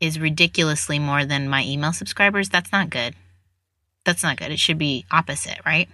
is 0.00 0.18
ridiculously 0.18 0.98
more 0.98 1.24
than 1.24 1.48
my 1.48 1.64
email 1.64 1.92
subscribers. 1.92 2.48
That's 2.48 2.70
not 2.70 2.88
good. 2.88 3.14
That's 4.04 4.22
not 4.22 4.36
good. 4.36 4.52
It 4.52 4.60
should 4.60 4.78
be 4.78 5.04
opposite 5.10 5.58
right 5.66 5.88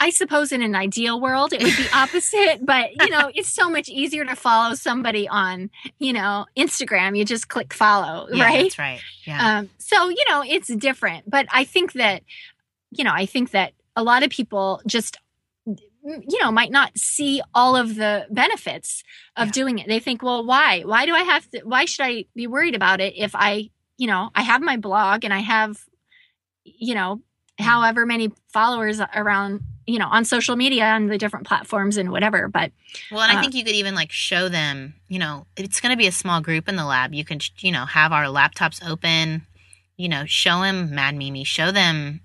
I 0.00 0.10
suppose 0.10 0.52
in 0.52 0.62
an 0.62 0.74
ideal 0.74 1.20
world 1.20 1.52
it 1.52 1.62
would 1.62 1.76
be 1.76 1.88
opposite, 1.92 2.64
but 2.64 2.94
you 2.96 3.10
know, 3.10 3.30
it's 3.34 3.48
so 3.48 3.68
much 3.70 3.88
easier 3.88 4.24
to 4.24 4.36
follow 4.36 4.74
somebody 4.74 5.28
on, 5.28 5.70
you 5.98 6.12
know, 6.12 6.46
Instagram. 6.56 7.16
You 7.16 7.24
just 7.24 7.48
click 7.48 7.72
follow, 7.72 8.28
yeah, 8.32 8.44
right? 8.44 8.62
that's 8.64 8.78
right 8.78 9.00
yeah 9.24 9.58
Um, 9.58 9.70
so, 9.78 10.08
you 10.08 10.24
know, 10.28 10.42
it's 10.46 10.68
different. 10.68 11.28
But 11.28 11.46
I 11.52 11.64
think 11.64 11.92
that, 11.94 12.22
you 12.90 13.04
know, 13.04 13.12
I 13.12 13.26
think 13.26 13.50
that 13.50 13.72
a 13.96 14.02
lot 14.02 14.22
of 14.22 14.30
people 14.30 14.80
just, 14.86 15.18
you 15.66 16.38
know, 16.40 16.52
might 16.52 16.70
not 16.70 16.96
see 16.96 17.42
all 17.52 17.74
of 17.76 17.96
the 17.96 18.26
benefits 18.30 19.02
of 19.36 19.48
Yeah. 19.48 19.52
doing 19.52 19.78
it. 19.80 19.88
They 19.88 19.98
think, 19.98 20.22
well, 20.22 20.44
why? 20.46 20.82
Why 20.82 21.04
do 21.06 21.14
I 21.14 21.22
have 21.22 21.50
to, 21.50 21.60
why 21.64 21.84
should 21.86 22.04
I 22.06 22.24
be 22.36 22.46
worried 22.46 22.76
about 22.76 23.00
it 23.00 23.14
if 23.16 23.34
I, 23.34 23.70
you 23.98 24.06
know, 24.06 24.30
I 24.34 24.42
have 24.42 24.62
my 24.62 24.76
blog 24.76 25.24
and 25.24 25.34
I 25.34 25.40
have, 25.40 25.78
you 26.64 26.94
know, 26.94 27.22
however 27.58 28.04
many 28.06 28.32
followers 28.52 29.00
around, 29.14 29.62
you 29.86 29.98
know, 29.98 30.08
on 30.08 30.24
social 30.24 30.56
media 30.56 30.84
and 30.84 31.10
the 31.10 31.18
different 31.18 31.46
platforms 31.46 31.96
and 31.96 32.10
whatever. 32.10 32.48
But 32.48 32.72
Well, 33.10 33.22
and 33.22 33.32
I 33.32 33.36
Uh, 33.36 33.40
think 33.40 33.54
you 33.54 33.64
could 33.64 33.74
even 33.74 33.94
like 33.94 34.12
show 34.12 34.48
them, 34.48 34.94
you 35.08 35.18
know, 35.18 35.46
it's 35.56 35.80
going 35.80 35.90
to 35.92 35.96
be 35.96 36.06
a 36.06 36.12
small 36.12 36.40
group 36.40 36.68
in 36.68 36.76
the 36.76 36.84
lab. 36.84 37.14
You 37.14 37.24
can, 37.24 37.40
you 37.58 37.72
know, 37.72 37.86
have 37.86 38.12
our 38.12 38.24
laptops 38.24 38.86
open, 38.86 39.46
you 39.96 40.08
know, 40.08 40.24
show 40.26 40.60
them 40.62 40.94
Mad 40.94 41.14
Mimi, 41.16 41.44
show 41.44 41.70
them 41.70 42.20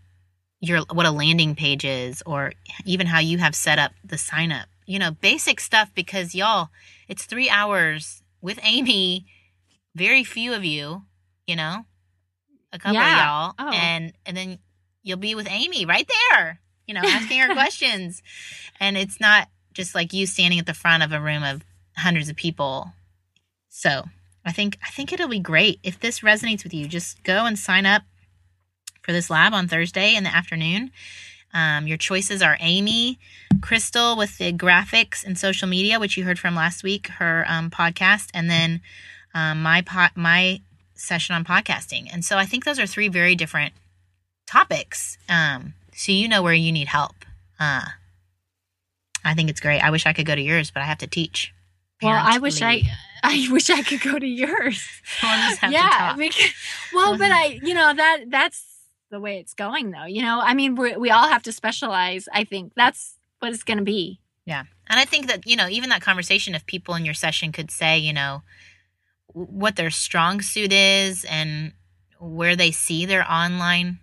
your 0.59 0.81
what 0.91 1.05
a 1.05 1.11
landing 1.11 1.55
page 1.55 1.85
is, 1.85 2.21
or 2.25 2.53
even 2.85 3.07
how 3.07 3.19
you 3.19 3.37
have 3.39 3.55
set 3.55 3.79
up 3.79 3.93
the 4.03 4.17
sign 4.17 4.51
up. 4.51 4.67
You 4.85 4.99
know, 4.99 5.11
basic 5.11 5.59
stuff 5.59 5.89
because 5.95 6.35
y'all, 6.35 6.69
it's 7.07 7.25
three 7.25 7.49
hours 7.49 8.21
with 8.41 8.59
Amy. 8.63 9.25
Very 9.95 10.23
few 10.23 10.53
of 10.53 10.63
you, 10.65 11.03
you 11.47 11.55
know, 11.55 11.85
a 12.73 12.79
couple 12.79 12.93
Yeah. 12.95 13.53
of 13.53 13.55
y'all, 13.57 13.67
Oh. 13.67 13.71
and 13.73 14.13
and 14.25 14.35
then 14.37 14.59
you'll 15.03 15.17
be 15.17 15.35
with 15.35 15.47
Amy 15.49 15.85
right 15.85 16.09
there, 16.31 16.59
you 16.87 16.93
know, 16.93 17.01
asking 17.03 17.39
her 17.39 17.53
questions, 17.53 18.21
and 18.79 18.97
it's 18.97 19.19
not 19.19 19.47
just 19.73 19.95
like 19.95 20.13
you 20.13 20.25
standing 20.25 20.59
at 20.59 20.65
the 20.65 20.73
front 20.73 21.03
of 21.03 21.11
a 21.11 21.21
room 21.21 21.43
of 21.43 21.63
hundreds 21.97 22.29
of 22.29 22.35
people. 22.35 22.93
So 23.69 24.05
I 24.45 24.51
think 24.51 24.77
I 24.85 24.89
think 24.89 25.13
it'll 25.13 25.27
be 25.27 25.39
great 25.39 25.79
if 25.83 25.99
this 25.99 26.21
resonates 26.21 26.63
with 26.63 26.73
you. 26.73 26.87
Just 26.87 27.23
go 27.23 27.45
and 27.45 27.57
sign 27.57 27.85
up 27.85 28.03
for 29.01 29.11
this 29.11 29.29
lab 29.29 29.53
on 29.53 29.67
Thursday 29.67 30.15
in 30.15 30.23
the 30.23 30.35
afternoon. 30.35 30.91
Um, 31.53 31.85
your 31.85 31.97
choices 31.97 32.41
are 32.41 32.57
Amy, 32.61 33.19
Crystal 33.61 34.15
with 34.15 34.37
the 34.37 34.53
graphics 34.53 35.25
and 35.25 35.37
social 35.37 35.67
media, 35.67 35.99
which 35.99 36.15
you 36.15 36.23
heard 36.23 36.39
from 36.39 36.55
last 36.55 36.81
week, 36.81 37.07
her 37.07 37.43
um, 37.47 37.69
podcast, 37.69 38.29
and 38.33 38.49
then 38.49 38.81
um, 39.33 39.61
my 39.61 39.81
po- 39.81 40.15
my 40.15 40.61
session 40.95 41.35
on 41.35 41.43
podcasting. 41.43 42.07
And 42.11 42.23
so 42.23 42.37
I 42.37 42.45
think 42.45 42.63
those 42.63 42.79
are 42.79 42.87
three 42.87 43.09
very 43.09 43.35
different 43.35 43.73
topics. 44.51 45.17
Um, 45.29 45.73
so 45.95 46.11
you 46.11 46.27
know 46.27 46.41
where 46.41 46.53
you 46.53 46.71
need 46.71 46.87
help. 46.87 47.15
Uh, 47.59 47.85
I 49.23 49.33
think 49.33 49.49
it's 49.49 49.59
great. 49.59 49.79
I 49.79 49.91
wish 49.91 50.05
I 50.05 50.13
could 50.13 50.25
go 50.25 50.35
to 50.35 50.41
yours, 50.41 50.71
but 50.71 50.81
I 50.81 50.85
have 50.85 50.97
to 50.99 51.07
teach. 51.07 51.53
Well, 52.01 52.19
I 52.19 52.39
wish. 52.39 52.61
I 52.61 52.83
I 53.23 53.47
wish 53.51 53.69
I 53.69 53.83
could 53.83 54.01
go 54.01 54.17
to 54.17 54.27
yours. 54.27 54.83
We'll 55.21 55.31
just 55.31 55.59
have 55.59 55.69
to 55.69 55.77
yeah, 55.77 56.15
because, 56.17 56.51
well, 56.91 57.15
but 57.17 57.31
I, 57.31 57.59
you 57.61 57.75
know, 57.75 57.93
that 57.93 58.23
that's 58.29 58.65
the 59.11 59.19
way 59.19 59.37
it's 59.37 59.53
going, 59.53 59.91
though. 59.91 60.05
You 60.05 60.23
know, 60.23 60.41
I 60.41 60.55
mean, 60.55 60.75
we 60.75 60.97
we 60.97 61.11
all 61.11 61.27
have 61.27 61.43
to 61.43 61.51
specialize. 61.51 62.27
I 62.33 62.43
think 62.43 62.73
that's 62.75 63.15
what 63.39 63.53
it's 63.53 63.63
going 63.63 63.77
to 63.77 63.83
be. 63.83 64.19
Yeah. 64.45 64.63
And 64.87 64.99
I 64.99 65.05
think 65.05 65.27
that, 65.27 65.45
you 65.45 65.55
know, 65.55 65.67
even 65.69 65.89
that 65.89 66.01
conversation, 66.01 66.55
if 66.55 66.65
people 66.65 66.95
in 66.95 67.05
your 67.05 67.13
session 67.13 67.51
could 67.51 67.71
say, 67.71 67.97
you 67.99 68.13
know, 68.13 68.41
what 69.27 69.75
their 69.75 69.91
strong 69.91 70.41
suit 70.41 70.73
is 70.73 71.23
and 71.25 71.73
where 72.19 72.55
they 72.55 72.71
see 72.71 73.05
their 73.05 73.29
online 73.31 73.99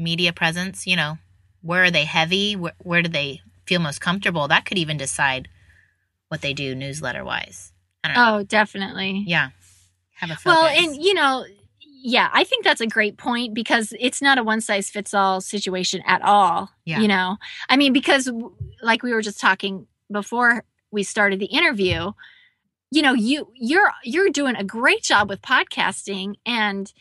media 0.00 0.32
presence, 0.32 0.86
you 0.86 0.96
know, 0.96 1.18
where 1.62 1.84
are 1.84 1.90
they 1.90 2.04
heavy? 2.04 2.56
Where, 2.56 2.72
where 2.78 3.02
do 3.02 3.08
they 3.08 3.40
feel 3.66 3.80
most 3.80 4.00
comfortable? 4.00 4.48
That 4.48 4.64
could 4.64 4.78
even 4.78 4.96
decide 4.96 5.48
what 6.28 6.40
they 6.40 6.54
do 6.54 6.74
newsletter 6.74 7.24
wise. 7.24 7.72
I 8.02 8.08
don't 8.08 8.16
know. 8.16 8.38
Oh, 8.38 8.42
definitely. 8.42 9.24
Yeah. 9.26 9.50
Have 10.14 10.30
a 10.30 10.34
focus. 10.34 10.44
Well, 10.46 10.66
and 10.66 10.96
you 11.02 11.14
know, 11.14 11.44
yeah, 12.02 12.30
I 12.32 12.44
think 12.44 12.64
that's 12.64 12.80
a 12.80 12.86
great 12.86 13.18
point 13.18 13.54
because 13.54 13.92
it's 14.00 14.22
not 14.22 14.38
a 14.38 14.42
one 14.42 14.60
size 14.60 14.88
fits 14.88 15.12
all 15.12 15.40
situation 15.40 16.02
at 16.06 16.22
all. 16.22 16.70
Yeah. 16.84 17.00
You 17.00 17.08
know, 17.08 17.36
I 17.68 17.76
mean, 17.76 17.92
because 17.92 18.30
like 18.82 19.02
we 19.02 19.12
were 19.12 19.22
just 19.22 19.40
talking 19.40 19.86
before 20.10 20.64
we 20.90 21.02
started 21.02 21.40
the 21.40 21.46
interview, 21.46 22.12
you 22.90 23.02
know, 23.02 23.12
you 23.12 23.48
you're 23.54 23.92
you're 24.02 24.30
doing 24.30 24.56
a 24.56 24.64
great 24.64 25.02
job 25.02 25.28
with 25.28 25.42
podcasting 25.42 26.36
and 26.46 26.92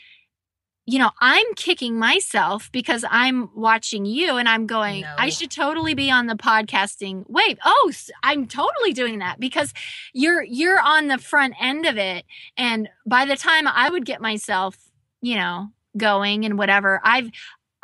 you 0.89 0.97
know, 0.97 1.11
I'm 1.21 1.45
kicking 1.55 1.99
myself 1.99 2.71
because 2.71 3.05
I'm 3.11 3.49
watching 3.55 4.05
you 4.05 4.37
and 4.37 4.49
I'm 4.49 4.65
going, 4.65 5.03
I 5.17 5.29
should 5.29 5.51
totally 5.51 5.93
be 5.93 6.09
on 6.09 6.25
the 6.25 6.33
podcasting 6.33 7.25
wave. 7.29 7.59
Oh, 7.63 7.91
I'm 8.23 8.47
totally 8.47 8.93
doing 8.93 9.19
that 9.19 9.39
because 9.39 9.71
you're 10.13 10.41
you're 10.43 10.79
on 10.79 11.07
the 11.07 11.19
front 11.19 11.53
end 11.61 11.85
of 11.85 11.97
it 11.97 12.25
and 12.57 12.89
by 13.05 13.25
the 13.25 13.35
time 13.35 13.67
I 13.67 13.89
would 13.89 14.03
get 14.05 14.19
myself, 14.19 14.77
you 15.21 15.35
know, 15.35 15.67
going 15.95 16.43
and 16.45 16.57
whatever, 16.57 16.99
I've 17.03 17.29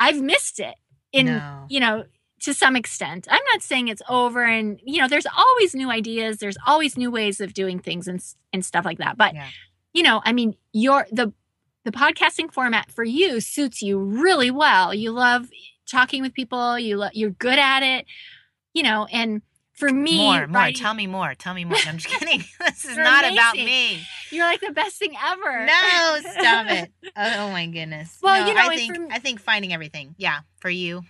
I've 0.00 0.20
missed 0.20 0.58
it 0.58 0.74
in 1.12 1.26
No. 1.26 1.66
you 1.68 1.78
know 1.80 2.04
to 2.40 2.52
some 2.52 2.74
extent. 2.76 3.28
I'm 3.30 3.44
not 3.52 3.62
saying 3.62 3.86
it's 3.88 4.02
over 4.08 4.42
and 4.44 4.80
you 4.84 5.00
know 5.00 5.06
there's 5.08 5.26
always 5.36 5.74
new 5.76 5.90
ideas, 5.90 6.38
there's 6.38 6.58
always 6.66 6.96
new 6.96 7.10
ways 7.12 7.40
of 7.40 7.54
doing 7.54 7.78
things 7.78 8.08
and 8.08 8.20
and 8.52 8.64
stuff 8.64 8.84
like 8.84 8.98
that. 8.98 9.16
But 9.16 9.34
Yeah. 9.34 9.46
you 9.92 10.02
know, 10.02 10.22
I 10.24 10.32
mean, 10.32 10.56
your 10.72 11.06
the 11.12 11.32
the 11.86 11.92
podcasting 11.92 12.52
format 12.52 12.90
for 12.90 13.04
you 13.04 13.40
suits 13.40 13.80
you 13.80 13.96
really 13.98 14.50
well. 14.50 14.92
You 14.92 15.12
love 15.12 15.48
talking 15.90 16.20
with 16.20 16.34
people, 16.34 16.78
you 16.78 16.96
lo- 16.98 17.08
you're 17.14 17.30
good 17.30 17.58
at 17.58 17.82
it. 17.82 18.06
You 18.74 18.82
know, 18.82 19.06
and 19.12 19.40
for 19.74 19.88
me 19.90 20.16
more, 20.18 20.46
more. 20.48 20.60
writing- 20.62 20.82
Tell 20.82 20.94
me 20.94 21.06
more. 21.06 21.34
Tell 21.34 21.54
me 21.54 21.64
more. 21.64 21.78
I'm 21.86 21.98
just 21.98 22.08
kidding. 22.18 22.44
this 22.60 22.84
is 22.84 22.96
not 22.96 23.24
about 23.32 23.54
me. 23.54 24.02
you're 24.32 24.44
like 24.44 24.60
the 24.60 24.72
best 24.72 24.98
thing 24.98 25.12
ever. 25.24 25.64
No, 25.66 26.18
stop 26.32 26.66
it. 26.70 26.92
Oh, 27.18 27.34
oh 27.38 27.50
my 27.50 27.66
goodness. 27.66 28.18
Well, 28.22 28.42
No, 28.42 28.48
you 28.48 28.54
know, 28.54 28.60
I 28.68 28.76
think 28.76 28.96
for 28.96 29.08
I 29.12 29.18
think 29.20 29.40
finding 29.40 29.72
everything. 29.72 30.14
Yeah, 30.18 30.40
for 30.60 30.68
you. 30.68 31.02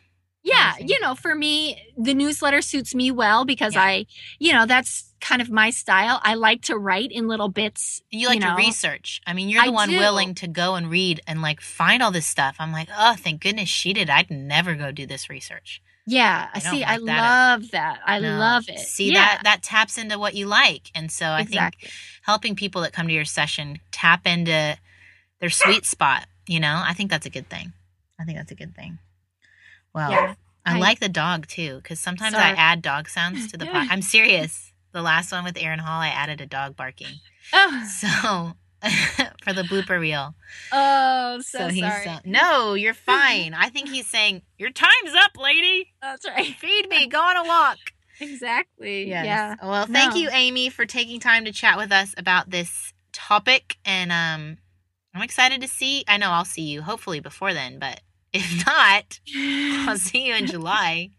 Yeah 0.47 0.74
you 0.80 0.99
know 1.01 1.14
for 1.14 1.34
me 1.34 1.76
the 1.99 2.14
newsletter 2.14 2.62
suits 2.62 2.94
me 2.94 3.11
well 3.11 3.44
because 3.44 3.74
Yeah. 3.74 3.82
i 3.82 4.07
you 4.38 4.53
know 4.53 4.64
that's 4.64 5.12
kind 5.20 5.42
of 5.42 5.51
my 5.51 5.70
style 5.70 6.20
i 6.22 6.34
like 6.34 6.62
to 6.62 6.76
write 6.78 7.11
in 7.11 7.26
little 7.26 7.49
bits 7.49 8.01
You 8.11 8.28
like 8.28 8.40
know. 8.40 8.51
to 8.51 8.57
research. 8.57 9.20
I 9.26 9.32
mean, 9.32 9.49
you're 9.49 9.62
the 9.62 9.68
I 9.68 9.72
one 9.82 9.88
do. 9.90 9.99
willing 9.99 10.34
to 10.36 10.47
go 10.47 10.74
and 10.76 10.88
read 10.90 11.20
and 11.26 11.42
like 11.42 11.61
find 11.61 12.03
all 12.03 12.12
this 12.12 12.26
stuff. 12.26 12.57
I'm 12.61 12.70
like, 12.72 12.88
oh, 12.97 13.14
thank 13.18 13.40
goodness 13.42 13.68
she 13.68 13.92
did. 13.92 14.09
I'd 14.11 14.30
never 14.30 14.74
go 14.74 14.92
do 14.92 15.07
this 15.07 15.28
research. 15.30 15.82
yeah 16.07 16.49
I 16.55 16.59
see 16.61 16.84
i 16.84 16.99
that. 16.99 17.03
love 17.03 17.70
that 17.72 17.99
i 18.07 18.20
No. 18.20 18.38
love 18.38 18.64
it 18.68 18.78
See 18.78 19.09
yeah, 19.12 19.14
that 19.14 19.40
that 19.44 19.62
taps 19.62 19.99
into 19.99 20.18
what 20.18 20.34
you 20.34 20.47
like, 20.47 20.84
and 20.94 21.11
so 21.11 21.26
I 21.26 21.40
exactly 21.40 21.88
think 21.88 21.92
helping 22.22 22.55
people 22.55 22.82
that 22.82 22.92
come 22.92 23.09
to 23.09 23.12
your 23.14 23.24
session 23.24 23.80
tap 23.90 24.26
into 24.26 24.76
their 25.40 25.51
sweet 25.51 25.84
spot. 25.86 26.26
You 26.47 26.61
know, 26.61 26.76
I 26.84 26.92
think 26.92 27.11
that's 27.11 27.26
a 27.26 27.30
good 27.36 27.49
thing. 27.49 27.72
I 28.20 28.24
think 28.24 28.36
that's 28.38 28.53
a 28.53 28.61
good 28.62 28.74
thing. 28.76 28.99
Well, 29.97 30.11
yeah 30.12 30.34
I, 30.64 30.76
I- 30.76 30.78
like 30.78 31.01
the 31.01 31.09
dog 31.09 31.49
too 31.49 31.76
because 31.82 31.99
sometimes 31.99 32.34
I 32.36 32.51
add 32.51 32.82
dog 32.82 33.09
sounds 33.09 33.51
to 33.51 33.57
the 33.57 33.66
pod. 33.66 33.88
I'm 33.90 34.03
serious. 34.03 34.72
The 34.92 35.03
last 35.03 35.32
one 35.32 35.42
with 35.44 35.57
Aaron 35.61 35.78
Hall, 35.80 36.01
I 36.01 36.09
added 36.09 36.40
a 36.40 36.47
dog 36.47 36.76
barking. 36.76 37.14
oh, 37.53 37.84
So 37.88 38.53
for 39.42 39.53
the 39.55 39.62
blooper 39.62 39.99
reel. 39.99 40.34
oh 40.70 41.40
so, 41.40 41.68
he's 41.68 41.82
sorry 41.82 42.18
no, 42.24 42.74
you're 42.74 42.94
fine. 42.94 43.55
I 43.55 43.68
think 43.70 43.88
he's 43.88 44.07
saying 44.07 44.42
your 44.59 44.70
time's 44.70 45.14
up, 45.16 45.32
lady. 45.38 45.92
that's 46.03 46.26
right 46.26 46.55
Feed 46.57 46.88
me. 46.88 47.07
Go 47.09 47.20
on 47.20 47.36
a 47.38 47.44
walk. 47.44 47.78
exactly 48.20 49.09
Yes. 49.09 49.24
yeah 49.26 49.55
Well, 49.62 49.86
thank 49.86 50.14
No. 50.14 50.20
you, 50.20 50.28
Amy, 50.32 50.68
for 50.70 50.84
taking 50.86 51.20
time 51.20 51.44
to 51.47 51.53
chat 51.53 51.76
with 51.78 51.90
us 51.92 52.14
about 52.18 52.51
this 52.51 52.92
topic, 53.12 53.76
and 53.84 54.12
um, 54.12 54.59
I'm 55.14 55.22
excited 55.22 55.61
to 55.62 55.68
see. 55.68 56.05
I 56.07 56.16
know 56.18 56.30
I'll 56.30 56.44
see 56.44 56.62
you 56.62 56.82
hopefully 56.82 57.20
before 57.20 57.55
then, 57.55 57.78
but 57.78 58.01
if 58.37 58.66
not, 58.66 59.18
I'll 59.89 59.99
see 60.09 60.26
you 60.28 60.34
in 60.34 60.47
July. 60.47 61.11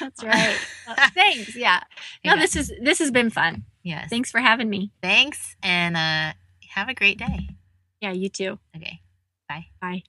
that's 0.00 0.22
right 0.22 0.58
Uh, 0.86 0.94
thanks 1.14 1.54
yeah 1.56 1.80
no 2.24 2.32
Okay. 2.32 2.40
this 2.42 2.56
is 2.56 2.72
this 2.82 2.98
has 2.98 3.10
been 3.10 3.30
fun 3.30 3.64
Yes. 3.82 4.10
thanks 4.10 4.30
for 4.30 4.40
having 4.40 4.68
me 4.70 4.90
Thanks, 5.02 5.56
and 5.62 5.96
uh, 5.96 6.32
have 6.74 6.88
a 6.88 6.94
great 6.94 7.18
day. 7.18 7.48
yeah 8.00 8.12
you 8.12 8.28
too 8.28 8.58
Okay. 8.76 9.00
Bye. 9.48 9.66
Bye 9.80 10.02